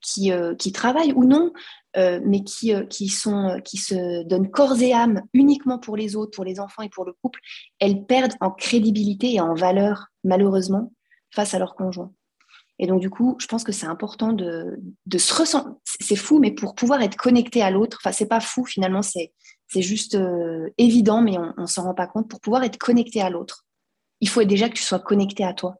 qui, 0.01 0.31
euh, 0.31 0.55
qui 0.55 0.71
travaillent 0.71 1.13
ou 1.13 1.25
non, 1.25 1.51
euh, 1.97 2.19
mais 2.25 2.43
qui, 2.43 2.73
euh, 2.73 2.85
qui, 2.85 3.09
sont, 3.09 3.59
qui 3.63 3.77
se 3.77 4.23
donnent 4.23 4.49
corps 4.49 4.79
et 4.81 4.93
âme 4.93 5.21
uniquement 5.33 5.79
pour 5.79 5.95
les 5.95 6.15
autres, 6.15 6.31
pour 6.31 6.45
les 6.45 6.59
enfants 6.59 6.83
et 6.83 6.89
pour 6.89 7.05
le 7.05 7.13
couple, 7.21 7.39
elles 7.79 8.05
perdent 8.05 8.35
en 8.41 8.51
crédibilité 8.51 9.33
et 9.33 9.41
en 9.41 9.53
valeur, 9.53 10.07
malheureusement, 10.23 10.91
face 11.31 11.53
à 11.53 11.59
leur 11.59 11.75
conjoint. 11.75 12.13
Et 12.81 12.87
donc, 12.87 13.01
du 13.01 13.09
coup, 13.09 13.35
je 13.39 13.47
pense 13.47 13.65
que 13.65 13.73
c'est 13.73 13.87
important 13.87 14.31
de, 14.31 14.79
de 15.05 15.17
se 15.17 15.33
ressentir. 15.33 15.73
C'est 15.83 16.15
fou, 16.15 16.39
mais 16.39 16.51
pour 16.51 16.75
pouvoir 16.75 17.01
être 17.01 17.17
connecté 17.17 17.61
à 17.61 17.71
l'autre, 17.71 17.97
enfin, 18.01 18.13
c'est 18.13 18.27
pas 18.27 18.39
fou, 18.39 18.65
finalement, 18.65 19.01
c'est, 19.01 19.33
c'est 19.67 19.81
juste 19.81 20.17
évident, 20.77 21.21
mais 21.21 21.37
on 21.37 21.61
ne 21.61 21.65
s'en 21.65 21.83
rend 21.83 21.93
pas 21.93 22.07
compte. 22.07 22.29
Pour 22.29 22.39
pouvoir 22.39 22.63
être 22.63 22.77
connecté 22.77 23.21
à 23.21 23.29
l'autre, 23.29 23.65
il 24.21 24.29
faut 24.29 24.45
déjà 24.45 24.69
que 24.69 24.75
tu 24.75 24.83
sois 24.83 24.99
connecté 24.99 25.43
à 25.43 25.53
toi 25.53 25.75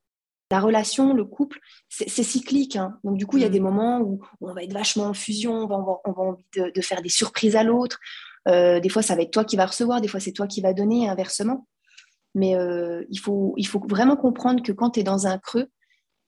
la 0.52 0.60
relation, 0.60 1.14
le 1.14 1.26
couple, 1.26 1.60
c'est 1.90 2.24
cyclique. 2.24 2.76
Hein. 2.76 2.98
Donc, 3.04 3.18
du 3.18 3.26
coup, 3.26 3.38
il 3.38 3.44
y 3.44 3.46
a 3.46 3.50
des 3.50 3.60
mm. 3.60 3.64
moments 3.64 4.00
où 4.02 4.20
on 4.42 4.54
va 4.54 4.64
être 4.64 4.74
vachement 4.74 5.06
en 5.06 5.14
fusion, 5.14 5.54
on 5.54 5.68
va, 5.68 5.76
avoir 5.76 6.00
envie 6.06 6.46
de, 6.56 6.82
faire 6.82 7.02
des 7.02 7.10
surprises 7.10 7.56
à 7.56 7.64
l'autre. 7.64 8.00
Euh, 8.48 8.80
des 8.80 8.90
fois, 8.90 9.02
ça 9.02 9.16
va 9.16 9.22
être 9.22 9.32
toi 9.32 9.46
qui 9.46 9.58
vas 9.58 9.68
recevoir, 9.68 10.02
des 10.02 10.08
fois, 10.08 10.20
c'est 10.20 10.32
toi 10.32 10.48
qui 10.48 10.62
vas 10.62 10.74
donner, 10.74 11.08
inversement. 11.08 11.68
Mais 12.36 12.56
euh, 12.56 13.04
il, 13.10 13.20
faut, 13.20 13.54
il 13.58 13.68
faut 13.68 13.82
vraiment 13.88 14.16
comprendre 14.16 14.64
que 14.64 14.72
quand 14.72 14.92
tu 14.92 15.02
es 15.02 15.04
dans 15.04 15.28
un 15.28 15.38
creux, 15.38 15.68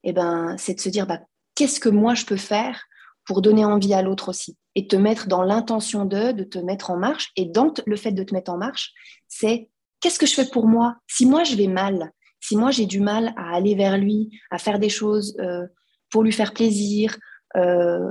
eh 0.03 0.13
ben, 0.13 0.55
c'est 0.57 0.73
de 0.75 0.79
se 0.79 0.89
dire 0.89 1.07
bah, 1.07 1.21
qu'est-ce 1.55 1.79
que 1.79 1.89
moi 1.89 2.15
je 2.15 2.25
peux 2.25 2.37
faire 2.37 2.83
pour 3.25 3.41
donner 3.41 3.65
envie 3.65 3.93
à 3.93 4.01
l'autre 4.01 4.29
aussi? 4.29 4.57
Et 4.75 4.87
te 4.87 4.95
mettre 4.95 5.27
dans 5.27 5.43
l'intention 5.43 6.05
de, 6.05 6.31
de 6.31 6.43
te 6.43 6.57
mettre 6.57 6.89
en 6.89 6.97
marche. 6.97 7.31
Et 7.35 7.45
dans 7.45 7.73
le 7.85 7.95
fait 7.95 8.11
de 8.11 8.23
te 8.23 8.33
mettre 8.33 8.51
en 8.51 8.57
marche, 8.57 8.93
c'est 9.27 9.69
qu'est-ce 9.99 10.17
que 10.17 10.25
je 10.25 10.33
fais 10.33 10.49
pour 10.49 10.67
moi? 10.67 10.95
Si 11.07 11.25
moi 11.25 11.43
je 11.43 11.55
vais 11.55 11.67
mal, 11.67 12.11
si 12.41 12.57
moi 12.57 12.71
j'ai 12.71 12.85
du 12.85 12.99
mal 12.99 13.33
à 13.37 13.55
aller 13.55 13.75
vers 13.75 13.97
lui, 13.97 14.41
à 14.49 14.57
faire 14.57 14.79
des 14.79 14.89
choses 14.89 15.37
euh, 15.39 15.65
pour 16.09 16.23
lui 16.23 16.31
faire 16.31 16.53
plaisir, 16.53 17.17
euh, 17.55 18.09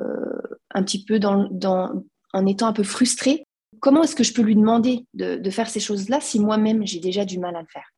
un 0.71 0.83
petit 0.83 1.05
peu 1.05 1.21
en 1.27 2.47
étant 2.47 2.67
un 2.67 2.73
peu 2.73 2.85
frustrée, 2.85 3.45
comment 3.81 4.05
est-ce 4.05 4.17
que 4.17 4.25
je 4.25 4.33
peux 4.33 4.43
lui 4.43 4.57
demander 4.57 5.07
de, 5.15 5.51
faire 5.51 5.69
ces 5.69 5.81
choses-là 5.81 6.21
si 6.21 6.39
moi-même 6.39 6.87
j'ai 6.87 7.01
déjà 7.01 7.25
du 7.25 7.39
mal 7.39 7.57
à 7.57 7.61
le 7.61 7.67
faire? 7.71 7.91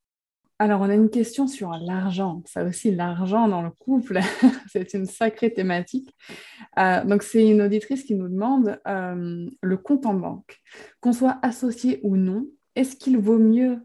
Alors, 0.58 0.80
on 0.80 0.88
a 0.88 0.94
une 0.94 1.10
question 1.10 1.48
sur 1.48 1.70
l'argent. 1.70 2.40
Ça 2.46 2.62
aussi, 2.62 2.94
l'argent 2.94 3.48
dans 3.48 3.62
le 3.62 3.70
couple, 3.70 4.20
c'est 4.72 4.94
une 4.94 5.06
sacrée 5.06 5.52
thématique. 5.52 6.14
Euh, 6.78 7.04
donc, 7.04 7.24
c'est 7.24 7.48
une 7.48 7.62
auditrice 7.62 8.04
qui 8.04 8.14
nous 8.14 8.28
demande 8.28 8.80
le 8.86 9.76
compte 9.76 10.06
en 10.06 10.14
banque. 10.14 10.60
Qu'on 11.00 11.12
soit 11.12 11.38
associé 11.42 12.00
ou 12.04 12.16
non, 12.16 12.46
est-ce 12.76 12.94
qu'il 12.94 13.18
vaut 13.18 13.38
mieux 13.38 13.80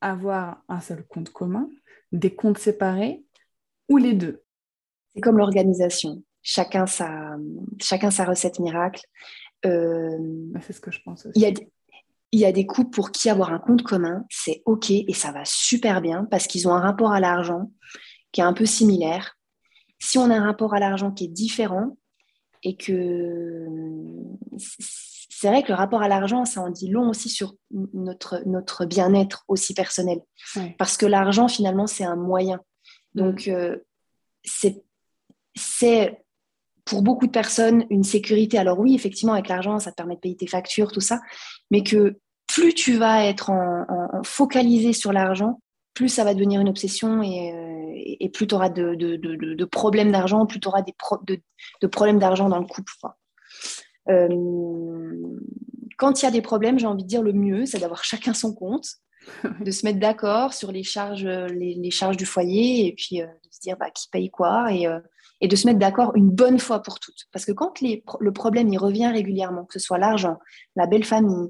avoir 0.00 0.62
un 0.68 0.80
seul 0.80 1.04
compte 1.06 1.30
commun 1.30 1.70
des 2.12 2.34
comptes 2.34 2.58
séparés 2.58 3.24
ou 3.88 3.96
les 3.96 4.14
deux 4.14 4.42
C'est 5.14 5.20
comme 5.20 5.38
l'organisation. 5.38 6.22
Chacun 6.42 6.86
sa, 6.86 7.36
chacun 7.80 8.10
sa 8.10 8.24
recette 8.24 8.60
miracle. 8.60 9.02
Euh, 9.64 10.16
bah, 10.20 10.60
c'est 10.62 10.72
ce 10.72 10.80
que 10.80 10.90
je 10.90 11.00
pense 11.02 11.26
aussi. 11.26 11.38
Il 11.38 11.42
y, 11.42 11.46
a, 11.46 11.52
il 12.32 12.40
y 12.40 12.44
a 12.44 12.52
des 12.52 12.66
couples 12.66 12.90
pour 12.90 13.10
qui 13.10 13.30
avoir 13.30 13.52
un 13.52 13.58
compte 13.58 13.82
commun, 13.82 14.24
c'est 14.30 14.62
OK 14.64 14.90
et 14.90 15.12
ça 15.12 15.32
va 15.32 15.44
super 15.44 16.00
bien 16.00 16.26
parce 16.30 16.46
qu'ils 16.46 16.68
ont 16.68 16.72
un 16.72 16.80
rapport 16.80 17.12
à 17.12 17.20
l'argent 17.20 17.72
qui 18.32 18.40
est 18.40 18.44
un 18.44 18.52
peu 18.52 18.66
similaire. 18.66 19.38
Si 19.98 20.18
on 20.18 20.30
a 20.30 20.36
un 20.36 20.44
rapport 20.44 20.74
à 20.74 20.80
l'argent 20.80 21.10
qui 21.10 21.24
est 21.24 21.28
différent 21.28 21.96
et 22.62 22.76
que 22.76 23.66
c'est 25.38 25.48
vrai 25.48 25.62
que 25.62 25.68
le 25.68 25.74
rapport 25.74 26.00
à 26.00 26.08
l'argent, 26.08 26.46
ça 26.46 26.62
en 26.62 26.70
dit 26.70 26.88
long 26.88 27.10
aussi 27.10 27.28
sur 27.28 27.56
notre, 27.92 28.42
notre 28.46 28.86
bien-être 28.86 29.44
aussi 29.48 29.74
personnel. 29.74 30.20
Parce 30.78 30.96
que 30.96 31.04
l'argent, 31.04 31.46
finalement, 31.46 31.86
c'est 31.86 32.04
un 32.04 32.16
moyen. 32.16 32.60
Mm. 33.14 33.20
Donc, 33.20 33.48
euh, 33.48 33.76
c'est 34.44 36.24
pour 36.86 37.02
beaucoup 37.02 37.26
de 37.26 37.32
personnes 37.32 37.84
une 37.90 38.02
sécurité. 38.02 38.56
Alors 38.56 38.78
oui, 38.78 38.94
effectivement, 38.94 39.34
avec 39.34 39.48
l'argent, 39.48 39.78
ça 39.78 39.90
te 39.90 39.96
permet 39.96 40.14
de 40.14 40.20
payer 40.20 40.36
tes 40.36 40.46
factures, 40.46 40.90
tout 40.90 41.02
ça. 41.02 41.20
Mais 41.70 41.82
que 41.82 42.18
plus 42.46 42.72
tu 42.72 42.96
vas 42.96 43.22
être 43.26 43.50
en, 43.50 44.22
focalisé 44.24 44.94
sur 44.94 45.12
l'argent, 45.12 45.60
plus 45.92 46.08
ça 46.08 46.24
va 46.24 46.32
devenir 46.32 46.62
une 46.62 46.70
obsession 46.70 47.22
et, 47.22 47.52
euh, 47.52 48.28
plus 48.32 48.46
tu 48.46 48.54
auras 48.54 48.70
de, 48.70 48.94
de, 48.94 49.64
problèmes 49.66 50.12
d'argent, 50.12 50.46
plus 50.46 50.60
tu 50.60 50.68
auras 50.68 50.80
des 50.80 50.94
de, 51.82 51.86
problèmes 51.88 52.18
d'argent 52.18 52.48
dans 52.48 52.58
le 52.58 52.66
couple. 52.66 52.92
Quand 55.96 56.20
il 56.20 56.24
y 56.24 56.28
a 56.28 56.30
des 56.30 56.42
problèmes, 56.42 56.78
j'ai 56.78 56.86
envie 56.86 57.02
de 57.02 57.08
dire 57.08 57.22
le 57.22 57.32
mieux, 57.32 57.66
c'est 57.66 57.78
d'avoir 57.78 58.04
chacun 58.04 58.34
son 58.34 58.54
compte, 58.54 58.86
de 59.60 59.70
se 59.70 59.84
mettre 59.84 59.98
d'accord 59.98 60.54
sur 60.54 60.70
les 60.72 60.82
charges, 60.82 61.26
les, 61.26 61.90
charges 61.90 62.16
du 62.16 62.26
foyer 62.26 62.86
et 62.86 62.92
puis 62.92 63.22
euh, 63.22 63.26
de 63.26 63.50
se 63.50 63.60
dire 63.60 63.76
bah, 63.78 63.90
qui 63.90 64.08
paye 64.08 64.30
quoi 64.30 64.72
et, 64.72 64.86
euh, 64.86 65.00
et 65.40 65.48
de 65.48 65.56
se 65.56 65.66
mettre 65.66 65.78
d'accord 65.78 66.14
une 66.14 66.30
bonne 66.30 66.58
fois 66.58 66.80
pour 66.80 67.00
toutes. 67.00 67.26
Parce 67.32 67.44
que 67.44 67.52
quand 67.52 67.80
le 67.80 68.32
problème 68.32 68.68
il 68.68 68.78
revient 68.78 69.08
régulièrement, 69.08 69.64
que 69.64 69.78
ce 69.78 69.84
soit 69.84 69.98
l'argent, 69.98 70.38
la 70.76 70.86
belle 70.86 71.04
famille, 71.04 71.48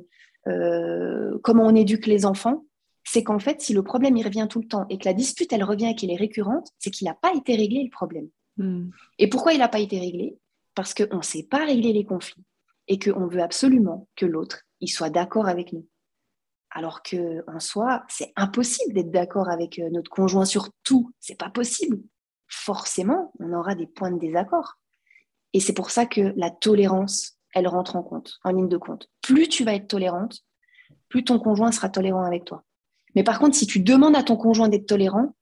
comment 1.43 1.67
on 1.67 1.75
éduque 1.75 2.07
les 2.07 2.25
enfants, 2.25 2.67
c'est 3.07 3.23
qu'en 3.23 3.39
fait, 3.39 3.61
si 3.61 3.73
le 3.73 3.83
problème 3.83 4.17
il 4.17 4.25
revient 4.25 4.47
tout 4.51 4.61
le 4.61 4.67
temps 4.67 4.87
et 4.91 4.99
que 4.99 5.05
la 5.05 5.15
dispute 5.15 5.53
elle 5.53 5.65
revient 5.65 5.87
et 5.87 5.95
qu'elle 5.95 6.11
est 6.11 6.17
récurrente, 6.17 6.69
c'est 6.79 6.91
qu'il 6.91 7.07
n'a 7.07 7.15
pas 7.15 7.33
été 7.35 7.55
réglé 7.55 7.85
le 7.85 7.91
problème. 7.91 8.29
Hmm. 8.57 8.91
Et 9.19 9.29
pourquoi 9.29 9.53
il 9.53 9.59
n'a 9.59 9.69
pas 9.69 9.79
été 9.79 9.99
réglé? 9.99 10.37
Parce 10.77 10.95
qu'on 10.95 11.17
ne 11.17 11.23
sait 11.23 11.43
pas 11.43 11.65
régler 11.65 11.93
les 11.93 12.05
conflits 12.05 12.45
et 12.87 13.01
qu'on 13.01 13.27
veut 13.27 13.43
absolument 13.43 14.09
que 14.15 14.27
l'autre 14.27 14.61
il 14.81 14.89
soit 14.89 15.11
d'accord 15.11 15.49
avec 15.49 15.73
nous. 15.73 15.87
Alors 16.71 17.03
que 17.03 17.43
en 17.51 17.61
soi, 17.61 18.05
c'est 18.09 18.33
impossible 18.37 18.93
d'être 18.93 19.11
d'accord 19.11 19.49
avec 19.49 19.79
euh, 19.79 19.89
notre 19.91 20.11
conjoint 20.11 20.45
sur 20.45 20.69
tout. 20.85 21.11
C'est 21.21 21.39
pas 21.39 21.49
possible. 21.49 22.01
Forcément, 22.49 23.33
on 23.39 23.53
aura 23.53 23.75
des 23.75 23.87
points 23.87 24.11
de 24.11 24.19
désaccord. 24.19 24.75
Et 25.53 25.61
c'est 25.61 25.73
pour 25.73 25.91
ça 25.91 26.07
que 26.07 26.35
la 26.37 26.51
tolérance, 26.51 27.39
elle 27.55 27.67
rentre 27.67 27.97
en 27.97 28.03
compte, 28.03 28.35
en 28.45 28.51
ligne 28.51 28.69
de 28.69 28.77
compte. 28.77 29.09
Plus 29.23 29.49
tu 29.49 29.65
vas 29.65 29.75
être 29.75 29.89
tolérante, 29.89 30.41
plus 31.09 31.25
ton 31.25 31.39
conjoint 31.39 31.73
sera 31.73 31.89
tolérant 31.89 32.25
avec 32.25 32.45
toi. 32.45 32.65
Mais 33.15 33.25
par 33.25 33.39
contre, 33.39 33.57
si 33.57 33.67
tu 33.67 33.81
demandes 33.81 34.17
à 34.17 34.23
ton 34.23 34.37
conjoint 34.37 34.69
d'être 34.69 34.87
tolérant, 34.87 35.35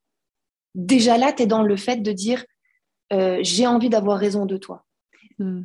déjà 0.73 1.17
là, 1.17 1.33
tu 1.33 1.43
es 1.43 1.47
dans 1.47 1.63
le 1.63 1.75
fait 1.75 1.97
de 1.97 2.11
dire 2.13 2.45
euh, 3.11 3.39
j'ai 3.41 3.67
envie 3.67 3.89
d'avoir 3.89 4.17
raison 4.17 4.45
de 4.45 4.55
toi. 4.55 4.84
Hmm. 5.39 5.63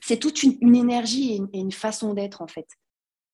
C'est 0.00 0.18
toute 0.18 0.42
une, 0.42 0.74
énergie 0.74 1.40
et 1.52 1.58
une, 1.58 1.72
façon 1.72 2.12
d'être, 2.12 2.42
en 2.42 2.48
fait. 2.48 2.66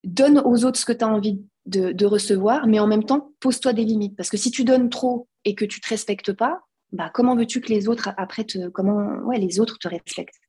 Donne 0.05 0.43
aux 0.45 0.65
autres 0.65 0.79
ce 0.79 0.85
que 0.85 0.93
tu 0.93 1.05
as 1.05 1.09
envie 1.09 1.41
de, 1.67 2.05
recevoir, 2.05 2.67
mais 2.67 2.79
en 2.79 2.87
même 2.87 3.05
temps, 3.05 3.33
pose-toi 3.41 3.73
des 3.73 3.85
limites. 3.85 4.17
Parce 4.17 4.29
que 4.29 4.37
si 4.37 4.51
tu 4.51 4.65
donnes 4.65 4.91
trop 4.91 5.29
et 5.45 5.55
que 5.55 5.65
tu 5.65 5.81
te 5.81 5.89
respectes 5.89 6.33
pas, 6.33 6.61
bah, 6.93 7.11
comment 7.13 7.37
veux-tu 7.37 7.61
que 7.61 7.69
les 7.69 7.89
autres, 7.89 8.11
après, 8.17 8.45
te, 8.45 8.69
comment 8.69 8.97
ouais, 9.25 9.39
les 9.39 9.61
autres 9.61 9.79
te 9.79 9.89
respectent? 9.89 10.41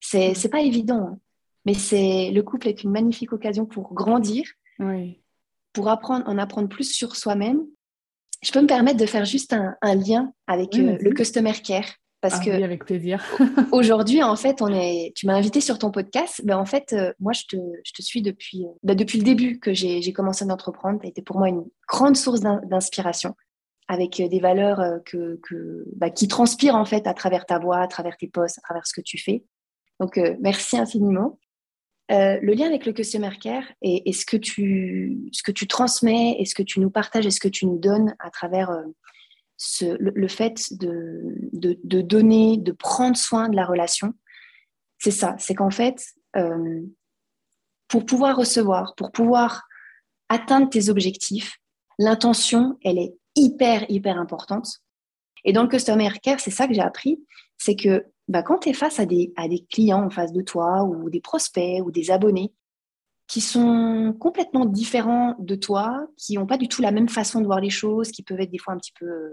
C'est 0.00 0.32
n'est 0.32 0.50
pas 0.50 0.62
évident. 0.62 1.08
Hein. 1.12 1.18
Mais 1.66 1.74
c'est 1.74 2.30
le 2.30 2.42
couple 2.42 2.68
est 2.68 2.82
une 2.84 2.90
magnifique 2.90 3.32
occasion 3.32 3.66
pour 3.66 3.92
grandir, 3.92 4.44
pour 5.72 5.88
apprendre, 5.88 6.26
en 6.28 6.38
apprendre 6.38 6.68
plus 6.68 6.90
sur 6.90 7.16
soi-même. 7.16 7.60
Je 8.42 8.50
peux 8.52 8.62
me 8.62 8.66
permettre 8.66 8.96
de 8.96 9.06
faire 9.06 9.26
juste 9.26 9.52
un, 9.52 9.94
lien 9.94 10.32
avec 10.46 10.74
euh, 10.76 10.96
le 11.00 11.12
customer 11.12 11.52
care. 11.52 11.84
Parce 12.20 12.36
ah 12.40 12.44
que 12.44 12.50
avec 12.50 12.84
plaisir. 12.84 13.24
aujourd'hui, 13.72 14.22
en 14.22 14.36
fait, 14.36 14.60
on 14.60 14.68
est. 14.68 15.12
Tu 15.16 15.26
m'as 15.26 15.34
invité 15.34 15.60
sur 15.60 15.78
ton 15.78 15.90
podcast. 15.90 16.42
Ben, 16.44 16.58
en 16.58 16.66
fait, 16.66 16.92
euh, 16.92 17.12
moi, 17.18 17.32
je 17.32 17.44
te, 17.44 17.56
je 17.84 17.92
te, 17.92 18.02
suis 18.02 18.20
depuis, 18.20 18.66
euh, 18.66 18.72
ben, 18.82 18.94
depuis 18.94 19.18
le 19.18 19.24
début 19.24 19.58
que 19.58 19.72
j'ai 19.72 20.12
commencé 20.12 20.44
à 20.44 20.52
entreprendre. 20.52 21.00
Tu 21.00 21.08
été 21.08 21.22
pour 21.22 21.38
moi 21.38 21.48
une 21.48 21.64
grande 21.88 22.16
source 22.16 22.40
d'inspiration, 22.40 23.34
avec 23.88 24.20
des 24.20 24.40
valeurs 24.40 25.00
que, 25.06 25.40
que 25.42 25.84
ben, 25.96 26.10
qui 26.10 26.28
transpirent 26.28 26.76
en 26.76 26.84
fait 26.84 27.06
à 27.06 27.14
travers 27.14 27.46
ta 27.46 27.58
voix, 27.58 27.78
à 27.78 27.88
travers 27.88 28.16
tes 28.16 28.28
posts, 28.28 28.58
à 28.58 28.62
travers 28.62 28.86
ce 28.86 28.92
que 28.92 29.02
tu 29.02 29.16
fais. 29.18 29.44
Donc, 29.98 30.20
merci 30.40 30.78
infiniment. 30.78 31.38
Euh, 32.10 32.40
le 32.42 32.54
lien 32.54 32.66
avec 32.66 32.86
le 32.86 32.92
customer 32.92 33.30
care 33.40 33.62
et, 33.82 34.12
ce, 34.12 34.26
que 34.26 34.36
tu, 34.36 35.28
ce 35.30 35.44
que 35.44 35.52
tu 35.52 35.68
transmets 35.68 36.36
et 36.40 36.44
ce 36.44 36.56
que 36.56 36.64
tu 36.64 36.80
nous 36.80 36.90
partages 36.90 37.24
et 37.24 37.30
ce 37.30 37.38
que 37.38 37.48
tu 37.48 37.66
nous 37.66 37.78
donnes 37.78 38.16
à 38.18 38.30
travers 38.30 38.70
euh, 38.70 38.82
le, 39.80 40.28
fait 40.28 40.72
de, 40.72 41.34
de, 41.52 42.00
donner, 42.00 42.56
de 42.56 42.72
prendre 42.72 43.16
soin 43.16 43.48
de 43.48 43.56
la 43.56 43.66
relation, 43.66 44.14
c'est 44.98 45.10
ça. 45.10 45.36
C'est 45.38 45.54
qu'en 45.54 45.70
fait, 45.70 46.02
euh, 46.36 46.82
pour 47.88 48.06
pouvoir 48.06 48.36
recevoir, 48.36 48.94
pour 48.94 49.12
pouvoir 49.12 49.64
atteindre 50.28 50.68
tes 50.70 50.88
objectifs, 50.88 51.58
l'intention, 51.98 52.78
elle 52.84 52.98
est 52.98 53.14
hyper, 53.34 53.84
hyper 53.90 54.18
importante. 54.18 54.78
Et 55.44 55.52
dans 55.52 55.62
le 55.62 55.68
customer 55.68 56.10
care, 56.22 56.40
c'est 56.40 56.50
ça 56.50 56.66
que 56.66 56.74
j'ai 56.74 56.80
appris, 56.80 57.22
c'est 57.58 57.76
que 57.76 58.06
bah, 58.28 58.42
quand 58.42 58.58
tu 58.58 58.68
es 58.70 58.74
face 58.74 59.00
à 59.00 59.06
des, 59.06 59.32
à 59.36 59.48
des 59.48 59.66
clients 59.70 60.04
en 60.04 60.10
face 60.10 60.32
de 60.32 60.42
toi 60.42 60.84
ou 60.84 61.10
des 61.10 61.20
prospects 61.20 61.82
ou 61.84 61.90
des 61.90 62.10
abonnés 62.10 62.52
qui 63.26 63.40
sont 63.40 64.14
complètement 64.18 64.64
différents 64.64 65.36
de 65.38 65.54
toi, 65.54 66.06
qui 66.16 66.34
n'ont 66.34 66.46
pas 66.46 66.58
du 66.58 66.68
tout 66.68 66.82
la 66.82 66.90
même 66.90 67.08
façon 67.08 67.40
de 67.40 67.46
voir 67.46 67.60
les 67.60 67.70
choses, 67.70 68.10
qui 68.10 68.22
peuvent 68.22 68.40
être 68.40 68.50
des 68.50 68.58
fois 68.58 68.74
un 68.74 68.78
petit 68.78 68.92
peu 68.98 69.30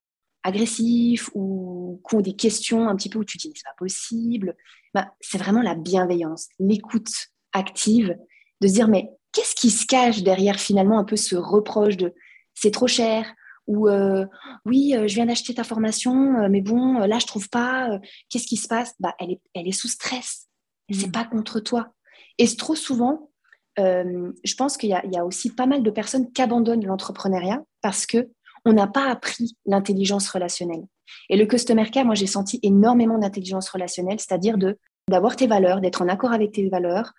agressifs 0.47 1.29
ou 1.33 2.01
qui 2.07 2.15
ont 2.15 2.21
des 2.21 2.35
questions 2.35 2.87
un 2.87 2.95
petit 2.95 3.09
peu 3.09 3.19
où 3.19 3.25
tu 3.25 3.37
te 3.37 3.47
dis 3.47 3.53
c'est 3.55 3.63
pas 3.63 3.75
possible, 3.77 4.55
bah, 4.93 5.11
c'est 5.19 5.37
vraiment 5.37 5.61
la 5.61 5.75
bienveillance, 5.75 6.47
l'écoute 6.59 7.11
active, 7.53 8.17
de 8.61 8.67
se 8.67 8.73
dire 8.73 8.87
mais 8.87 9.09
qu'est-ce 9.31 9.55
qui 9.55 9.69
se 9.69 9.85
cache 9.85 10.23
derrière 10.23 10.59
finalement 10.59 10.99
un 10.99 11.03
peu 11.03 11.15
ce 11.15 11.35
reproche 11.35 11.97
de 11.97 12.13
c'est 12.53 12.71
trop 12.71 12.87
cher, 12.87 13.31
ou 13.67 13.89
euh, 13.89 14.25
oui, 14.65 14.95
euh, 14.95 15.07
je 15.07 15.15
viens 15.15 15.25
d'acheter 15.25 15.53
ta 15.53 15.63
formation, 15.63 16.39
euh, 16.39 16.47
mais 16.49 16.61
bon, 16.61 16.99
là, 16.99 17.19
je 17.19 17.27
trouve 17.27 17.49
pas, 17.49 17.99
qu'est-ce 18.29 18.47
qui 18.47 18.57
se 18.57 18.67
passe? 18.67 18.95
Bah, 18.99 19.13
elle, 19.19 19.31
est, 19.31 19.41
elle 19.53 19.67
est 19.67 19.73
sous 19.73 19.89
stress. 19.89 20.47
C'est 20.89 21.07
mmh. 21.07 21.11
pas 21.11 21.25
contre 21.25 21.59
toi. 21.59 21.93
Et 22.37 22.47
trop 22.55 22.75
souvent, 22.75 23.29
je 23.77 24.55
pense 24.55 24.75
qu'il 24.77 24.89
y, 24.89 25.13
y, 25.13 25.17
a 25.17 25.25
aussi 25.25 25.53
pas 25.53 25.67
mal 25.67 25.83
de 25.83 25.91
personnes 25.91 26.31
qui 26.31 26.41
abandonnent 26.41 26.85
l'entrepreneuriat 26.85 27.61
parce 27.81 28.07
que 28.07 28.29
on 28.67 28.73
n'a 28.73 28.87
pas 28.87 29.09
appris 29.09 29.57
l'intelligence 29.65 30.29
relationnelle. 30.29 30.85
Et 31.29 31.37
le 31.37 31.45
customer 31.45 31.89
care, 31.89 32.05
moi, 32.05 32.15
j'ai 32.15 32.27
senti 32.27 32.59
énormément 32.63 33.17
d'intelligence 33.17 33.69
relationnelle, 33.69 34.19
c'est-à-dire 34.19 34.57
de 34.57 34.77
d'avoir 35.09 35.37
tes 35.37 35.47
valeurs, 35.47 35.79
d'être 35.79 36.01
en 36.01 36.09
accord 36.09 36.33
avec 36.33 36.51
tes 36.51 36.67
valeurs, 36.67 37.13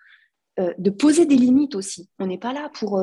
de 0.57 0.89
poser 0.91 1.25
des 1.25 1.37
limites 1.37 1.73
aussi. 1.73 2.07
On 2.19 2.27
n'est 2.27 2.37
pas 2.37 2.53
là 2.53 2.69
pour 2.75 3.01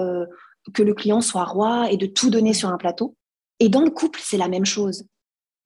que 0.72 0.82
le 0.82 0.94
client 0.94 1.20
soit 1.20 1.44
roi 1.44 1.90
et 1.90 1.96
de 1.96 2.06
tout 2.06 2.30
donner 2.30 2.52
sur 2.52 2.68
un 2.68 2.76
plateau. 2.76 3.16
Et 3.58 3.68
dans 3.68 3.82
le 3.82 3.90
couple, 3.90 4.20
c'est 4.22 4.36
la 4.36 4.48
même 4.48 4.66
chose. 4.66 5.06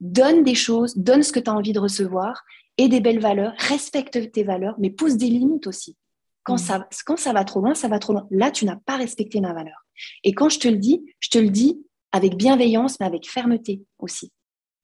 Donne 0.00 0.42
des 0.42 0.54
choses, 0.54 0.96
donne 0.96 1.22
ce 1.22 1.32
que 1.32 1.40
tu 1.40 1.50
as 1.50 1.54
envie 1.54 1.72
de 1.72 1.80
recevoir 1.80 2.42
et 2.78 2.88
des 2.88 3.00
belles 3.00 3.20
valeurs, 3.20 3.52
respecte 3.58 4.32
tes 4.32 4.42
valeurs, 4.42 4.74
mais 4.78 4.90
pose 4.90 5.16
des 5.16 5.26
limites 5.26 5.66
aussi. 5.66 5.96
Quand, 6.42 6.54
mm. 6.54 6.58
ça, 6.58 6.88
quand 7.04 7.18
ça 7.18 7.32
va 7.32 7.44
trop 7.44 7.60
loin, 7.60 7.74
ça 7.74 7.88
va 7.88 7.98
trop 7.98 8.14
loin. 8.14 8.26
Là, 8.30 8.50
tu 8.50 8.64
n'as 8.64 8.76
pas 8.76 8.96
respecté 8.96 9.40
ma 9.40 9.52
valeur. 9.52 9.84
Et 10.24 10.32
quand 10.32 10.48
je 10.48 10.58
te 10.58 10.68
le 10.68 10.78
dis, 10.78 11.04
je 11.18 11.28
te 11.28 11.38
le 11.38 11.50
dis 11.50 11.84
avec 12.12 12.36
bienveillance, 12.36 12.98
mais 13.00 13.06
avec 13.06 13.28
fermeté 13.28 13.82
aussi. 13.98 14.32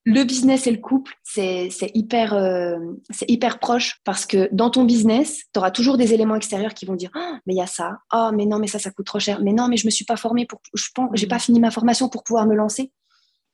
Le 0.09 0.23
business 0.23 0.69
et 0.69 0.71
le 0.71 0.79
couple, 0.79 1.15
c'est 1.25 1.69
hyper, 1.95 2.33
euh, 2.33 2.77
c'est 3.11 3.29
hyper 3.29 3.59
proche 3.59 4.01
parce 4.05 4.25
que 4.25 4.49
dans 4.53 4.71
ton 4.71 4.85
business, 4.85 5.43
tu 5.53 5.59
auras 5.59 5.73
toujours 5.73 5.97
des 5.97 6.15
éléments 6.15 6.37
extérieurs 6.37 6.75
qui 6.75 6.87
vont 6.87 6.95
dire 6.95 7.11
ah, 7.15 7.41
mais 7.45 7.55
il 7.55 7.57
y 7.57 7.61
a 7.61 7.67
ça, 7.67 7.99
oh, 8.13 8.31
mais 8.33 8.47
non, 8.47 8.61
mais 8.61 8.69
ça, 8.69 8.79
ça 8.79 8.93
coûte 8.93 9.07
trop 9.07 9.19
cher, 9.19 9.41
mais 9.43 9.53
non, 9.53 9.67
mais 9.67 9.77
je 9.77 9.85
me 9.85 9.91
suis 9.91 10.05
pas 10.05 10.17
formée 10.17 10.47
pour, 10.47 10.61
je 10.75 10.87
pense, 10.95 11.11
j'ai 11.15 11.27
pas 11.27 11.41
fini 11.41 11.59
ma 11.59 11.73
formation 11.73 12.09
pour 12.09 12.23
pouvoir 12.23 12.47
me 12.47 12.55
lancer. 12.55 12.93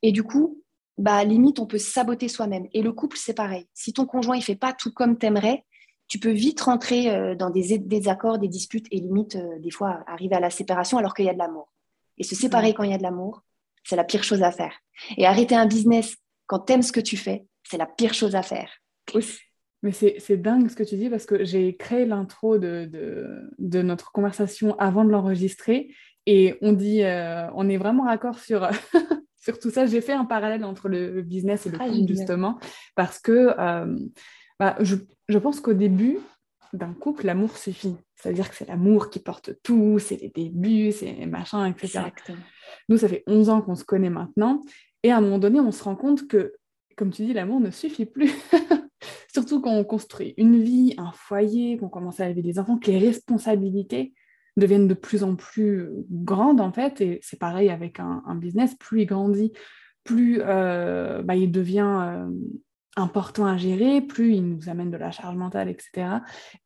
Et 0.02 0.12
du 0.12 0.24
coup, 0.24 0.62
bah, 0.98 1.24
limite, 1.24 1.58
on 1.58 1.66
peut 1.66 1.78
saboter 1.78 2.28
soi-même. 2.28 2.66
Et 2.74 2.82
le 2.82 2.92
couple, 2.92 3.16
c'est 3.16 3.34
pareil. 3.34 3.66
Si 3.72 3.94
ton 3.94 4.04
conjoint, 4.04 4.36
il 4.36 4.42
fait 4.42 4.56
pas 4.56 4.74
tout 4.74 4.92
comme 4.92 5.16
t'aimerais, 5.16 5.64
tu 6.06 6.18
peux 6.18 6.32
vite 6.32 6.60
rentrer 6.60 7.10
euh, 7.10 7.34
dans 7.34 7.48
des 7.48 7.78
désaccords, 7.78 8.38
des 8.38 8.48
disputes 8.48 8.86
et 8.90 9.00
limite, 9.00 9.36
euh, 9.36 9.58
des 9.60 9.70
fois, 9.70 10.04
arriver 10.06 10.36
à 10.36 10.40
la 10.40 10.50
séparation 10.50 10.98
alors 10.98 11.14
qu'il 11.14 11.24
y 11.24 11.30
a 11.30 11.32
de 11.32 11.38
l'amour. 11.38 11.72
Et 12.18 12.24
se 12.24 12.34
séparer 12.34 12.74
quand 12.74 12.82
il 12.82 12.90
y 12.90 12.94
a 12.94 12.98
de 12.98 13.02
l'amour, 13.02 13.42
c'est 13.84 13.96
la 13.96 14.04
pire 14.04 14.24
chose 14.24 14.42
à 14.42 14.52
faire. 14.52 14.74
Et 15.16 15.26
arrêter 15.26 15.54
un 15.54 15.66
business 15.66 16.16
quand 16.46 16.60
tu 16.60 16.72
aimes 16.72 16.82
ce 16.82 16.92
que 16.92 17.00
tu 17.00 17.16
fais, 17.16 17.46
c'est 17.64 17.78
la 17.78 17.86
pire 17.86 18.14
chose 18.14 18.34
à 18.34 18.42
faire. 18.42 18.70
Mais 19.82 19.90
c'est 19.92 20.36
dingue 20.36 20.68
ce 20.68 20.76
que 20.76 20.84
tu 20.84 20.96
dis 20.96 21.10
parce 21.10 21.26
que 21.26 21.44
j'ai 21.44 21.76
créé 21.76 22.06
l'intro 22.06 22.58
de, 22.58 22.88
de, 23.58 23.82
notre 23.82 24.12
conversation 24.12 24.78
avant 24.78 25.04
de 25.04 25.10
l'enregistrer 25.10 25.92
et 26.26 26.56
on 26.62 26.72
dit, 26.72 27.02
euh, 27.02 27.48
on 27.54 27.68
est 27.68 27.78
vraiment 27.78 28.04
raccord 28.04 28.38
sur, 28.38 28.68
sur 29.36 29.58
tout 29.58 29.70
ça. 29.70 29.86
J'ai 29.86 30.00
fait 30.00 30.12
un 30.12 30.24
parallèle 30.24 30.64
entre 30.64 30.88
le 30.88 31.22
business 31.22 31.66
et 31.66 31.70
le 31.70 31.78
ah, 31.80 31.88
couple, 31.88 32.06
justement, 32.06 32.58
parce 32.94 33.18
que 33.18 33.54
euh, 33.58 33.98
bah, 34.60 34.76
je, 34.80 34.94
je, 35.28 35.38
pense 35.38 35.60
qu'au 35.60 35.72
début 35.72 36.20
d'un 36.72 36.94
couple, 36.94 37.26
l'amour 37.26 37.56
suffit. 37.56 37.96
C'est-à-dire 38.16 38.48
que 38.48 38.56
c'est 38.56 38.68
l'amour 38.68 39.10
qui 39.10 39.18
porte 39.18 39.50
tout, 39.62 39.98
c'est 39.98 40.16
les 40.16 40.30
débuts, 40.30 40.92
c'est 40.92 41.26
machin, 41.26 41.66
etc. 41.66 41.86
Exactement. 41.86 42.38
Nous, 42.88 42.98
ça 42.98 43.08
fait 43.08 43.24
11 43.26 43.48
ans 43.50 43.62
qu'on 43.62 43.74
se 43.74 43.84
connaît 43.84 44.10
maintenant. 44.10 44.62
Et 45.02 45.10
à 45.10 45.18
un 45.18 45.20
moment 45.20 45.38
donné, 45.38 45.60
on 45.60 45.72
se 45.72 45.82
rend 45.82 45.96
compte 45.96 46.26
que, 46.28 46.54
comme 46.96 47.10
tu 47.10 47.24
dis, 47.24 47.32
l'amour 47.32 47.60
ne 47.60 47.70
suffit 47.70 48.06
plus. 48.06 48.32
Surtout 49.34 49.60
quand 49.60 49.72
on 49.72 49.84
construit 49.84 50.34
une 50.36 50.62
vie, 50.62 50.94
un 50.98 51.12
foyer, 51.12 51.76
qu'on 51.78 51.88
commence 51.88 52.20
à 52.20 52.26
élever 52.26 52.42
des 52.42 52.58
enfants, 52.58 52.78
que 52.78 52.90
les 52.90 52.98
responsabilités 52.98 54.12
deviennent 54.56 54.88
de 54.88 54.94
plus 54.94 55.24
en 55.24 55.34
plus 55.34 55.88
grandes 56.10 56.60
en 56.60 56.72
fait. 56.72 57.00
Et 57.00 57.18
c'est 57.22 57.38
pareil 57.38 57.70
avec 57.70 57.98
un, 57.98 58.34
business, 58.34 58.74
plus 58.74 59.02
il 59.02 59.06
grandit, 59.06 59.52
plus 60.04 60.40
euh, 60.42 61.22
bah, 61.22 61.34
il 61.34 61.50
devient 61.50 62.00
euh, 62.02 62.28
important 62.96 63.46
à 63.46 63.56
gérer, 63.56 64.00
plus 64.00 64.34
il 64.34 64.48
nous 64.48 64.68
amène 64.68 64.90
de 64.90 64.96
la 64.96 65.10
charge 65.10 65.36
mentale, 65.36 65.68
etc. 65.68 66.18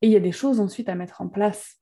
Et 0.02 0.08
il 0.08 0.12
y 0.12 0.16
a 0.16 0.20
des 0.20 0.32
choses 0.32 0.60
ensuite 0.60 0.88
à 0.88 0.94
mettre 0.94 1.20
en 1.20 1.28
place 1.28 1.76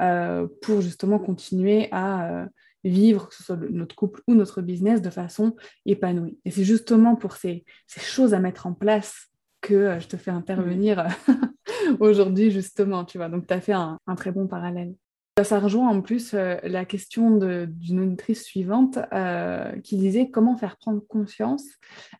euh, 0.00 0.46
pour 0.62 0.80
justement 0.80 1.18
continuer 1.18 1.88
à 1.92 2.46
vivre, 2.84 3.28
que 3.28 3.34
ce 3.34 3.42
soit 3.42 3.56
notre 3.56 3.96
couple 3.96 4.22
ou 4.28 4.34
notre 4.34 4.62
business, 4.62 5.02
de 5.02 5.10
façon 5.10 5.56
épanouie. 5.84 6.38
Et 6.44 6.50
c'est 6.50 6.64
justement 6.64 7.16
pour 7.16 7.36
ces, 7.36 7.64
choses 7.88 8.34
à 8.34 8.38
mettre 8.38 8.66
en 8.66 8.72
place 8.72 9.28
que 9.60 9.98
je 9.98 10.06
te 10.06 10.16
fais 10.16 10.30
intervenir 10.30 11.06
aujourd'hui, 12.00 12.52
justement, 12.52 13.04
tu 13.04 13.18
vois. 13.18 13.28
Donc, 13.28 13.48
tu 13.48 13.54
as 13.54 13.60
fait 13.60 13.72
un 13.72 13.98
très 14.16 14.30
bon 14.30 14.46
parallèle. 14.46 14.94
Ça 15.44 15.60
rejoint 15.60 15.88
en 15.88 16.00
plus 16.00 16.34
euh, 16.34 16.56
la 16.64 16.84
question 16.84 17.36
d'une 17.36 18.00
auditrice 18.00 18.44
suivante 18.44 18.98
euh, 19.12 19.78
qui 19.82 19.96
disait 19.96 20.30
comment 20.30 20.56
faire 20.56 20.76
prendre 20.76 21.00
conscience 21.06 21.64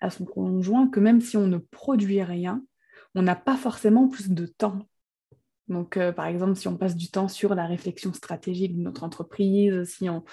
à 0.01 0.11
son 0.11 0.25
conjoint 0.25 0.89
que 0.89 1.01
même 1.01 1.21
si 1.21 1.37
on 1.37 1.47
ne 1.47 1.59
produit 1.59 2.23
rien, 2.23 2.63
on 3.15 3.23
n'a 3.23 3.35
pas 3.35 3.57
forcément 3.57 4.09
plus 4.09 4.31
de 4.31 4.47
temps. 4.47 4.87
Donc, 5.67 5.97
euh, 5.97 6.13
par 6.13 6.27
exemple, 6.27 6.55
si 6.57 6.69
on 6.69 6.77
passe 6.77 6.95
du 6.95 7.11
temps 7.11 7.29
sur 7.29 7.55
la 7.55 7.67
réflexion 7.67 8.13
stratégique 8.13 8.77
de 8.77 8.83
notre 8.83 9.05
entreprise, 9.05 9.85
si 9.85 10.09
on, 10.09 10.25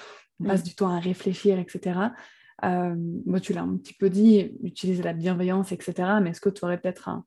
passe 0.45 0.63
du 0.63 0.76
temps 0.76 0.89
à 0.89 1.00
réfléchir, 1.00 1.58
etc. 1.60 1.98
moi, 2.62 3.39
tu 3.39 3.54
l'as 3.54 3.62
un 3.62 3.78
petit 3.78 3.93
peu 3.93 4.10
dit, 4.10 4.52
utiliser 4.63 5.02
la 5.02 5.13
bienveillance, 5.13 5.71
etc. 5.71 6.19
Mais 6.21 6.32
est-ce 6.32 6.41
que 6.41 6.50
tu 6.50 6.65
aurais 6.65 6.78
peut-être 6.78 7.08
un... 7.08 7.26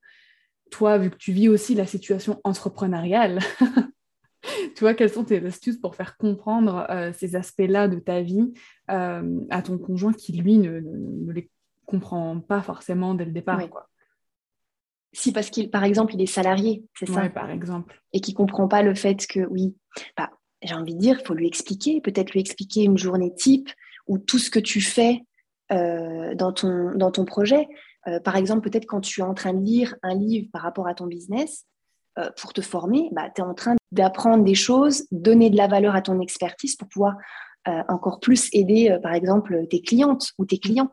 Toi, 0.69 0.99
vu 0.99 1.09
que 1.09 1.17
tu 1.17 1.31
vis 1.31 1.49
aussi 1.49 1.73
la 1.73 1.87
situation 1.87 2.39
entrepreneuriale, 2.43 3.39
tu 4.75 4.79
vois, 4.81 4.93
quelles 4.93 5.09
sont 5.09 5.23
tes 5.23 5.45
astuces 5.45 5.77
pour 5.77 5.95
faire 5.95 6.17
comprendre 6.17 6.85
euh, 6.89 7.11
ces 7.13 7.35
aspects-là 7.35 7.87
de 7.87 7.99
ta 7.99 8.21
vie 8.21 8.53
euh, 8.89 9.41
à 9.49 9.61
ton 9.61 9.77
conjoint 9.77 10.13
qui, 10.13 10.33
lui, 10.33 10.57
ne, 10.57 10.81
les 11.31 11.49
comprend 11.85 12.39
pas 12.39 12.61
forcément 12.61 13.15
dès 13.15 13.25
le 13.25 13.31
départ 13.31 13.67
quoi? 13.69 13.87
si 15.11 15.31
parce 15.31 15.49
qu'il, 15.49 15.71
par 15.71 15.83
exemple, 15.83 16.13
il 16.13 16.21
est 16.21 16.27
salarié, 16.27 16.83
c'est 16.93 17.07
ça? 17.07 17.23
Oui, 17.23 17.29
par 17.29 17.49
exemple. 17.49 17.99
Et 18.13 18.21
qu'il 18.21 18.35
comprend 18.35 18.67
pas 18.67 18.83
le 18.83 18.93
fait 18.93 19.25
que, 19.25 19.39
oui, 19.47 19.75
bah, 20.15 20.29
j'ai 20.61 20.75
envie 20.75 20.93
de 20.93 20.99
dire, 20.99 21.17
il 21.19 21.25
faut 21.25 21.33
lui 21.33 21.47
expliquer, 21.47 21.99
peut-être 21.99 22.31
lui 22.31 22.39
expliquer 22.39 22.83
une 22.83 22.97
journée 22.97 23.33
type 23.33 23.69
ou 24.05 24.19
tout 24.19 24.37
ce 24.37 24.51
que 24.51 24.59
tu 24.59 24.81
fais 24.81 25.23
euh, 25.71 26.35
dans, 26.35 26.53
ton, 26.53 26.91
dans 26.95 27.09
ton 27.09 27.25
projet. 27.25 27.67
Par 28.23 28.35
exemple, 28.35 28.69
peut-être 28.69 28.85
quand 28.85 29.01
tu 29.01 29.21
es 29.21 29.23
en 29.23 29.33
train 29.33 29.53
de 29.53 29.63
lire 29.63 29.95
un 30.03 30.15
livre 30.15 30.47
par 30.51 30.61
rapport 30.61 30.87
à 30.87 30.95
ton 30.95 31.05
business, 31.05 31.65
euh, 32.19 32.29
pour 32.39 32.53
te 32.53 32.61
former, 32.61 33.09
bah, 33.11 33.29
tu 33.33 33.41
es 33.41 33.43
en 33.43 33.53
train 33.53 33.75
d'apprendre 33.91 34.43
des 34.43 34.55
choses, 34.55 35.05
donner 35.11 35.49
de 35.49 35.57
la 35.57 35.67
valeur 35.67 35.95
à 35.95 36.01
ton 36.01 36.19
expertise 36.21 36.75
pour 36.75 36.87
pouvoir 36.87 37.15
encore 37.87 38.19
plus 38.19 38.49
aider, 38.51 38.97
par 39.03 39.13
exemple, 39.13 39.67
tes 39.69 39.81
clientes 39.81 40.31
ou 40.39 40.45
tes 40.45 40.57
clients 40.57 40.89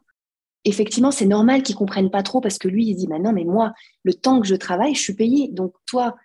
effectivement, 0.66 1.12
c'est 1.12 1.26
normal 1.26 1.62
qu'ils 1.62 1.76
comprennent 1.76 2.10
pas 2.10 2.22
trop 2.22 2.40
parce 2.40 2.58
que 2.58 2.68
lui, 2.68 2.86
il 2.86 2.96
dit, 2.96 3.06
bah 3.06 3.18
non, 3.18 3.32
mais 3.32 3.44
moi, 3.44 3.72
le 4.02 4.12
temps 4.12 4.40
que 4.40 4.46
je 4.46 4.56
travaille, 4.56 4.94
je 4.94 5.00
suis 5.00 5.14
payé. 5.14 5.48
Donc, 5.52 5.72
toi, 5.86 6.16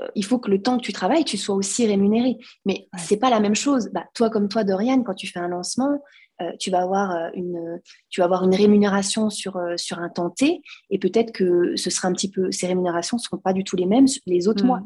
euh, 0.00 0.08
il 0.14 0.24
faut 0.24 0.38
que 0.38 0.50
le 0.50 0.60
temps 0.60 0.76
que 0.76 0.82
tu 0.82 0.92
travailles, 0.92 1.24
tu 1.24 1.38
sois 1.38 1.54
aussi 1.54 1.86
rémunéré. 1.86 2.36
Mais 2.64 2.88
ce 2.98 3.06
c'est 3.06 3.16
pas 3.16 3.30
la 3.30 3.40
même 3.40 3.54
chose. 3.54 3.88
Bah, 3.92 4.04
toi, 4.12 4.28
comme 4.28 4.48
toi, 4.48 4.64
Dorian, 4.64 5.02
quand 5.02 5.14
tu 5.14 5.28
fais 5.28 5.38
un 5.38 5.48
lancement, 5.48 6.02
euh, 6.42 6.52
tu, 6.58 6.70
vas 6.70 6.82
avoir 6.82 7.10
euh, 7.10 7.30
une, 7.34 7.80
tu 8.10 8.20
vas 8.20 8.24
avoir 8.24 8.44
une 8.44 8.54
rémunération 8.54 9.30
sur, 9.30 9.60
sur 9.76 9.98
un 9.98 10.08
temps 10.08 10.30
T 10.30 10.60
et 10.90 10.98
peut-être 10.98 11.32
que 11.32 11.76
ce 11.76 11.90
sera 11.90 12.08
un 12.08 12.12
petit 12.12 12.30
peu, 12.30 12.50
ces 12.52 12.66
rémunérations 12.66 13.16
ne 13.16 13.22
seront 13.22 13.38
pas 13.38 13.52
du 13.52 13.64
tout 13.64 13.76
les 13.76 13.86
mêmes 13.86 14.06
les 14.26 14.48
autres 14.48 14.64
mm. 14.64 14.66
mois. 14.66 14.82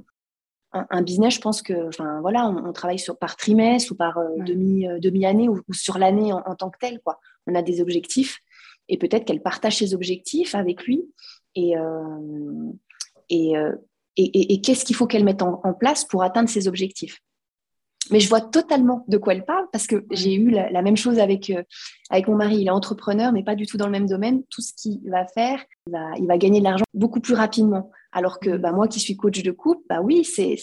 Un, 0.73 1.03
business, 1.03 1.35
je 1.35 1.41
pense 1.41 1.63
que, 1.63 1.89
enfin 1.89 2.21
voilà, 2.21 2.47
on, 2.47 2.73
travaille 2.73 3.01
sur, 3.01 3.19
par 3.19 3.35
trimestre 3.37 3.91
ou 3.91 3.97
par 3.97 4.21
demi, 4.47 4.87
demi-année 5.01 5.49
ou, 5.49 5.61
sur 5.73 5.99
l'année 5.99 6.33
en, 6.33 6.45
en, 6.47 6.55
tant 6.55 6.71
que 6.71 6.79
tel. 6.79 7.01
Quoi. 7.01 7.19
On 7.49 7.57
a 7.57 7.63
des 7.63 7.81
objectifs 7.81 8.39
et 8.91 8.99
peut-être 8.99 9.25
qu'elle 9.25 9.43
partage 9.43 9.79
ses 9.79 9.95
objectifs 9.95 10.55
avec 10.55 10.85
lui 10.85 11.05
et, 11.55 11.77
euh, 11.77 12.73
euh, 13.33 13.73
et, 14.17 14.55
et, 14.55 14.61
qu'est-ce 14.61 14.85
qu'il 14.85 14.97
faut 14.97 15.07
qu'elle 15.07 15.25
mette 15.25 15.43
en, 15.43 15.75
place 15.75 16.05
pour 16.05 16.23
atteindre 16.23 16.49
ses 16.49 16.69
objectifs. 16.69 17.21
Mais 18.11 18.21
je 18.21 18.29
vois 18.29 18.41
totalement 18.41 19.05
de 19.09 19.17
quoi 19.19 19.35
elle 19.35 19.45
parle 19.45 19.67
parce 19.73 19.87
que 19.87 20.05
j'ai 20.11 20.35
eu 20.35 20.51
la, 20.51 20.83
même 20.83 20.97
chose 20.97 21.19
avec, 21.19 21.51
euh, 21.51 21.63
avec 22.11 22.29
mon 22.29 22.37
mari. 22.37 22.57
Il 22.57 22.67
est 22.67 22.71
entrepreneur, 22.71 23.33
mais 23.33 23.43
pas 23.43 23.55
du 23.55 23.67
tout 23.67 23.77
dans 23.77 23.87
le 23.87 23.93
même 23.93 24.09
domaine. 24.09 24.43
Tout 24.51 24.61
ce 24.61 24.73
qu'il 24.75 25.01
va 25.11 25.27
faire, 25.27 25.65
il 25.87 25.93
va, 25.93 26.11
il 26.19 26.27
va, 26.27 26.39
gagner 26.39 26.59
de 26.61 26.65
l'argent 26.65 26.85
beaucoup 26.95 27.21
plus 27.21 27.35
rapidement. 27.35 27.91
Alors 28.13 28.41
que 28.41 28.57
bah, 28.57 28.73
moi 28.73 28.89
qui 28.89 28.99
suis 29.01 29.17
coach 29.17 29.43
de 29.43 29.51
couple, 29.53 29.83
bah 29.89 30.01
oui, 30.03 30.25
c'est 30.25 30.57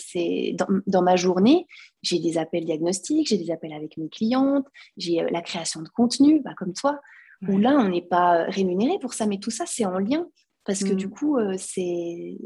dans, 0.58 0.68
dans, 0.86 1.02
ma 1.02 1.16
journée, 1.16 1.66
j'ai 2.02 2.20
des 2.20 2.38
appels 2.38 2.66
diagnostiques, 2.66 3.30
j'ai 3.30 3.38
des 3.38 3.52
appels 3.52 3.74
avec 3.74 3.98
mes 3.98 4.10
clientes, 4.10 4.68
j'ai 4.98 5.26
la 5.32 5.42
création 5.42 5.82
de 5.82 5.88
contenu, 5.88 6.42
bah, 6.42 6.52
comme 6.58 6.74
toi 6.74 7.00
où 7.48 7.58
là, 7.58 7.72
on 7.78 7.90
n'est 7.90 8.02
pas 8.02 8.44
rémunéré 8.46 8.98
pour 9.00 9.14
ça, 9.14 9.26
mais 9.26 9.38
tout 9.38 9.52
ça, 9.52 9.66
c'est 9.66 9.86
en 9.86 10.00
lien. 10.00 10.26
Parce 10.66 10.84
que 10.84 10.94
du 10.94 11.08
mm. 11.08 11.12
coup, 11.12 11.38
euh, 11.38 11.56
c'est 11.58 12.38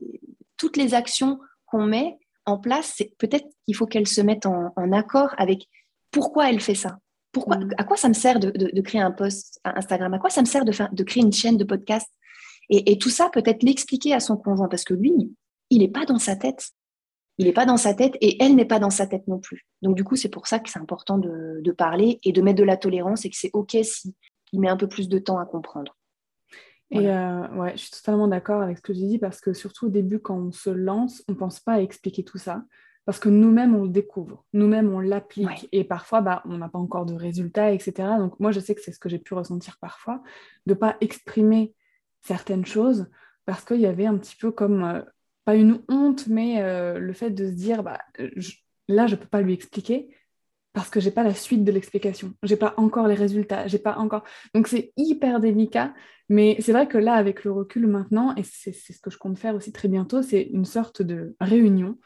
toutes 0.58 0.78
les 0.78 0.94
actions 0.94 1.40
qu'on 1.66 1.86
met 1.86 2.20
en 2.46 2.58
place, 2.58 2.94
c'est 2.96 3.14
peut-être 3.18 3.46
qu'il 3.66 3.76
faut 3.76 3.86
qu'elles 3.86 4.08
se 4.08 4.22
mettent 4.22 4.46
en, 4.46 4.92
accord 4.92 5.34
avec 5.38 5.68
pourquoi 6.12 6.50
elle 6.50 6.60
fait 6.60 6.76
ça. 6.76 6.98
Pourquoi, 7.32 7.58
mm. 7.58 7.72
À 7.78 7.84
quoi 7.84 7.98
ça 7.98 8.10
me 8.10 8.14
sert 8.14 8.40
de, 8.40 8.82
créer 8.82 9.02
un 9.02 9.12
post 9.12 9.60
Instagram? 9.64 10.14
À 10.14 10.20
quoi 10.20 10.30
ça 10.30 10.42
me 10.42 10.48
sert 10.48 10.66
de, 10.66 10.74
de 10.92 11.04
créer 11.04 11.24
une 11.24 11.34
chaîne 11.34 11.58
de 11.58 11.64
podcast? 11.64 12.08
Et, 12.74 12.98
tout 12.98 13.10
ça, 13.10 13.30
peut-être 13.30 13.64
l'expliquer 13.64 14.14
à 14.14 14.22
son 14.22 14.38
conjoint, 14.38 14.70
parce 14.70 14.86
que 14.86 14.94
lui, 14.94 15.12
il 15.70 15.80
n'est 15.80 15.90
pas 15.90 16.06
dans 16.06 16.20
sa 16.20 16.38
tête. 16.38 16.70
Il 17.38 17.46
n'est 17.46 17.52
pas 17.54 17.66
dans 17.66 17.76
sa 17.76 17.94
tête 17.94 18.16
et 18.22 18.42
elle 18.42 18.56
n'est 18.56 18.66
pas 18.66 18.80
dans 18.80 18.90
sa 18.90 19.08
tête 19.08 19.28
non 19.28 19.40
plus. 19.40 19.66
Donc 19.82 19.96
du 19.96 20.04
coup, 20.06 20.16
c'est 20.16 20.30
pour 20.30 20.48
ça 20.48 20.60
que 20.60 20.70
c'est 20.70 20.80
important 20.80 21.18
de, 21.18 21.60
de, 21.62 21.72
parler 21.72 22.20
et 22.24 22.32
de 22.32 22.42
mettre 22.42 22.60
de 22.60 22.64
la 22.64 22.78
tolérance 22.78 23.26
et 23.26 23.30
que 23.30 23.36
c'est 23.36 23.50
OK 23.54 23.76
si 23.84 24.16
il 24.54 24.60
met 24.60 24.70
un 24.70 24.78
peu 24.78 24.88
plus 24.88 25.10
de 25.10 25.20
temps 25.20 25.40
à 25.40 25.46
comprendre. 25.46 25.98
Et 26.92 27.10
euh, 27.10 27.48
ouais, 27.56 27.72
je 27.72 27.84
suis 27.84 27.92
totalement 27.92 28.28
d'accord 28.28 28.62
avec 28.62 28.78
ce 28.78 28.82
que 28.82 28.92
tu 28.92 29.00
dis 29.00 29.18
parce 29.18 29.40
que 29.40 29.54
surtout 29.54 29.86
au 29.86 29.90
début, 29.90 30.20
quand 30.20 30.38
on 30.38 30.52
se 30.52 30.70
lance, 30.70 31.24
on 31.30 31.32
ne 31.32 31.38
pense 31.38 31.60
pas 31.60 31.74
à 31.74 31.80
expliquer 31.80 32.24
tout 32.24 32.38
ça 32.38 32.64
parce 33.06 33.18
que 33.18 33.30
nous-mêmes, 33.30 33.76
on 33.76 33.84
le 33.84 33.90
découvre, 33.90 34.46
nous-mêmes, 34.54 34.94
on 34.94 35.00
l'applique 35.00 35.68
et 35.72 35.84
parfois, 35.84 36.22
bah, 36.22 36.44
on 36.46 36.58
n'a 36.58 36.70
pas 36.70 36.78
encore 36.78 37.06
de 37.06 37.16
résultats, 37.16 37.72
etc. 37.72 38.18
Donc 38.20 38.40
moi, 38.40 38.52
je 38.52 38.60
sais 38.60 38.76
que 38.76 38.82
c'est 38.82 38.92
ce 38.92 39.00
que 39.00 39.10
j'ai 39.10 39.18
pu 39.18 39.34
ressentir 39.34 39.78
parfois, 39.80 40.22
de 40.68 40.74
ne 40.74 40.78
pas 40.78 40.98
exprimer 41.02 41.74
certaines 42.22 42.66
choses 42.66 43.10
parce 43.46 43.66
qu'il 43.66 43.80
y 43.80 43.88
avait 43.88 44.06
un 44.06 44.18
petit 44.18 44.36
peu 44.36 44.52
comme, 44.52 44.84
euh, 44.84 45.02
pas 45.46 45.56
une 45.56 45.82
honte, 45.90 46.28
mais 46.28 46.62
euh, 46.62 47.00
le 47.00 47.14
fait 47.14 47.32
de 47.32 47.48
se 47.48 47.54
dire, 47.54 47.82
bah, 47.82 48.00
là, 48.88 49.08
je 49.08 49.16
ne 49.16 49.20
peux 49.20 49.28
pas 49.28 49.42
lui 49.42 49.54
expliquer, 49.54 50.16
parce 50.74 50.90
que 50.90 51.00
j'ai 51.00 51.12
pas 51.12 51.24
la 51.24 51.34
suite 51.34 51.64
de 51.64 51.72
l'explication, 51.72 52.34
j'ai 52.44 52.56
pas 52.56 52.74
encore 52.78 53.08
les 53.08 53.16
résultats, 53.16 53.68
j'ai 53.68 53.80
pas 53.80 53.98
encore. 53.98 54.24
Donc 54.54 54.68
c'est 54.68 54.94
hyper 54.98 55.40
délicat, 55.40 55.94
mais 56.30 56.56
c'est 56.60 56.72
vrai 56.72 56.88
que 56.88 56.98
là, 56.98 57.14
avec 57.14 57.44
le 57.44 57.52
recul 57.52 57.88
maintenant, 57.88 58.34
et 58.36 58.44
c'est 58.44 58.72
ce 58.72 59.00
que 59.02 59.10
je 59.10 59.18
compte 59.18 59.38
faire 59.38 59.56
aussi 59.56 59.72
très 59.72 59.88
bientôt, 59.88 60.22
c'est 60.22 60.44
une 60.44 60.66
sorte 60.66 61.02
de 61.02 61.36
réunion, 61.42 62.00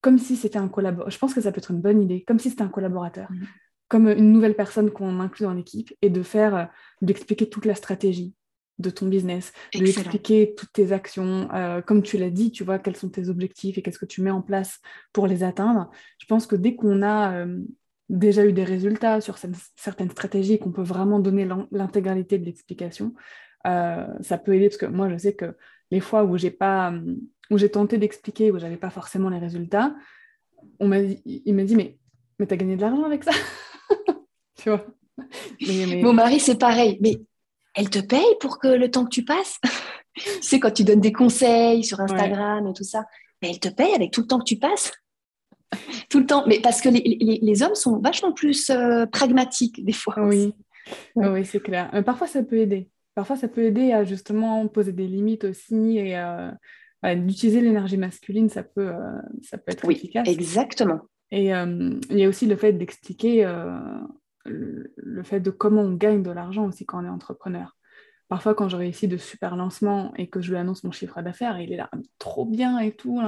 comme 0.00 0.18
si 0.18 0.36
c'était 0.36 0.58
un 0.58 0.68
collaborateur. 0.68 1.10
Je 1.10 1.18
pense 1.18 1.34
que 1.34 1.40
ça 1.40 1.52
peut 1.52 1.58
être 1.58 1.70
une 1.70 1.80
bonne 1.80 2.02
idée, 2.02 2.24
comme 2.26 2.38
si 2.38 2.50
c'était 2.50 2.62
un 2.62 2.68
collaborateur, 2.68 3.30
mmh. 3.30 3.44
comme 3.88 4.08
une 4.08 4.32
nouvelle 4.32 4.56
personne 4.56 4.90
qu'on 4.90 5.20
inclut 5.20 5.44
dans 5.44 5.54
l'équipe, 5.54 5.92
et 6.02 6.10
de 6.10 6.22
faire, 6.22 6.54
euh, 6.56 6.64
d'expliquer 7.00 7.48
toute 7.48 7.64
la 7.64 7.74
stratégie 7.74 8.34
de 8.80 8.90
ton 8.90 9.06
business, 9.06 9.52
de 9.74 9.84
expliquer 9.84 10.54
toutes 10.56 10.72
tes 10.72 10.92
actions, 10.92 11.48
euh, 11.52 11.82
comme 11.82 12.02
tu 12.02 12.18
l'as 12.18 12.30
dit, 12.30 12.50
tu 12.50 12.64
vois, 12.64 12.78
quels 12.78 12.96
sont 12.96 13.10
tes 13.10 13.28
objectifs 13.28 13.78
et 13.78 13.82
qu'est-ce 13.82 13.98
que 13.98 14.06
tu 14.06 14.22
mets 14.22 14.30
en 14.30 14.42
place 14.42 14.80
pour 15.12 15.26
les 15.26 15.42
atteindre. 15.42 15.90
Je 16.18 16.26
pense 16.26 16.46
que 16.46 16.56
dès 16.56 16.74
qu'on 16.74 17.02
a 17.02 17.34
euh, 17.34 17.58
déjà 18.10 18.44
eu 18.44 18.52
des 18.52 18.64
résultats 18.64 19.20
sur 19.20 19.38
certaines 19.38 20.10
stratégies 20.10 20.58
qu'on 20.58 20.72
peut 20.72 20.82
vraiment 20.82 21.20
donner 21.20 21.48
l'intégralité 21.70 22.38
de 22.38 22.44
l'explication, 22.44 23.14
euh, 23.66 24.06
ça 24.20 24.36
peut 24.36 24.54
aider 24.54 24.68
parce 24.68 24.78
que 24.78 24.86
moi 24.86 25.08
je 25.08 25.16
sais 25.16 25.34
que 25.34 25.56
les 25.90 26.00
fois 26.00 26.24
où 26.24 26.36
j'ai 26.36 26.50
pas 26.50 26.92
où 27.50 27.58
j'ai 27.58 27.70
tenté 27.70 27.98
d'expliquer 27.98 28.50
où 28.50 28.58
j'avais 28.58 28.76
pas 28.76 28.90
forcément 28.90 29.28
les 29.28 29.38
résultats, 29.38 29.94
on 30.80 30.88
m'a 30.88 30.98
il 30.98 31.54
m'a 31.54 31.62
dit 31.62 31.76
mais 31.76 31.98
mais 32.38 32.46
t'as 32.46 32.56
gagné 32.56 32.76
de 32.76 32.80
l'argent 32.80 33.04
avec 33.04 33.22
ça, 33.22 33.32
tu 34.56 34.70
vois? 34.70 34.84
Mon 36.02 36.12
mari 36.12 36.40
c'est 36.40 36.58
pareil, 36.58 36.98
mais 37.00 37.20
elle 37.74 37.90
te 37.90 38.00
paye 38.00 38.36
pour 38.40 38.58
que 38.58 38.68
le 38.68 38.90
temps 38.90 39.04
que 39.04 39.10
tu 39.10 39.24
passes? 39.24 39.58
tu 40.16 40.42
sais 40.42 40.58
quand 40.58 40.72
tu 40.72 40.82
donnes 40.82 41.00
des 41.00 41.12
conseils 41.12 41.84
sur 41.84 42.00
Instagram 42.00 42.66
et 42.66 42.72
tout 42.72 42.84
ça, 42.84 43.04
mais 43.40 43.50
elle 43.50 43.60
te 43.60 43.68
paye 43.68 43.94
avec 43.94 44.10
tout 44.10 44.22
le 44.22 44.26
temps 44.26 44.38
que 44.38 44.44
tu 44.44 44.56
passes? 44.56 44.90
Tout 46.10 46.18
le 46.18 46.26
temps. 46.26 46.44
Mais 46.46 46.60
parce 46.60 46.82
que 46.82 46.90
les, 46.90 47.62
hommes 47.62 47.74
sont 47.74 47.98
vachement 47.98 48.32
plus 48.32 48.68
euh, 48.68 49.06
pragmatiques 49.06 49.82
des 49.82 49.92
fois. 49.92 50.16
Oui, 50.18 50.52
oui 51.16 51.46
c'est 51.46 51.60
clair. 51.60 51.88
Mais 51.94 52.02
parfois, 52.02 52.26
ça 52.26 52.42
peut 52.42 52.58
aider. 52.58 52.90
Parfois, 53.14 53.36
ça 53.36 53.48
peut 53.48 53.62
aider 53.62 53.92
à 53.92 54.04
justement 54.04 54.66
poser 54.68 54.92
des 54.92 55.06
limites 55.06 55.44
aussi 55.44 55.98
et 55.98 56.18
euh, 56.18 56.50
d'utiliser 57.02 57.60
l'énergie 57.60 57.96
masculine, 57.96 58.48
ça 58.48 58.62
peut, 58.62 58.88
euh, 58.88 59.18
ça 59.42 59.56
peut 59.56 59.72
être 59.72 59.86
oui, 59.86 59.94
efficace. 59.94 60.28
Exactement. 60.28 61.00
Et 61.32 61.50
il 61.50 62.18
y 62.18 62.24
a 62.24 62.28
aussi 62.28 62.46
le 62.46 62.56
fait 62.56 62.72
d'expliquer 62.72 63.48
le 64.46 65.22
fait 65.22 65.38
de 65.38 65.50
comment 65.50 65.82
on 65.82 65.92
gagne 65.92 66.24
de 66.24 66.32
l'argent 66.32 66.66
aussi 66.66 66.84
quand 66.84 67.04
on 67.04 67.06
est 67.06 67.10
entrepreneur 67.10 67.76
parfois 68.30 68.54
quand 68.54 68.68
je 68.68 68.76
réussis 68.76 69.08
de 69.08 69.16
super 69.16 69.56
lancements 69.56 70.14
et 70.16 70.28
que 70.28 70.40
je 70.40 70.52
lui 70.52 70.56
annonce 70.56 70.84
mon 70.84 70.92
chiffre 70.92 71.20
d'affaires, 71.20 71.60
il 71.60 71.72
est 71.72 71.76
là 71.76 71.90
trop 72.20 72.46
bien 72.46 72.78
et 72.78 72.92
tout, 72.92 73.20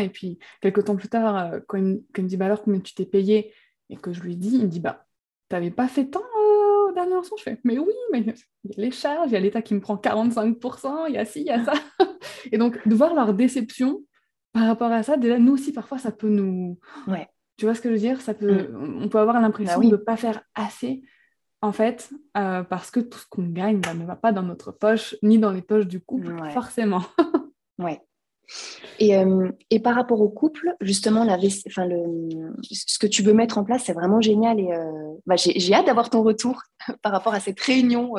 et 0.00 0.08
puis 0.08 0.40
quelques 0.60 0.84
temps 0.84 0.96
plus 0.96 1.08
tard, 1.08 1.36
euh, 1.36 1.60
quand 1.68 1.78
il, 1.78 1.84
me, 1.84 2.28
dit 2.28 2.36
bah 2.36 2.46
alors 2.46 2.62
combien 2.62 2.80
tu 2.80 2.92
t'es 2.92 3.06
payé? 3.06 3.54
Et 3.88 3.96
que 3.96 4.12
je 4.12 4.20
lui 4.20 4.36
dis, 4.36 4.56
il 4.56 4.62
me 4.64 4.68
dit 4.68 4.80
bah 4.80 5.06
t'avais 5.48 5.70
pas 5.70 5.86
fait 5.86 6.06
tant 6.06 6.20
euh, 6.20 6.88
au 6.90 6.92
dernier 6.92 7.14
lancement? 7.14 7.36
Je 7.38 7.44
fais 7.44 7.60
mais 7.62 7.78
oui, 7.78 7.94
mais 8.12 8.20
il 8.20 8.26
y 8.26 8.30
a 8.30 8.34
les 8.76 8.90
charges, 8.90 9.30
il 9.30 9.34
y 9.34 9.36
a 9.36 9.40
l'État 9.40 9.62
qui 9.62 9.74
me 9.74 9.80
prend 9.80 9.94
45%, 9.94 11.04
il 11.08 11.14
y 11.14 11.18
a 11.18 11.24
ci, 11.24 11.42
il 11.42 11.46
y 11.46 11.50
a 11.50 11.64
ça. 11.64 11.74
et 12.52 12.58
donc 12.58 12.86
de 12.86 12.94
voir 12.96 13.14
leur 13.14 13.34
déception 13.34 14.02
par 14.52 14.66
rapport 14.66 14.90
à 14.90 15.04
ça, 15.04 15.16
déjà 15.16 15.38
nous 15.38 15.52
aussi 15.52 15.72
parfois 15.72 15.98
ça 15.98 16.10
peut 16.10 16.28
nous... 16.28 16.80
Ouais. 17.06 17.28
Tu 17.58 17.64
vois 17.64 17.74
ce 17.76 17.80
que 17.80 17.88
je 17.90 17.94
veux 17.94 18.00
dire? 18.00 18.20
Ça 18.20 18.34
peut, 18.34 18.68
mm. 18.72 19.02
On 19.04 19.08
peut 19.08 19.18
avoir 19.18 19.40
l'impression 19.40 19.80
bah 19.80 19.86
de 19.86 19.92
ne 19.92 19.96
pas 19.96 20.16
faire 20.16 20.42
assez 20.56 21.02
en 21.60 21.72
fait, 21.72 22.10
euh, 22.36 22.62
parce 22.62 22.90
que 22.90 23.00
tout 23.00 23.18
ce 23.18 23.26
qu'on 23.28 23.46
gagne 23.46 23.80
bah, 23.80 23.94
ne 23.94 24.04
va 24.04 24.16
pas 24.16 24.32
dans 24.32 24.42
notre 24.42 24.70
poche, 24.70 25.16
ni 25.22 25.38
dans 25.38 25.50
les 25.50 25.62
poches 25.62 25.86
du 25.86 26.00
couple, 26.00 26.36
forcément. 26.52 27.02
ouais. 27.78 28.00
Et, 28.98 29.16
euh, 29.16 29.50
et, 29.70 29.78
par 29.80 29.94
rapport 29.94 30.20
au 30.20 30.28
couple, 30.30 30.74
justement, 30.80 31.24
la, 31.24 31.36
enfin, 31.66 31.86
le, 31.86 32.54
ce 32.62 32.98
que 32.98 33.06
tu 33.06 33.22
veux 33.22 33.34
mettre 33.34 33.58
en 33.58 33.64
place, 33.64 33.84
c'est 33.84 33.92
vraiment 33.92 34.20
génial. 34.20 34.58
Et 34.58 34.72
euh, 34.72 35.14
bah, 35.26 35.34
j'ai 35.36 35.74
hâte 35.74 35.86
d'avoir 35.86 36.08
ton 36.08 36.22
retour 36.22 36.62
par 37.02 37.12
rapport 37.12 37.34
à 37.34 37.40
cette 37.40 37.60
réunion 37.60 38.14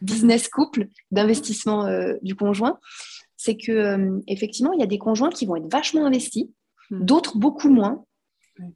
business 0.00 0.48
couple 0.48 0.86
d'investissement 1.10 1.86
du 2.22 2.34
conjoint. 2.34 2.78
C'est 3.36 3.56
que 3.56 4.20
effectivement, 4.26 4.72
il 4.72 4.80
y 4.80 4.84
a 4.84 4.86
des 4.86 4.98
conjoints 4.98 5.28
qui 5.28 5.44
vont 5.44 5.56
être 5.56 5.70
vachement 5.70 6.06
investis, 6.06 6.46
hmm. 6.90 7.04
d'autres 7.04 7.36
beaucoup 7.36 7.68
moins. 7.68 8.04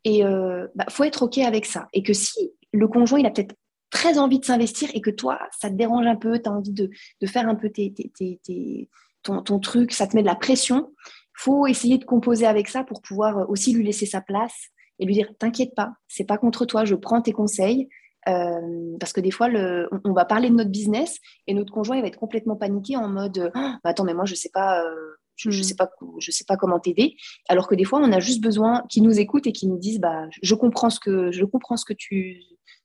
Et 0.05 0.19
il 0.19 0.69
bah, 0.75 0.87
faut 0.91 1.05
être 1.05 1.23
OK 1.23 1.39
avec 1.39 1.65
ça. 1.65 1.89
Et 1.95 2.03
que 2.03 2.13
si 2.13 2.53
le 2.73 2.87
conjoint, 2.87 3.19
il 3.19 3.25
a 3.25 3.31
peut-être 3.31 3.55
très 3.91 4.19
envie 4.19 4.39
de 4.39 4.45
s'investir 4.45 4.91
et 4.95 5.01
que 5.01 5.11
toi, 5.11 5.39
ça 5.59 5.71
te 5.71 5.75
dérange 5.75 6.07
un 6.07 6.17
peu, 6.17 6.39
tu 6.39 6.49
as 6.49 6.53
envie 6.53 6.73
de, 6.73 6.91
faire 7.27 7.49
un 7.49 7.55
peu 7.55 7.71
ton, 9.23 9.61
truc, 9.61 9.93
ça 9.93 10.07
te 10.07 10.17
met 10.17 10.23
de 10.23 10.27
la 10.27 10.35
pression, 10.35 10.93
faut 11.35 11.67
essayer 11.67 11.99
de 11.99 12.05
composer 12.05 12.47
avec 12.47 12.69
ça 12.69 12.85
pour 12.85 13.01
pouvoir 13.01 13.39
euh, 13.39 13.45
aussi 13.49 13.73
lui 13.73 13.85
laisser 13.85 14.07
sa 14.07 14.21
place 14.21 14.69
et 14.99 15.07
lui 15.07 15.15
dire 15.15 15.31
T'inquiète 15.39 15.75
pas, 15.75 15.93
c'est 16.09 16.25
pas 16.25 16.39
contre 16.39 16.67
toi, 16.67 16.85
je 16.85 16.95
prends 16.95 17.23
tes 17.23 17.33
conseils. 17.33 17.89
Euh, 18.29 18.97
parce 18.99 19.13
que 19.13 19.21
des 19.21 19.31
fois, 19.31 19.49
on, 20.05 20.13
va 20.13 20.25
parler 20.25 20.51
de 20.51 20.55
notre 20.55 20.71
business 20.71 21.19
et 21.47 21.55
notre 21.55 21.73
conjoint 21.73 21.97
il 21.97 22.03
va 22.03 22.09
être 22.09 22.19
complètement 22.19 22.57
paniqué 22.57 22.97
en 22.97 23.09
mode 23.09 23.53
oh, 23.55 23.71
Attends, 23.85 24.05
mais 24.05 24.13
moi 24.13 24.27
je 24.27 24.35
sais 24.35 24.51
pas, 24.53 24.85
euh, 24.85 25.15
je 25.37 25.49
ne 25.49 25.63
sais, 25.63 25.77
pas, 25.77 25.89
je 26.19 26.31
sais 26.31 26.45
pas 26.45 26.57
comment 26.57 26.81
t'aider. 26.81 27.15
Alors 27.49 27.69
que 27.69 27.75
des 27.75 27.85
fois, 27.85 28.01
on 28.01 28.13
a 28.13 28.21
juste 28.21 28.43
besoin 28.43 28.83
qu'ils 28.91 29.05
nous 29.05 29.19
écoutent 29.19 29.47
et 29.47 29.53
qu'ils 29.53 29.71
nous 29.71 29.79
disent 29.79 30.01
bah, 30.01 30.27
je 30.43 30.55
comprends 30.55 30.91
ce 30.91 31.01
que, 31.01 31.31
je 31.31 31.45
comprends 31.45 31.77
ce 31.77 31.85
que, 31.85 31.95
tu, 31.95 32.43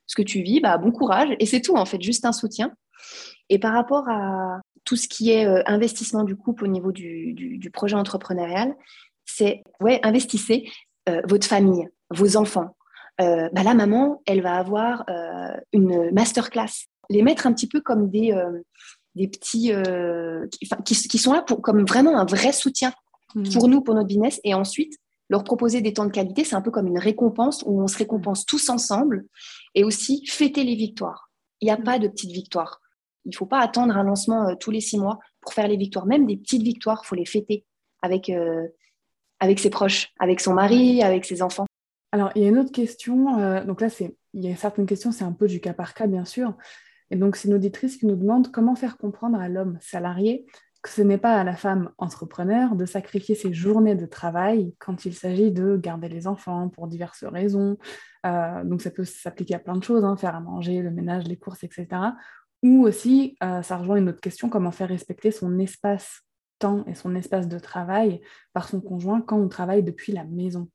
ce 0.08 0.16
que 0.16 0.22
tu 0.22 0.42
vis, 0.42 0.60
bah, 0.60 0.78
bon 0.78 0.92
courage. 0.92 1.30
Et 1.40 1.46
c'est 1.46 1.62
tout, 1.62 1.76
en 1.76 1.86
fait, 1.86 2.02
juste 2.02 2.26
un 2.26 2.32
soutien. 2.32 2.72
Et 3.50 3.60
par 3.60 3.74
rapport 3.74 4.10
à 4.10 4.60
tout 4.86 4.96
ce 4.96 5.08
qui 5.08 5.32
est 5.32 5.46
euh, 5.46 5.62
investissement 5.66 6.24
du 6.24 6.36
couple 6.36 6.66
au 6.66 6.68
niveau 6.68 6.92
du, 6.92 7.34
du, 7.34 7.72
projet 7.72 7.96
entrepreneurial, 7.96 8.76
c'est 9.26 9.64
ouais, 9.80 10.00
investissez 10.04 10.70
euh, 11.10 11.22
votre 11.26 11.48
famille, 11.48 11.88
vos 12.10 12.38
enfants. 12.38 12.76
Euh, 13.22 13.50
bah, 13.54 13.64
la 13.64 13.74
maman, 13.74 14.22
elle 14.26 14.42
va 14.42 14.56
avoir 14.56 15.06
une 15.72 16.12
masterclass. 16.12 16.88
Les 17.10 17.22
mettre 17.22 17.48
un 17.48 17.54
petit 17.54 17.68
peu 17.68 17.82
comme 17.82 18.10
des, 18.10 18.34
des 19.16 19.28
petits 19.28 19.72
qui, 20.52 21.08
qui, 21.08 21.18
sont 21.18 21.34
là 21.34 21.42
pour, 21.42 21.62
comme 21.62 21.86
vraiment 21.86 22.18
un 22.18 22.26
vrai 22.26 22.52
soutien 22.52 22.94
mmh. 23.36 23.50
pour 23.54 23.68
nous, 23.68 23.82
pour 23.82 23.94
notre 23.94 24.08
business. 24.08 24.40
Et 24.44 24.54
ensuite, 24.54 24.98
leur 25.30 25.44
proposer 25.44 25.82
des 25.82 25.94
temps 25.94 26.06
de 26.06 26.12
qualité, 26.12 26.44
c'est 26.44 26.56
un 26.56 26.62
peu 26.62 26.72
comme 26.72 26.88
une 26.88 27.00
récompense 27.00 27.64
où 27.66 27.82
on 27.82 27.88
se 27.88 27.98
récompense 27.98 28.46
tous 28.46 28.70
ensemble 28.70 29.26
et 29.76 29.84
aussi 29.84 30.26
fêter 30.26 30.64
les 30.64 30.76
victoires. 30.76 31.32
Il 31.62 31.66
n'y 31.66 31.72
a 31.72 31.78
mmh. 31.78 31.84
pas 31.84 32.00
de 32.00 32.08
petites 32.08 32.32
victoires. 32.32 32.82
Il 33.26 33.30
ne 33.30 33.36
faut 33.36 33.46
pas 33.46 33.60
attendre 33.60 33.96
un 33.96 34.04
lancement 34.04 34.50
euh, 34.50 34.56
tous 34.60 34.72
les 34.72 34.82
six 34.82 34.98
mois 34.98 35.20
pour 35.42 35.54
faire 35.54 35.68
les 35.68 35.78
victoires. 35.78 36.06
Même 36.06 36.26
des 36.26 36.38
petites 36.38 36.64
victoires, 36.64 37.02
il 37.04 37.08
faut 37.08 37.16
les 37.16 37.26
fêter 37.26 37.66
avec, 38.02 38.30
euh, 38.30 38.68
avec 39.40 39.60
ses 39.60 39.70
proches, 39.70 40.12
avec 40.20 40.42
son 40.42 40.54
mari, 40.54 41.02
avec 41.02 41.26
ses 41.26 41.42
enfants. 41.42 41.66
Alors, 42.12 42.32
il 42.36 42.44
y 42.44 42.46
a 42.46 42.50
une 42.50 42.60
autre 42.60 42.72
question. 42.72 43.40
Euh, 43.40 43.64
donc 43.64 43.82
là, 43.82 43.88
il 44.34 44.46
y 44.46 44.52
a 44.52 44.56
certaines 44.56 44.86
questions, 44.86 45.12
c'est 45.12 45.24
un 45.24 45.32
peu 45.32 45.48
du 45.48 45.60
cas 45.62 45.74
par 45.74 45.94
cas, 45.94 46.08
bien 46.08 46.26
sûr. 46.26 46.54
Et 47.10 47.16
donc, 47.16 47.36
c'est 47.36 47.48
une 47.48 47.54
auditrice 47.54 47.98
qui 47.98 48.06
nous 48.06 48.16
demande 48.16 48.52
comment 48.52 48.76
faire 48.76 48.98
comprendre 48.98 49.40
à 49.40 49.48
l'homme 49.48 49.78
salarié 49.82 50.46
que 50.84 50.90
ce 50.90 51.02
n'est 51.02 51.18
pas 51.18 51.40
à 51.40 51.44
la 51.44 51.56
femme 51.56 51.92
entrepreneur 51.98 52.76
de 52.76 52.86
sacrifier 52.86 53.36
ses 53.36 53.54
journées 53.54 53.96
de 53.96 54.06
travail 54.06 54.76
quand 54.80 55.06
il 55.06 55.16
s'agit 55.16 55.52
de 55.52 55.78
garder 55.78 56.10
les 56.10 56.28
enfants 56.28 56.70
pour 56.70 56.88
diverses 56.88 57.24
raisons. 57.24 57.78
donc, 58.24 58.82
ça 58.82 58.92
peut 58.92 59.06
s'appliquer 59.06 59.56
à 59.56 59.60
plein 59.60 59.78
de 59.78 59.84
choses, 59.84 60.04
hein, 60.04 60.18
faire 60.18 60.36
à 60.36 60.42
manger, 60.42 60.82
le 60.82 60.92
ménage, 60.92 61.24
les 61.24 61.38
courses, 61.38 61.64
etc. 61.64 61.88
Ou 62.64 62.88
aussi, 62.88 63.36
euh, 63.44 63.62
ça 63.62 63.78
rejoint 63.78 63.98
une 63.98 64.10
autre 64.10 64.22
question, 64.22 64.50
comment 64.50 64.72
faire 64.72 64.88
respecter 64.88 65.32
son 65.32 65.60
espace-temps 65.60 66.86
et 66.88 66.96
son 66.96 67.14
espace 67.14 67.50
de 67.50 67.60
travail 67.60 68.22
par 68.54 68.70
son 68.70 68.80
conjoint 68.80 69.22
quand 69.22 69.38
on 69.38 69.50
travaille 69.50 69.84
depuis 69.84 70.14
la 70.14 70.24
maison? 70.24 70.70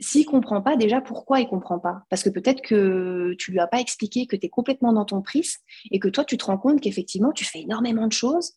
S'il 0.00 0.24
comprend 0.24 0.62
pas, 0.62 0.76
déjà, 0.76 1.02
pourquoi 1.02 1.40
il 1.40 1.46
comprend 1.46 1.78
pas? 1.78 2.02
Parce 2.08 2.22
que 2.22 2.30
peut-être 2.30 2.62
que 2.62 3.34
tu 3.38 3.52
lui 3.52 3.60
as 3.60 3.66
pas 3.66 3.78
expliqué 3.78 4.26
que 4.26 4.36
tu 4.36 4.46
es 4.46 4.48
complètement 4.48 4.94
dans 4.94 5.04
ton 5.04 5.20
prise 5.20 5.58
et 5.90 5.98
que 6.00 6.08
toi, 6.08 6.24
tu 6.24 6.38
te 6.38 6.46
rends 6.46 6.58
compte 6.58 6.80
qu'effectivement, 6.80 7.30
tu 7.32 7.44
fais 7.44 7.60
énormément 7.60 8.06
de 8.06 8.12
choses 8.12 8.54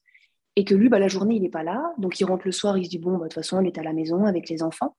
et 0.57 0.65
que 0.65 0.73
lui, 0.73 0.89
bah, 0.89 0.97
la 0.97 1.07
journée, 1.07 1.35
il 1.35 1.43
n'est 1.43 1.49
pas 1.49 1.61
là. 1.61 1.93
Donc, 1.99 2.19
il 2.19 2.25
rentre 2.25 2.41
le 2.45 2.51
soir, 2.51 2.79
il 2.79 2.85
se 2.85 2.89
dit, 2.89 2.97
bon, 2.97 3.11
bah, 3.11 3.17
de 3.17 3.23
toute 3.25 3.35
façon, 3.35 3.61
il 3.61 3.67
est 3.67 3.77
à 3.77 3.83
la 3.83 3.93
maison 3.93 4.25
avec 4.25 4.49
les 4.49 4.63
enfants. 4.63 4.97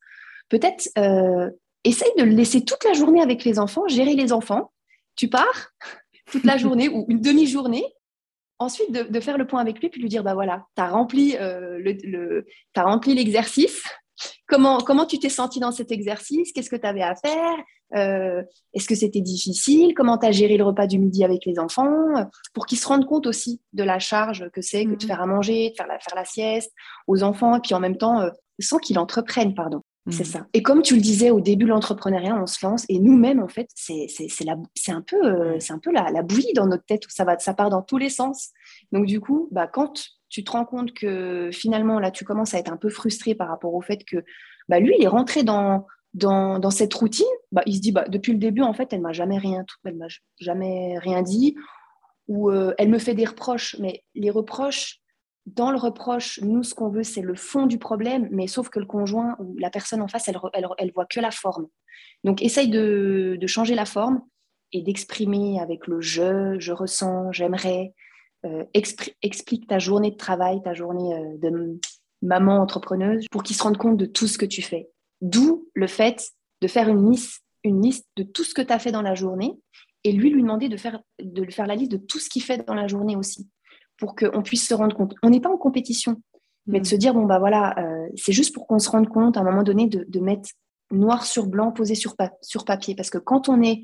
Peut-être, 0.49 0.89
euh, 0.97 1.51
essaye 1.83 2.13
de 2.17 2.23
le 2.23 2.31
laisser 2.31 2.65
toute 2.65 2.85
la 2.85 2.93
journée 2.93 3.21
avec 3.21 3.45
les 3.45 3.59
enfants, 3.59 3.83
gérer 3.89 4.15
les 4.15 4.33
enfants. 4.33 4.73
Tu 5.17 5.29
pars, 5.29 5.73
toute 6.31 6.45
la 6.45 6.59
journée 6.59 6.89
ou 6.89 7.07
une 7.09 7.21
demi-journée. 7.21 7.85
Ensuite, 8.61 8.93
de, 8.93 9.21
faire 9.21 9.37
le 9.37 9.49
point 9.49 9.61
avec 9.61 9.81
lui, 9.81 9.89
puis 9.89 10.01
lui 10.01 10.09
dire, 10.09 10.23
bah 10.23 10.35
voilà, 10.35 10.65
tu 10.77 10.83
as 10.83 10.89
rempli 10.89 11.37
euh, 11.41 12.43
rempli 12.77 13.15
l'exercice. 13.15 13.83
Comment, 14.49 14.78
comment 14.78 15.07
tu 15.07 15.18
t'es 15.18 15.28
senti 15.28 15.61
dans 15.61 15.72
cet 15.72 15.92
exercice? 15.92 16.53
Qu'est-ce 16.53 16.70
que 16.70 16.76
tu 16.76 16.86
avais 16.86 17.03
à 17.03 17.14
faire? 17.14 17.57
Euh, 17.94 18.42
Est-ce 18.72 18.88
que 18.88 18.94
c'était 18.94 19.20
difficile? 19.20 19.92
Comment 19.94 20.18
tu 20.18 20.26
as 20.26 20.32
géré 20.32 20.57
le 20.57 20.64
repas 20.64 20.86
du 20.86 20.99
midi 20.99 21.22
avec 21.22 21.44
les 21.44 21.59
enfants? 21.59 22.26
Pour 22.55 22.66
qu'ils 22.66 22.78
se 22.78 22.88
rendent 22.88 23.07
compte 23.07 23.26
aussi 23.26 23.61
de 23.74 23.84
la 23.84 23.99
charge 23.99 24.49
que 24.53 24.62
c'est 24.62 24.84
que 24.84 24.90
de 24.90 24.94
mhm. 24.94 25.01
faire 25.09 25.20
à 25.20 25.26
manger, 25.26 25.70
de 25.70 25.74
faire 25.76 25.86
la, 25.86 25.99
faire 25.99 26.16
la 26.16 26.24
sieste 26.24 26.72
aux 27.07 27.22
enfants, 27.22 27.57
et 27.57 27.61
puis 27.61 27.74
en 27.74 27.80
même 27.80 27.99
temps, 27.99 28.20
euh, 28.20 28.30
sans 28.59 28.78
qu'ils 28.78 28.99
entreprennent, 28.99 29.55
pardon. 29.55 29.82
C'est 30.11 30.22
mmh. 30.22 30.26
ça. 30.26 30.46
Et 30.55 30.62
comme 30.62 30.80
tu 30.80 30.94
le 30.94 31.03
disais 31.03 31.30
au 31.30 31.40
début 31.40 31.66
l'entrepreneuriat, 31.66 32.34
on 32.40 32.46
se 32.46 32.64
lance 32.64 32.86
et 32.88 32.99
nous-mêmes, 32.99 33.42
en 33.42 33.49
fait, 33.49 33.68
c'est 33.74 34.09
un 34.88 35.03
peu, 35.03 35.22
euh, 35.22 35.57
c'est 35.61 35.72
un 35.72 35.78
peu 35.78 35.92
la, 35.92 36.22
bouillie 36.22 36.53
dans 36.55 36.66
notre 36.66 36.84
tête 36.84 37.07
où 37.07 37.11
ça, 37.11 37.24
va, 37.24 37.38
ça 37.38 37.53
part 37.53 37.68
dans 37.68 37.82
tous 37.82 37.99
les 37.99 38.09
sens. 38.09 38.53
Donc, 38.90 39.05
du 39.05 39.20
coup, 39.20 39.49
bah, 39.51 39.66
quand 39.66 40.03
tu 40.29 40.45
te 40.45 40.51
rends 40.51 40.64
compte 40.64 40.93
que 40.93 41.51
finalement, 41.53 41.99
là, 41.99 42.11
tu 42.11 42.24
commences 42.24 42.55
à 42.55 42.59
être 42.59 42.72
un 42.72 42.76
peu 42.76 42.91
frustré 42.91 43.35
par 43.35 43.49
rapport 43.49 43.74
au 43.74 43.81
fait 43.81 44.05
que 44.05 44.24
bah, 44.68 44.81
lui, 44.81 44.95
il 44.99 45.05
est 45.05 45.09
rentré 45.09 45.43
dans, 45.43 45.87
dans, 46.14 46.70
cette 46.70 46.95
routine, 46.95 47.26
bah, 47.53 47.62
il 47.66 47.76
se 47.76 47.81
dit, 47.81 47.93
bah, 47.93 48.05
depuis 48.09 48.33
le 48.33 48.39
début, 48.39 48.62
en 48.62 48.74
fait, 48.74 48.93
elle 48.93 49.01
m'a 49.01 49.12
jamais 49.12 49.39
rien, 49.39 49.64
elle 49.85 49.97
m'a 49.97 50.09
jamais 50.39 50.99
rien 50.99 51.22
dit 51.22 51.57
ou 52.29 52.51
euh, 52.51 52.74
elle 52.79 52.91
me 52.91 52.99
fait 52.99 53.14
des 53.14 53.24
reproches, 53.24 53.76
mais 53.81 54.05
les 54.14 54.31
reproches, 54.31 55.01
dans 55.47 55.70
le 55.70 55.79
reproche, 55.79 56.41
nous, 56.43 56.62
ce 56.62 56.74
qu'on 56.74 56.91
veut, 56.91 57.03
c'est 57.03 57.22
le 57.22 57.35
fond 57.35 57.66
du 57.66 57.79
problème, 57.79 58.29
mais 58.31 58.47
sauf 58.47 58.68
que 58.68 58.79
le 58.79 58.87
conjoint 58.87 59.35
ou 59.41 59.57
la 59.59 59.70
personne 59.70 60.03
en 60.03 60.09
face, 60.09 60.29
elle, 60.29 60.39
elle, 60.53 60.93
voit 60.93 61.07
que 61.07 61.20
la 61.20 61.31
forme. 61.31 61.68
Donc, 62.22 62.43
essaye 62.43 62.68
de, 62.68 63.39
changer 63.47 63.74
la 63.74 63.87
forme 63.87 64.20
et 64.72 64.83
d'exprimer 64.83 65.59
avec 65.59 65.87
le 65.87 66.03
je, 66.03 66.57
je 66.59 66.72
ressens, 66.72 67.33
j'aimerais. 67.33 67.95
Euh, 68.47 68.64
explique 68.72 69.66
ta 69.66 69.80
journée 69.80 70.12
de 70.12 70.16
travail, 70.16 70.62
ta 70.62 70.72
journée 70.72 71.12
euh, 71.12 71.39
de 71.39 71.80
maman 72.22 72.59
entrepreneuse, 72.61 73.26
pour 73.32 73.43
qu'ils 73.43 73.57
se 73.57 73.62
rendent 73.64 73.78
compte 73.78 73.97
de 73.97 74.07
tout 74.07 74.28
ce 74.28 74.39
que 74.39 74.47
tu 74.47 74.62
fais. 74.62 74.89
D'où 75.20 75.68
le 75.74 75.89
fait 75.89 76.30
de 76.61 76.68
faire 76.68 76.89
une 76.89 77.11
liste, 77.11 77.43
une 77.64 77.82
liste 77.82 78.07
de 78.16 78.22
tout 78.22 78.45
ce 78.45 78.55
que 78.55 78.62
tu 78.62 78.72
as 78.72 78.78
fait 78.78 78.93
dans 78.93 79.03
la 79.03 79.16
journée 79.16 79.55
et 80.05 80.12
lui 80.12 80.30
lui 80.30 80.43
demander 80.43 80.68
de 80.68 80.76
faire, 80.76 81.01
de 81.20 81.51
faire 81.51 81.66
la 81.66 81.74
liste 81.74 81.91
de 81.91 81.97
tout 81.97 82.20
ce 82.20 82.28
qu'il 82.28 82.43
fait 82.43 82.64
dans 82.64 82.74
la 82.74 82.86
journée 82.86 83.16
aussi 83.16 83.49
pour 83.99 84.14
qu'on 84.14 84.43
puisse 84.43 84.66
se 84.66 84.74
rendre 84.74 84.97
compte. 84.97 85.14
On 85.22 85.30
n'est 85.30 85.41
pas 85.41 85.51
en 85.51 85.59
compétition, 85.59 86.22
mais 86.66 86.78
de 86.78 86.86
mm. 86.86 86.91
se 86.91 86.95
dire, 86.95 87.14
bon, 87.14 87.26
bah 87.26 87.41
voilà, 87.41 87.76
euh, 87.78 88.07
c'est 88.14 88.32
juste 88.32 88.55
pour 88.55 88.66
qu'on 88.66 88.78
se 88.78 88.89
rende 88.89 89.09
compte 89.09 89.36
à 89.36 89.41
un 89.41 89.45
moment 89.45 89.64
donné 89.64 89.89
de, 89.89 90.20
mettre 90.20 90.51
noir 90.93 91.26
sur 91.26 91.47
blanc 91.47 91.72
posé 91.72 91.95
sur, 91.95 92.14
sur, 92.41 92.64
papier. 92.64 92.95
Parce 92.95 93.11
que 93.11 93.18
quand 93.18 93.49
on 93.49 93.61
est 93.62 93.82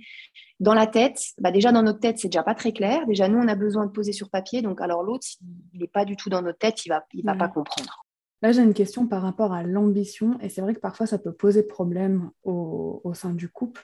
dans 0.60 0.74
la 0.74 0.86
tête, 0.86 1.20
bah 1.38 1.50
déjà 1.50 1.72
dans 1.72 1.82
notre 1.82 2.00
tête, 2.00 2.18
c'est 2.18 2.28
déjà 2.28 2.42
pas 2.42 2.54
très 2.54 2.72
clair. 2.72 3.06
Déjà, 3.06 3.28
nous, 3.28 3.38
on 3.38 3.48
a 3.48 3.54
besoin 3.54 3.86
de 3.86 3.90
poser 3.90 4.12
sur 4.12 4.30
papier. 4.30 4.62
Donc, 4.62 4.80
alors 4.80 5.02
l'autre, 5.02 5.26
il 5.72 5.80
n'est 5.80 5.88
pas 5.88 6.04
du 6.04 6.16
tout 6.16 6.30
dans 6.30 6.42
notre 6.42 6.58
tête, 6.58 6.86
il 6.86 6.90
va, 6.90 7.04
il 7.12 7.24
va 7.24 7.34
pas 7.34 7.48
comprendre. 7.48 8.04
Là, 8.42 8.52
j'ai 8.52 8.62
une 8.62 8.74
question 8.74 9.06
par 9.06 9.22
rapport 9.22 9.52
à 9.52 9.62
l'ambition. 9.62 10.38
Et 10.40 10.48
c'est 10.48 10.60
vrai 10.60 10.74
que 10.74 10.80
parfois, 10.80 11.06
ça 11.06 11.18
peut 11.18 11.32
poser 11.32 11.62
problème 11.62 12.30
au, 12.42 13.00
sein 13.14 13.32
du 13.32 13.48
couple. 13.48 13.82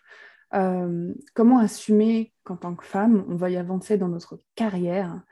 Euh, 0.52 1.14
comment 1.34 1.58
assumer 1.58 2.34
qu'en 2.44 2.56
tant 2.56 2.74
que 2.74 2.84
femme, 2.84 3.24
on 3.28 3.36
va 3.36 3.50
y 3.50 3.56
avancer 3.56 3.96
dans 3.96 4.08
notre 4.08 4.40
carrière 4.56 5.22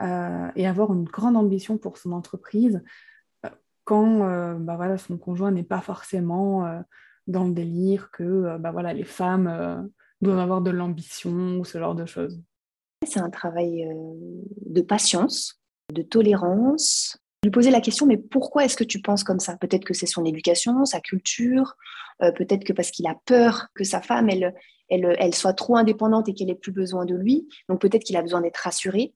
euh, 0.00 0.48
et 0.54 0.66
avoir 0.66 0.92
une 0.92 1.04
grande 1.04 1.36
ambition 1.36 1.78
pour 1.78 1.98
son 1.98 2.12
entreprise 2.12 2.82
euh, 3.44 3.48
quand 3.84 4.18
bah 4.60 4.76
voilà, 4.76 4.98
son 4.98 5.18
conjoint 5.18 5.50
n'est 5.50 5.62
pas 5.64 5.80
forcément 5.80 6.82
dans 7.26 7.44
le 7.44 7.54
délire 7.54 8.10
que 8.12 8.56
bah 8.58 8.70
voilà, 8.70 8.92
les 8.92 9.04
femmes 9.04 9.90
doivent 10.20 10.38
avoir 10.38 10.60
de 10.60 10.70
l'ambition 10.70 11.58
ou 11.58 11.64
ce 11.64 11.78
genre 11.78 11.94
de 11.94 12.06
choses. 12.06 12.40
C'est 13.06 13.20
un 13.20 13.30
travail 13.30 13.86
de 14.66 14.80
patience, 14.80 15.60
de 15.92 16.02
tolérance, 16.02 17.18
lui 17.44 17.50
poser 17.50 17.70
la 17.70 17.80
question, 17.80 18.06
mais 18.06 18.16
pourquoi 18.16 18.64
est-ce 18.64 18.76
que 18.76 18.84
tu 18.84 19.00
penses 19.00 19.22
comme 19.22 19.38
ça? 19.38 19.56
Peut-être 19.58 19.84
que 19.84 19.94
c'est 19.94 20.06
son 20.06 20.24
éducation, 20.24 20.84
sa 20.84 21.00
culture, 21.00 21.76
peut-être 22.18 22.64
que 22.64 22.72
parce 22.72 22.90
qu'il 22.90 23.06
a 23.06 23.14
peur 23.26 23.66
que 23.74 23.84
sa 23.84 24.00
femme, 24.00 24.30
elle, 24.30 24.54
elle, 24.88 25.16
elle 25.18 25.34
soit 25.34 25.52
trop 25.52 25.76
indépendante 25.76 26.28
et 26.28 26.34
qu'elle 26.34 26.50
ait 26.50 26.54
plus 26.54 26.72
besoin 26.72 27.04
de 27.04 27.14
lui. 27.14 27.48
Donc 27.68 27.80
peut-être 27.80 28.04
qu'il 28.04 28.16
a 28.16 28.22
besoin 28.22 28.40
d'être 28.40 28.56
rassuré. 28.56 29.14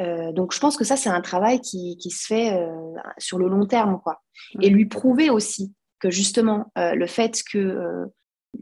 Euh, 0.00 0.32
donc 0.32 0.54
je 0.54 0.60
pense 0.60 0.76
que 0.76 0.84
ça, 0.84 0.96
c'est 0.96 1.08
un 1.08 1.20
travail 1.20 1.60
qui, 1.60 1.96
qui 1.96 2.10
se 2.10 2.26
fait 2.26 2.54
euh, 2.54 2.94
sur 3.18 3.38
le 3.38 3.48
long 3.48 3.66
terme. 3.66 4.00
Quoi. 4.02 4.22
Et 4.60 4.70
lui 4.70 4.86
prouver 4.86 5.30
aussi 5.30 5.74
que 6.00 6.10
justement, 6.10 6.70
euh, 6.78 6.94
le 6.94 7.06
fait 7.06 7.42
que 7.50 8.06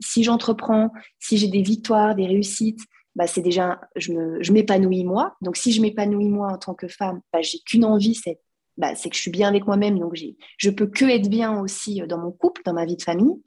si 0.00 0.24
j'entreprends, 0.24 0.92
si 1.18 1.36
j'ai 1.36 1.48
des 1.48 1.62
victoires, 1.62 2.14
des 2.14 2.26
réussites, 2.26 2.80
bah, 3.14 3.26
c'est 3.26 3.42
déjà, 3.42 3.80
je 3.96 4.52
m'épanouis 4.52 5.04
moi. 5.04 5.36
Donc 5.40 5.56
si 5.56 5.72
je 5.72 5.80
m'épanouis 5.80 6.28
moi 6.28 6.52
en 6.52 6.58
tant 6.58 6.74
que 6.74 6.88
femme, 6.88 7.20
bah, 7.32 7.40
j'ai 7.42 7.58
qu'une 7.60 7.84
envie, 7.84 8.14
c'est 8.14 8.40
bah, 8.76 8.92
que 8.94 9.14
je 9.14 9.20
suis 9.20 9.30
bien 9.30 9.48
avec 9.48 9.66
moi-même. 9.66 9.98
Donc 9.98 10.14
je 10.58 10.70
peux 10.70 10.86
que 10.86 11.06
être 11.06 11.28
bien 11.28 11.60
aussi 11.60 12.02
dans 12.06 12.18
mon 12.18 12.30
couple, 12.30 12.60
dans 12.64 12.74
ma 12.74 12.84
vie 12.84 12.96
de 12.96 13.02
famille. 13.02 13.42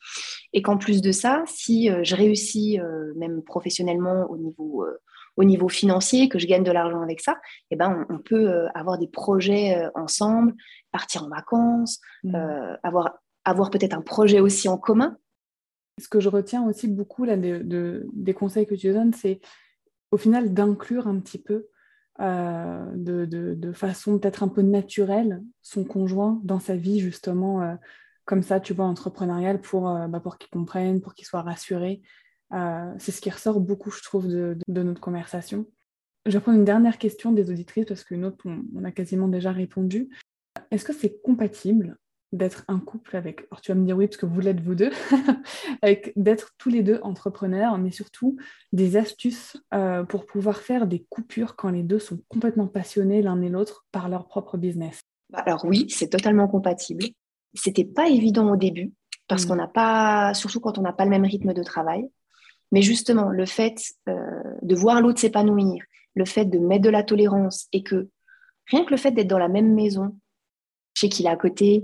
Et 0.54 0.64
qu'en 0.64 0.78
plus 0.78 1.02
de 1.02 1.12
ça, 1.12 1.44
si 1.46 1.90
je 2.04 2.16
réussis 2.16 2.80
même 3.16 3.44
professionnellement 3.44 4.26
au 4.30 4.38
niveau 4.38 4.86
au 5.40 5.46
niveau 5.46 5.70
financier, 5.70 6.28
que 6.28 6.38
je 6.38 6.48
gagne 6.48 6.64
de 6.64 6.72
l'argent 6.72 7.02
avec 7.02 7.22
ça, 7.22 7.38
eh 7.72 7.78
ben, 7.78 8.06
on, 8.10 8.20
peut 8.20 8.50
euh, 8.50 8.68
avoir 8.76 8.98
des 8.98 9.08
projets 9.08 9.78
euh, 9.78 9.90
ensemble, 9.96 10.54
partir 10.92 11.24
en 11.24 11.30
vacances, 11.30 12.02
mmh. 12.24 12.36
euh, 12.36 12.76
avoir, 12.84 13.20
avoir 13.46 13.70
peut-être 13.70 13.94
un 13.94 14.02
projet 14.02 14.42
aussi 14.42 14.68
en 14.68 14.78
commun. 14.78 15.16
Ce 16.00 16.08
que 16.08 16.20
je 16.20 16.30
retiens 16.30 16.66
aussi 16.68 16.88
beaucoup 16.88 17.26
là, 17.26 17.36
des 17.38 18.34
conseils 18.34 18.66
que 18.66 18.76
tu 18.76 18.91
donnes, 18.91 19.14
c'est 19.14 19.39
au 20.12 20.18
final 20.18 20.54
d'inclure 20.54 21.08
un 21.08 21.20
petit 21.20 21.41
peu 21.41 21.68
de, 22.20 23.72
façon 23.74 24.20
peut-être 24.20 24.43
un 24.43 24.47
peu 24.47 24.62
naturelle 24.62 25.43
son 25.62 25.84
conjoint 25.84 26.41
dans 26.43 26.60
sa 26.60 26.76
vie 26.76 27.00
justement 27.00 27.78
comme 28.26 28.43
ça, 28.43 28.60
tu 28.60 28.74
vois, 28.74 28.86
entrepreneuriale 28.86 29.60
pour, 29.60 29.84
bah, 29.84 30.20
pour 30.20 30.38
qu'il 30.38 30.50
comprenne, 30.50 31.02
pour 31.02 31.16
qu'il 31.16 31.26
soit 31.26 31.41
rassuré. 31.41 32.02
Euh, 32.54 32.93
c'est 32.97 33.12
ce 33.12 33.22
qui 33.22 33.30
ressort 33.30 33.60
beaucoup, 33.60 33.91
je 33.91 34.02
trouve, 34.02 34.28
de, 34.28 34.58
notre 34.68 35.02
conversation. 35.02 35.66
Je 36.26 36.32
vais 36.32 36.39
prendre 36.39 36.58
une 36.58 36.66
dernière 36.66 36.97
question 36.97 37.32
des 37.32 37.50
auditrices 37.50 37.86
parce 37.86 38.04
qu'une 38.04 38.26
autre, 38.26 38.38
on, 38.45 38.84
a 38.84 38.91
quasiment 38.91 39.28
déjà 39.28 39.52
répondu. 39.52 40.10
Est-ce 40.72 40.86
que 40.86 40.93
c'est 40.93 41.22
compatible 41.22 41.97
d'être 42.32 42.64
un 42.68 42.80
couple 42.80 43.16
avec, 43.16 43.42
alors 43.52 43.62
tu 43.62 43.72
vas 43.72 43.76
me 43.76 43.86
dire 43.86 43.98
oui 43.98 44.08
parce 44.08 44.18
que 44.18 44.26
vous 44.26 44.40
l'êtes 44.40 44.62
vous 44.62 44.76
deux, 44.76 44.92
avec 45.82 46.14
d'être 46.16 46.52
tous 46.58 46.70
les 46.70 46.84
deux 46.84 47.00
entrepreneurs, 47.02 47.78
mais 47.78 47.92
surtout 47.92 48.38
des 48.72 48.98
astuces 48.98 49.58
euh, 49.74 50.04
pour 50.04 50.26
pouvoir 50.26 50.58
faire 50.58 50.86
des 50.86 51.06
coupures 51.10 51.56
quand 51.56 51.70
les 51.70 51.84
deux 51.84 52.00
sont 52.00 52.20
complètement 52.28 52.68
passionnés 52.68 53.22
l'un 53.22 53.42
et 53.42 53.50
l'autre 53.50 53.86
par 53.92 54.10
leur 54.10 54.28
propre 54.28 54.58
business. 54.58 55.02
Bah, 55.30 55.44
alors 55.46 55.66
oui, 55.66 55.88
c'est 55.90 56.10
totalement 56.10 56.48
compatible. 56.48 57.06
C'était 57.54 57.86
pas 57.86 58.10
évident 58.10 58.52
au 58.52 58.58
début 58.58 58.94
parce 59.28 59.46
mm. 59.46 59.48
qu'on 59.48 59.56
n'a 59.56 59.68
pas, 59.68 60.34
surtout 60.34 60.60
quand 60.60 60.78
on 60.78 60.82
n'a 60.82 60.94
pas 60.94 61.06
le 61.06 61.12
même 61.12 61.26
rythme 61.26 61.54
de 61.54 61.64
travail. 61.64 62.10
Mais 62.72 62.84
justement, 62.84 63.30
le 63.30 63.46
fait 63.48 63.82
euh, 64.08 64.44
de 64.62 64.76
voir 64.76 65.02
l'autre 65.02 65.20
s'épanouir, 65.20 65.84
le 66.14 66.26
fait 66.26 66.46
de 66.46 66.60
mettre 66.60 66.84
de 66.84 66.90
la 66.90 67.04
tolérance 67.04 67.68
et 67.74 67.82
que 67.82 68.10
rien 68.68 68.86
que 68.86 68.92
le 68.92 68.98
fait 68.98 69.12
d'être 69.12 69.28
dans 69.28 69.40
la 69.40 69.48
même 69.48 69.74
maison, 69.74 70.16
je 70.94 71.02
sais 71.02 71.10
qu'il 71.10 71.26
est 71.26 71.30
à 71.30 71.36
côté, 71.36 71.84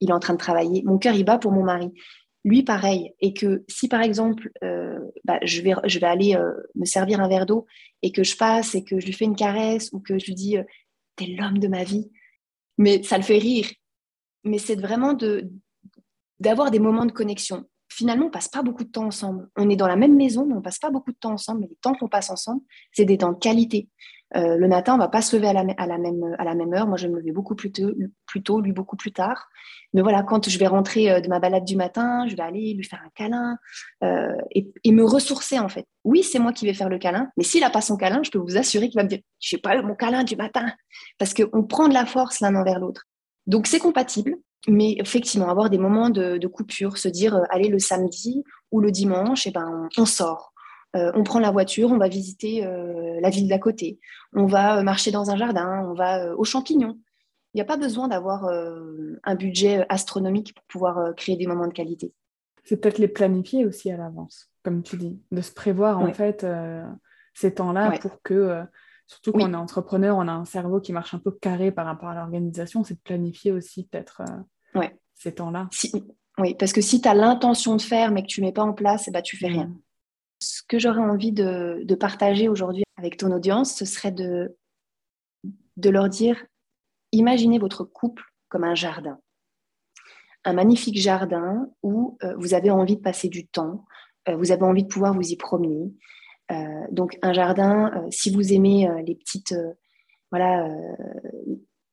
il 0.00 0.10
est 0.10 0.14
en 0.14 0.20
train 0.20 0.34
de 0.34 0.38
travailler, 0.38 0.82
mon 0.84 0.98
cœur 0.98 1.14
il 1.14 1.24
bat 1.24 1.38
pour 1.38 1.52
mon 1.52 1.64
mari. 1.64 1.92
Lui, 2.44 2.62
pareil. 2.62 3.12
Et 3.20 3.34
que 3.34 3.64
si 3.68 3.88
par 3.88 4.00
exemple, 4.00 4.50
euh, 4.62 4.98
bah, 5.24 5.38
je, 5.42 5.60
vais, 5.60 5.74
je 5.84 5.98
vais 5.98 6.06
aller 6.06 6.36
euh, 6.36 6.52
me 6.76 6.84
servir 6.84 7.20
un 7.20 7.28
verre 7.28 7.46
d'eau 7.46 7.66
et 8.02 8.12
que 8.12 8.22
je 8.22 8.36
passe 8.36 8.74
et 8.74 8.84
que 8.84 9.00
je 9.00 9.06
lui 9.06 9.12
fais 9.12 9.24
une 9.24 9.36
caresse 9.36 9.90
ou 9.92 10.00
que 10.00 10.18
je 10.18 10.26
lui 10.26 10.34
dis 10.34 10.56
T'es 11.16 11.26
l'homme 11.26 11.58
de 11.58 11.66
ma 11.66 11.82
vie, 11.82 12.10
mais 12.78 13.02
ça 13.02 13.18
le 13.18 13.24
fait 13.24 13.38
rire. 13.38 13.66
Mais 14.44 14.58
c'est 14.58 14.80
vraiment 14.80 15.14
de, 15.14 15.50
d'avoir 16.38 16.70
des 16.70 16.78
moments 16.78 17.06
de 17.06 17.12
connexion. 17.12 17.64
Finalement, 17.88 18.26
on 18.26 18.30
passe 18.30 18.48
pas 18.48 18.62
beaucoup 18.62 18.84
de 18.84 18.90
temps 18.90 19.06
ensemble. 19.06 19.48
On 19.56 19.68
est 19.68 19.76
dans 19.76 19.88
la 19.88 19.96
même 19.96 20.14
maison, 20.14 20.46
mais 20.46 20.54
on 20.54 20.62
passe 20.62 20.78
pas 20.78 20.90
beaucoup 20.90 21.10
de 21.10 21.16
temps 21.16 21.32
ensemble. 21.32 21.62
Mais 21.62 21.66
les 21.66 21.78
temps 21.80 21.94
qu'on 21.94 22.08
passe 22.08 22.30
ensemble, 22.30 22.62
c'est 22.92 23.04
des 23.04 23.18
temps 23.18 23.32
de 23.32 23.38
qualité. 23.38 23.88
Euh, 24.36 24.56
le 24.56 24.68
matin, 24.68 24.94
on 24.94 24.98
va 24.98 25.08
pas 25.08 25.22
se 25.22 25.34
lever 25.36 25.48
à 25.48 25.52
la, 25.54 25.64
même, 25.98 26.74
heure. 26.74 26.86
Moi, 26.86 26.98
je 26.98 27.06
vais 27.06 27.12
me 27.12 27.18
lever 27.18 27.32
beaucoup 27.32 27.54
plus 27.54 27.72
tôt, 27.72 28.60
lui 28.60 28.72
beaucoup 28.72 28.96
plus 28.96 29.12
tard. 29.12 29.48
Mais 29.94 30.02
voilà, 30.02 30.22
quand 30.22 30.48
je 30.48 30.58
vais 30.58 30.66
rentrer 30.66 31.10
euh, 31.10 31.20
de 31.20 31.28
ma 31.28 31.38
balade 31.40 31.64
du 31.64 31.76
matin, 31.76 32.26
je 32.28 32.36
vais 32.36 32.42
aller 32.42 32.74
lui 32.74 32.84
faire 32.84 33.00
un 33.04 33.10
câlin 33.14 33.56
euh, 34.04 34.34
et, 34.50 34.92
me 34.92 35.04
ressourcer 35.04 35.58
en 35.58 35.68
fait. 35.68 35.86
Oui, 36.04 36.22
c'est 36.22 36.38
moi 36.38 36.52
qui 36.52 36.66
vais 36.66 36.74
faire 36.74 36.88
le 36.88 36.98
câlin, 36.98 37.30
mais 37.36 37.44
s'il 37.44 37.60
n'a 37.60 37.70
pas 37.70 37.80
son 37.80 37.96
câlin, 37.96 38.20
je 38.22 38.30
peux 38.30 38.38
vous 38.38 38.56
assurer 38.56 38.88
qu'il 38.88 38.98
va 38.98 39.04
me 39.04 39.08
dire 39.08 39.20
Je 39.40 39.56
n'ai 39.56 39.62
pas 39.62 39.80
mon 39.80 39.94
câlin 39.94 40.24
du 40.24 40.36
matin. 40.36 40.66
Parce 41.18 41.32
qu'on 41.32 41.62
prend 41.62 41.88
de 41.88 41.94
la 41.94 42.04
force 42.04 42.40
l'un 42.40 42.54
envers 42.54 42.80
l'autre. 42.80 43.04
Donc, 43.46 43.66
c'est 43.66 43.78
compatible. 43.78 44.36
Mais 44.66 44.96
effectivement, 44.98 45.48
avoir 45.48 45.70
des 45.70 45.78
moments 45.78 46.10
de, 46.10 46.46
coupure, 46.48 46.98
se 46.98 47.08
dire, 47.08 47.40
allez, 47.50 47.68
le 47.68 47.78
samedi 47.78 48.42
ou 48.72 48.80
le 48.80 48.90
dimanche, 48.90 49.46
eh 49.46 49.52
ben, 49.52 49.88
on, 49.96 50.04
sort. 50.04 50.52
Euh, 50.96 51.12
on 51.14 51.22
prend 51.22 51.38
la 51.38 51.50
voiture, 51.50 51.90
on 51.90 51.98
va 51.98 52.08
visiter 52.08 52.64
euh, 52.64 53.20
la 53.20 53.30
ville 53.30 53.48
d'à 53.48 53.58
côté. 53.58 53.98
On 54.32 54.46
va 54.46 54.82
marcher 54.82 55.10
dans 55.10 55.30
un 55.30 55.36
jardin, 55.36 55.86
on 55.88 55.94
va 55.94 56.34
aux 56.36 56.44
champignons. 56.44 56.98
Il 57.54 57.58
n'y 57.58 57.62
a 57.62 57.64
pas 57.64 57.76
besoin 57.76 58.08
d'avoir 58.08 58.44
un 58.44 59.34
budget 59.34 59.86
astronomique 59.88 60.54
pour 60.54 60.64
pouvoir 60.66 61.14
créer 61.16 61.36
des 61.36 61.46
moments 61.46 61.66
de 61.66 61.72
qualité. 61.72 62.12
C'est 62.64 62.76
peut-être 62.76 62.98
les 62.98 63.08
planifier 63.08 63.64
aussi 63.64 63.90
à 63.90 63.96
l'avance, 63.96 64.50
comme 64.62 64.82
tu 64.82 64.98
dis, 64.98 65.18
de 65.32 65.40
se 65.40 65.50
prévoir 65.52 65.98
en 65.98 66.12
fait 66.12 66.46
ces 67.32 67.54
temps-là 67.54 67.98
pour 68.00 68.20
que 68.22 68.64
Surtout 69.08 69.32
quand 69.32 69.48
on 69.48 69.54
est 69.54 69.56
entrepreneur, 69.56 70.16
on 70.18 70.28
a 70.28 70.32
un 70.32 70.44
cerveau 70.44 70.80
qui 70.80 70.92
marche 70.92 71.14
un 71.14 71.18
peu 71.18 71.30
carré 71.30 71.72
par 71.72 71.86
rapport 71.86 72.10
à 72.10 72.14
l'organisation, 72.14 72.84
c'est 72.84 72.94
de 72.94 73.00
planifier 73.00 73.52
aussi 73.52 73.84
peut-être 73.84 74.20
euh, 74.76 74.82
ces 75.14 75.34
temps-là. 75.34 75.68
oui, 76.38 76.54
parce 76.54 76.74
que 76.74 76.82
si 76.82 77.00
tu 77.00 77.08
as 77.08 77.14
l'intention 77.14 77.74
de 77.74 77.80
faire 77.80 78.12
mais 78.12 78.22
que 78.22 78.26
tu 78.26 78.42
ne 78.42 78.46
mets 78.46 78.52
pas 78.52 78.64
en 78.64 78.74
place, 78.74 79.08
eh 79.08 79.10
ben, 79.10 79.22
tu 79.22 79.38
fais 79.38 79.46
rien. 79.46 79.72
Ce 80.40 80.62
que 80.66 80.78
j'aurais 80.78 81.00
envie 81.00 81.32
de, 81.32 81.94
partager 81.98 82.48
aujourd'hui 82.48 82.84
avec 82.96 83.16
ton 83.16 83.32
audience, 83.32 83.74
ce 83.74 83.84
serait 83.84 84.12
de, 84.12 84.56
leur 85.84 86.08
dire, 86.08 86.44
imaginez 87.12 87.58
votre 87.58 87.84
couple 87.84 88.22
comme 88.48 88.64
un 88.64 88.74
jardin. 88.74 89.18
Un 90.44 90.52
magnifique 90.52 90.98
jardin 90.98 91.68
où 91.82 92.16
euh, 92.22 92.34
vous 92.38 92.54
avez 92.54 92.70
envie 92.70 92.96
de 92.96 93.02
passer 93.02 93.28
du 93.28 93.46
temps, 93.46 93.84
euh, 94.28 94.36
vous 94.36 94.52
avez 94.52 94.62
envie 94.62 94.84
de 94.84 94.88
pouvoir 94.88 95.12
vous 95.12 95.30
y 95.32 95.36
promener, 95.36 95.92
euh, 96.50 96.86
donc 96.92 97.18
un 97.22 97.32
jardin, 97.32 98.06
si 98.10 98.30
vous 98.30 98.52
aimez 98.52 98.88
les 99.04 99.14
petites, 99.14 99.54
voilà, 100.30 100.68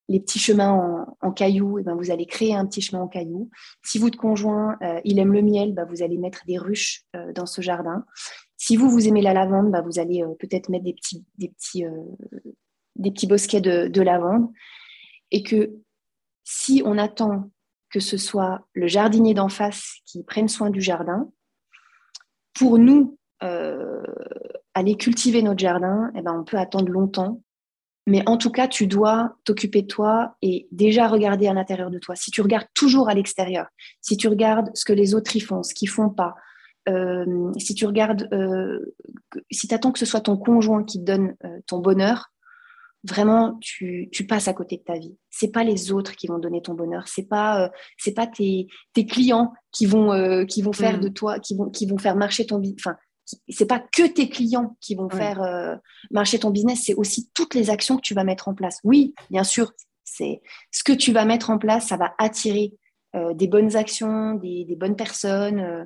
les 0.07 0.19
petits 0.19 0.39
chemins 0.39 1.05
en, 1.21 1.31
cailloux, 1.31 1.79
et 1.79 1.81
eh 1.81 1.83
ben 1.83 1.95
vous 1.95 2.11
allez 2.11 2.25
créer 2.25 2.53
un 2.53 2.65
petit 2.65 2.81
chemin 2.81 3.01
en 3.01 3.07
cailloux. 3.07 3.49
Si 3.83 3.97
votre 3.97 4.17
conjoint 4.17 4.77
il 5.03 5.17
aime 5.17 5.33
le 5.33 5.41
miel, 5.41 5.73
bah, 5.73 5.85
vous 5.85 6.03
allez 6.03 6.17
mettre 6.17 6.45
des 6.45 6.59
ruches 6.59 7.03
dans 7.33 7.47
ce 7.47 7.61
jardin. 7.61 8.05
Si 8.55 8.75
vous 8.75 8.89
vous 8.89 9.07
aimez 9.07 9.21
la 9.21 9.33
lavande, 9.33 9.71
bah, 9.71 9.81
vous 9.81 9.97
allez 9.97 10.23
peut-être 10.39 10.69
mettre 10.69 10.83
des 10.83 10.93
petits, 10.93 11.25
des 11.39 11.49
petits, 11.49 11.85
des 12.95 13.11
petits 13.11 13.25
bosquets 13.25 13.61
de, 13.61 13.87
de, 13.87 14.01
lavande. 14.01 14.51
Et 15.31 15.41
que 15.41 15.71
si 16.43 16.83
on 16.85 16.99
attend 16.99 17.49
que 17.89 17.99
ce 17.99 18.17
soit 18.17 18.67
le 18.73 18.87
jardinier 18.87 19.33
d'en 19.33 19.49
face 19.49 19.95
qui 20.05 20.23
prenne 20.23 20.49
soin 20.49 20.69
du 20.69 20.81
jardin, 20.81 21.31
pour 22.53 22.77
nous, 22.79 23.17
euh, 23.43 24.03
aller 24.73 24.95
cultiver 24.95 25.41
notre 25.41 25.59
jardin, 25.59 26.11
eh 26.15 26.21
ben, 26.21 26.39
on 26.39 26.43
peut 26.43 26.57
attendre 26.57 26.89
longtemps. 26.89 27.41
Mais 28.07 28.21
en 28.27 28.37
tout 28.37 28.51
cas, 28.51 28.67
tu 28.67 28.85
dois 28.85 29.35
t'occuper 29.45 29.81
de 29.81 29.87
toi 29.87 30.35
et 30.41 30.67
déjà 30.71 31.07
regarder 31.07 31.47
à 31.47 31.53
l'intérieur 31.53 31.89
de 31.89 31.97
toi. 31.97 32.15
Si 32.15 32.29
tu 32.29 32.41
regardes 32.41 32.67
toujours 32.75 33.09
à 33.09 33.15
l'extérieur, 33.15 33.67
si 34.01 34.15
tu 34.15 34.27
regardes 34.27 34.69
ce 34.75 34.85
que 34.85 34.93
les 34.93 35.15
autres 35.15 35.35
y 35.35 35.39
font, 35.39 35.63
ce 35.63 35.73
qu'ils 35.73 35.89
font 35.89 36.09
pas, 36.09 36.35
euh, 36.87 37.51
si 37.57 37.73
tu 37.73 37.85
regardes, 37.85 38.29
euh, 38.31 38.93
si 39.49 39.67
tu 39.67 39.73
attends 39.73 39.91
que 39.91 39.97
ce 39.97 40.05
soit 40.05 40.21
ton 40.21 40.37
conjoint 40.37 40.83
qui 40.83 40.99
te 40.99 41.05
donne 41.05 41.35
ton 41.65 41.79
bonheur, 41.79 42.31
vraiment 43.03 43.57
tu, 43.59 44.09
passes 44.29 44.47
à 44.47 44.53
côté 44.53 44.77
de 44.77 44.83
ta 44.83 44.99
vie. 44.99 45.17
C'est 45.31 45.51
pas 45.51 45.63
les 45.63 45.91
autres 45.91 46.15
qui 46.15 46.27
vont 46.27 46.37
donner 46.37 46.61
ton 46.61 46.75
bonheur, 46.75 47.07
c'est 47.07 47.27
pas 47.27 47.71
c'est 47.97 48.13
pas 48.13 48.27
tes, 48.27 48.67
clients 49.07 49.53
qui 49.71 49.87
vont 49.87 50.45
qui 50.45 50.61
vont 50.61 50.73
faire 50.73 50.97
mmh. 50.97 51.01
de 51.01 51.07
toi, 51.09 51.39
qui 51.39 51.55
vont 51.55 51.69
qui 51.71 51.87
vont 51.87 51.97
faire 51.97 52.15
marcher 52.15 52.45
ton 52.45 52.61
enfin 52.79 52.95
c'est 53.49 53.65
pas 53.65 53.79
que 53.79 54.07
tes 54.07 54.29
clients 54.29 54.77
qui 54.81 54.95
vont 54.95 55.09
faire 55.09 55.41
euh, 55.41 55.75
marcher 56.11 56.39
ton 56.39 56.51
business, 56.51 56.83
c'est 56.85 56.93
aussi 56.93 57.29
toutes 57.33 57.55
les 57.55 57.69
actions 57.69 57.97
que 57.97 58.01
tu 58.01 58.13
vas 58.13 58.23
mettre 58.23 58.47
en 58.47 58.53
place. 58.53 58.79
Oui, 58.83 59.13
bien 59.29 59.43
sûr, 59.43 59.71
c'est 60.03 60.41
ce 60.71 60.83
que 60.83 60.93
tu 60.93 61.11
vas 61.11 61.25
mettre 61.25 61.49
en 61.49 61.57
place, 61.57 61.87
ça 61.87 61.97
va 61.97 62.13
attirer 62.19 62.73
euh, 63.15 63.33
des 63.33 63.47
bonnes 63.47 63.75
actions, 63.75 64.35
des, 64.35 64.75
bonnes 64.77 64.95
personnes, 64.95 65.59
euh, 65.59 65.85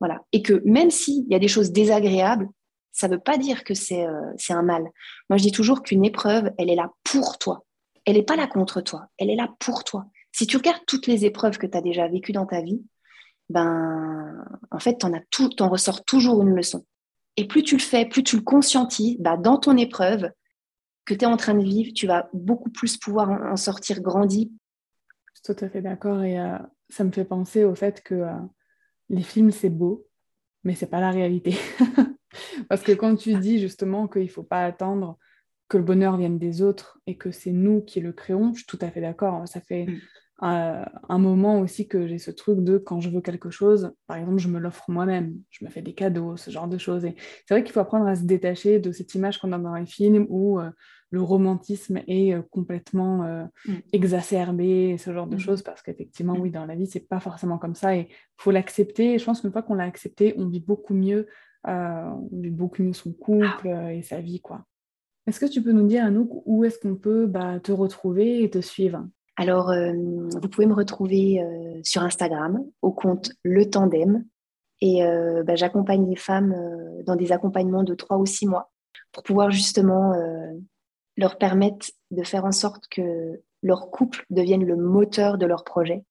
voilà. 0.00 0.22
Et 0.32 0.42
que 0.42 0.60
même 0.64 0.90
s'il 0.90 1.26
y 1.28 1.34
a 1.34 1.38
des 1.38 1.48
choses 1.48 1.70
désagréables, 1.70 2.48
ça 2.90 3.08
ne 3.08 3.14
veut 3.14 3.20
pas 3.20 3.38
dire 3.38 3.64
que 3.64 3.74
c'est 3.74 4.04
un 4.04 4.62
mal. 4.62 4.82
Moi, 5.30 5.38
je 5.38 5.44
dis 5.44 5.52
toujours 5.52 5.82
qu'une 5.82 6.04
épreuve, 6.04 6.50
elle 6.58 6.68
est 6.68 6.74
là 6.74 6.90
pour 7.04 7.38
toi. 7.38 7.64
Elle 8.04 8.16
n'est 8.16 8.22
pas 8.22 8.36
là 8.36 8.46
contre 8.46 8.82
toi. 8.82 9.06
Elle 9.16 9.30
est 9.30 9.36
là 9.36 9.48
pour 9.60 9.84
toi. 9.84 10.04
Si 10.32 10.46
tu 10.46 10.58
regardes 10.58 10.84
toutes 10.86 11.06
les 11.06 11.24
épreuves 11.24 11.56
que 11.56 11.66
tu 11.66 11.78
as 11.78 11.80
déjà 11.80 12.06
vécues 12.08 12.32
dans 12.32 12.44
ta 12.44 12.60
vie, 12.60 12.82
ben, 13.52 14.44
en 14.70 14.78
fait, 14.78 14.98
tu 14.98 15.06
en, 15.06 15.12
tout, 15.30 15.62
en 15.62 15.68
ressors 15.68 16.04
toujours 16.04 16.42
une 16.42 16.54
leçon. 16.54 16.84
Et 17.36 17.46
plus 17.46 17.62
tu 17.62 17.76
le 17.76 17.82
fais, 17.82 18.06
plus 18.06 18.22
tu 18.22 18.36
le 18.36 18.42
conscientises, 18.42 19.16
ben, 19.18 19.36
dans 19.36 19.58
ton 19.58 19.76
épreuve 19.76 20.30
que 21.04 21.14
tu 21.14 21.24
es 21.24 21.26
en 21.26 21.36
train 21.36 21.54
de 21.54 21.62
vivre, 21.62 21.92
tu 21.94 22.06
vas 22.06 22.28
beaucoup 22.32 22.70
plus 22.70 22.96
pouvoir 22.96 23.30
en, 23.30 23.56
sortir 23.56 24.00
grandi. 24.00 24.52
Je 25.34 25.40
suis 25.42 25.54
tout 25.54 25.64
à 25.64 25.68
fait 25.68 25.82
d'accord 25.82 26.22
et 26.22 26.38
euh, 26.38 26.58
ça 26.88 27.04
me 27.04 27.10
fait 27.10 27.24
penser 27.24 27.64
au 27.64 27.74
fait 27.74 28.02
que 28.02 28.14
euh, 28.14 28.32
les 29.08 29.22
films, 29.22 29.50
c'est 29.50 29.70
beau, 29.70 30.06
mais 30.64 30.74
c'est 30.74 30.86
pas 30.86 31.00
la 31.00 31.10
réalité. 31.10 31.56
Parce 32.68 32.82
que 32.82 32.92
quand 32.92 33.16
tu 33.16 33.34
dis 33.34 33.58
justement 33.58 34.08
qu'il 34.08 34.22
ne 34.22 34.28
faut 34.28 34.42
pas 34.42 34.64
attendre 34.64 35.18
que 35.68 35.76
le 35.76 35.84
bonheur 35.84 36.16
vienne 36.16 36.38
des 36.38 36.62
autres 36.62 37.00
et 37.06 37.16
que 37.16 37.30
c'est 37.30 37.52
nous 37.52 37.82
qui 37.82 38.00
le 38.00 38.12
créons, 38.12 38.52
je 38.52 38.58
suis 38.58 38.66
tout 38.66 38.78
à 38.80 38.90
fait 38.90 39.00
d'accord. 39.00 39.46
Ça 39.48 39.60
fait 39.60 39.86
mm 40.42 40.84
un 41.08 41.18
moment 41.18 41.60
aussi 41.60 41.86
que 41.86 42.06
j'ai 42.06 42.18
ce 42.18 42.30
truc 42.30 42.60
de 42.64 42.78
quand 42.78 43.00
je 43.00 43.10
veux 43.10 43.20
quelque 43.20 43.50
chose, 43.50 43.92
par 44.06 44.16
exemple, 44.16 44.38
je 44.38 44.48
me 44.48 44.58
l'offre 44.58 44.90
moi-même, 44.90 45.34
je 45.50 45.64
me 45.64 45.70
fais 45.70 45.82
des 45.82 45.94
cadeaux, 45.94 46.36
ce 46.36 46.50
genre 46.50 46.68
de 46.68 46.78
choses. 46.78 47.04
Et 47.04 47.14
c'est 47.46 47.54
vrai 47.54 47.62
qu'il 47.62 47.72
faut 47.72 47.80
apprendre 47.80 48.06
à 48.06 48.16
se 48.16 48.24
détacher 48.24 48.78
de 48.78 48.92
cette 48.92 49.14
image 49.14 49.38
qu'on 49.38 49.52
a 49.52 49.58
dans 49.58 49.74
les 49.74 49.86
films 49.86 50.26
où 50.28 50.58
euh, 50.58 50.70
le 51.10 51.22
romantisme 51.22 52.00
est 52.08 52.34
euh, 52.34 52.42
complètement 52.50 53.24
euh, 53.24 53.44
mm. 53.66 53.74
exacerbé, 53.92 54.96
ce 54.98 55.12
genre 55.12 55.26
de 55.26 55.36
mm. 55.36 55.40
choses, 55.40 55.62
parce 55.62 55.82
qu'effectivement, 55.82 56.34
mm. 56.34 56.40
oui, 56.40 56.50
dans 56.50 56.66
la 56.66 56.74
vie, 56.74 56.86
c'est 56.86 57.06
pas 57.08 57.20
forcément 57.20 57.58
comme 57.58 57.74
ça 57.74 57.94
et 57.96 58.08
il 58.10 58.42
faut 58.42 58.50
l'accepter. 58.50 59.14
Et 59.14 59.18
je 59.18 59.24
pense 59.24 59.42
qu'une 59.42 59.52
fois 59.52 59.62
qu'on 59.62 59.74
l'a 59.74 59.84
accepté, 59.84 60.34
on 60.38 60.48
vit 60.48 60.60
beaucoup 60.60 60.94
mieux, 60.94 61.28
on 61.64 62.28
vit 62.32 62.50
beaucoup 62.50 62.82
mieux 62.82 62.92
son 62.92 63.12
couple 63.12 63.68
et 63.68 64.02
sa 64.02 64.20
vie, 64.20 64.40
quoi. 64.40 64.64
Est-ce 65.28 65.38
que 65.38 65.46
tu 65.46 65.62
peux 65.62 65.70
nous 65.70 65.86
dire, 65.86 66.04
Anouk, 66.04 66.42
où 66.46 66.64
est-ce 66.64 66.80
qu'on 66.80 66.96
peut 66.96 67.26
bah, 67.26 67.60
te 67.60 67.70
retrouver 67.70 68.42
et 68.42 68.50
te 68.50 68.60
suivre? 68.60 69.06
Alors, 69.36 69.70
euh, 69.70 69.92
vous 69.94 70.48
pouvez 70.48 70.66
me 70.66 70.74
retrouver 70.74 71.42
euh, 71.42 71.80
sur 71.82 72.02
Instagram 72.02 72.64
au 72.82 72.92
compte 72.92 73.32
Le 73.42 73.68
Tandem. 73.68 74.24
Et 74.80 75.04
euh, 75.04 75.42
bah, 75.42 75.54
j'accompagne 75.54 76.08
les 76.08 76.16
femmes 76.16 76.54
dans 77.04 77.16
des 77.16 77.32
accompagnements 77.32 77.84
de 77.84 77.94
trois 77.94 78.18
ou 78.18 78.26
six 78.26 78.46
mois 78.46 78.70
pour 79.12 79.22
pouvoir 79.22 79.50
justement 79.50 80.14
leur 81.16 81.36
permettre 81.36 81.86
de 82.10 82.22
faire 82.22 82.44
en 82.44 82.52
sorte 82.52 82.88
que 82.88 83.42
leur 83.62 83.90
couple 83.90 84.24
devienne 84.30 84.64
le 84.64 84.76
moteur 84.76 85.38
de 85.38 85.46
leur 85.46 85.64
projet, 85.64 86.02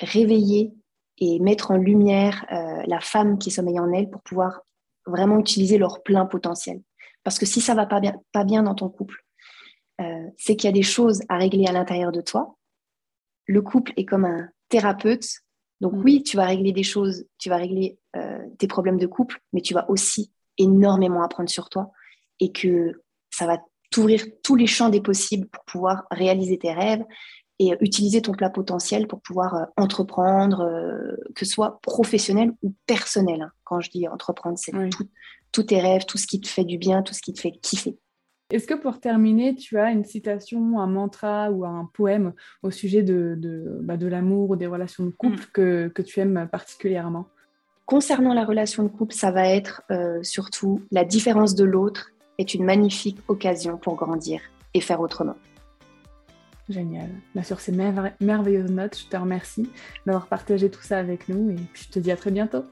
réveiller 0.00 0.72
et 1.18 1.40
mettre 1.40 1.70
en 1.70 1.76
lumière 1.76 2.44
la 2.86 3.00
femme 3.00 3.38
qui 3.38 3.50
sommeille 3.50 3.80
en 3.80 3.90
elle 3.90 4.10
pour 4.10 4.20
pouvoir 4.22 4.60
vraiment 5.06 5.38
utiliser 5.38 5.78
leur 5.78 6.02
plein 6.02 6.26
potentiel. 6.26 6.82
Parce 7.24 7.38
que 7.38 7.46
si 7.46 7.60
ça 7.60 7.74
va 7.74 7.86
pas 7.86 8.00
bien, 8.00 8.14
pas 8.32 8.44
bien 8.44 8.62
dans 8.62 8.74
ton 8.74 8.90
couple, 8.90 9.24
c'est 10.36 10.54
qu'il 10.54 10.68
y 10.68 10.72
a 10.72 10.76
des 10.76 10.82
choses 10.82 11.22
à 11.30 11.38
régler 11.38 11.66
à 11.66 11.72
l'intérieur 11.72 12.12
de 12.12 12.20
toi 12.20 12.56
le 13.52 13.62
couple 13.62 13.92
est 13.96 14.04
comme 14.04 14.24
un 14.24 14.48
thérapeute. 14.68 15.26
Donc 15.80 15.92
Mm. 15.94 16.02
oui, 16.04 16.22
tu 16.22 16.36
vas 16.36 16.46
régler 16.46 16.72
des 16.72 16.82
choses, 16.84 17.24
tu 17.38 17.48
vas 17.50 17.56
régler 17.56 17.98
euh, 18.16 18.38
tes 18.58 18.66
problèmes 18.68 18.98
de 18.98 19.06
couple, 19.06 19.40
mais 19.52 19.60
tu 19.60 19.74
vas 19.74 19.88
aussi 19.90 20.32
énormément 20.58 21.22
apprendre 21.22 21.50
sur 21.50 21.68
toi 21.68 21.90
et 22.40 22.52
que 22.52 22.92
ça 23.30 23.46
va 23.46 23.58
t'ouvrir 23.90 24.24
tous 24.42 24.56
les 24.56 24.66
champs 24.66 24.88
des 24.90 25.00
possibles 25.00 25.48
pour 25.48 25.64
pouvoir 25.64 26.04
réaliser 26.10 26.58
tes 26.58 26.72
rêves 26.72 27.04
et 27.58 27.76
utiliser 27.80 28.22
ton 28.22 28.32
plat 28.32 28.48
potentiel 28.50 29.06
pour 29.06 29.20
pouvoir 29.20 29.54
euh, 29.54 29.64
entreprendre, 29.76 30.60
euh, 30.62 31.16
que 31.34 31.44
ce 31.44 31.52
soit 31.52 31.78
professionnel 31.82 32.52
ou 32.62 32.74
personnel. 32.86 33.42
hein. 33.42 33.50
Quand 33.64 33.80
je 33.80 33.90
dis 33.90 34.08
entreprendre, 34.08 34.58
c'est 34.58 34.74
Oui. 34.74 34.90
tous 35.52 35.62
tes 35.64 35.80
rêves, 35.80 36.04
tout 36.06 36.16
ce 36.18 36.26
qui 36.26 36.40
te 36.40 36.48
fait 36.48 36.64
du 36.64 36.78
bien, 36.78 37.02
tout 37.02 37.12
ce 37.14 37.20
qui 37.22 37.32
te 37.34 37.40
fait 37.40 37.52
kiffer. 37.52 37.98
Est-ce 38.52 38.66
que 38.66 38.74
pour 38.74 39.00
terminer, 39.00 39.54
tu 39.54 39.78
as 39.78 39.90
une 39.90 40.04
citation, 40.04 40.78
un 40.78 40.86
mantra 40.86 41.50
ou 41.50 41.64
un 41.64 41.88
poème 41.94 42.34
au 42.62 42.70
sujet 42.70 43.02
de, 43.02 43.34
de, 43.34 43.78
bah, 43.80 43.96
de 43.96 44.06
l'amour 44.06 44.50
ou 44.50 44.56
des 44.56 44.66
relations 44.66 45.06
de 45.06 45.10
couple 45.10 45.46
que, 45.54 45.88
que 45.88 46.02
tu 46.02 46.20
aimes 46.20 46.46
particulièrement? 46.52 47.26
Concernant 47.86 48.34
la 48.34 48.44
relation 48.44 48.82
de 48.82 48.88
couple, 48.88 49.14
ça 49.14 49.30
va 49.30 49.48
être 49.48 49.82
euh, 49.90 50.22
surtout 50.22 50.82
la 50.90 51.04
différence 51.04 51.54
de 51.54 51.64
l'autre 51.64 52.10
est 52.36 52.52
une 52.52 52.64
magnifique 52.64 53.18
occasion 53.26 53.78
pour 53.78 53.96
grandir 53.96 54.42
et 54.74 54.82
faire 54.82 55.00
autrement. 55.00 55.36
Génial. 56.68 57.08
Bah, 57.34 57.42
sur 57.42 57.58
ces 57.58 57.72
merve- 57.72 58.12
merveilleuses 58.20 58.70
notes, 58.70 58.98
je 58.98 59.08
te 59.08 59.16
remercie 59.16 59.70
d'avoir 60.04 60.26
partagé 60.26 60.70
tout 60.70 60.82
ça 60.82 60.98
avec 60.98 61.28
nous 61.30 61.50
et 61.52 61.56
je 61.72 61.88
te 61.88 61.98
dis 61.98 62.12
à 62.12 62.16
très 62.16 62.30
bientôt. 62.30 62.64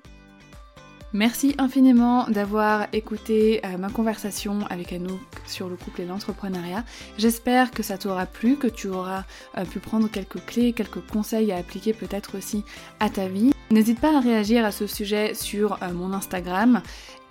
Merci 1.12 1.56
infiniment 1.58 2.28
d'avoir 2.28 2.86
écouté 2.92 3.60
euh, 3.64 3.76
ma 3.78 3.90
conversation 3.90 4.60
avec 4.70 4.92
Anouk 4.92 5.20
sur 5.44 5.68
le 5.68 5.74
couple 5.74 6.02
et 6.02 6.04
l'entrepreneuriat. 6.04 6.84
J'espère 7.18 7.72
que 7.72 7.82
ça 7.82 7.98
t'aura 7.98 8.26
plu, 8.26 8.54
que 8.54 8.68
tu 8.68 8.86
auras 8.86 9.24
euh, 9.58 9.64
pu 9.64 9.80
prendre 9.80 10.08
quelques 10.08 10.44
clés, 10.46 10.72
quelques 10.72 11.04
conseils 11.08 11.50
à 11.50 11.56
appliquer 11.56 11.94
peut-être 11.94 12.38
aussi 12.38 12.62
à 13.00 13.10
ta 13.10 13.26
vie. 13.26 13.50
N'hésite 13.72 13.98
pas 13.98 14.16
à 14.16 14.20
réagir 14.20 14.64
à 14.64 14.70
ce 14.70 14.86
sujet 14.86 15.34
sur 15.34 15.82
euh, 15.82 15.92
mon 15.92 16.12
Instagram. 16.12 16.80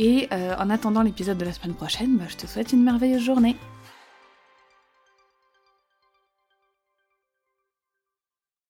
Et 0.02 0.30
en 0.32 0.70
attendant 0.70 1.02
l'épisode 1.02 1.38
de 1.38 1.44
la 1.44 1.52
semaine 1.52 1.76
prochaine, 1.76 2.16
bah, 2.16 2.24
je 2.30 2.38
te 2.38 2.48
souhaite 2.48 2.72
une 2.72 2.84
merveilleuse 2.84 3.22
journée. 3.22 3.58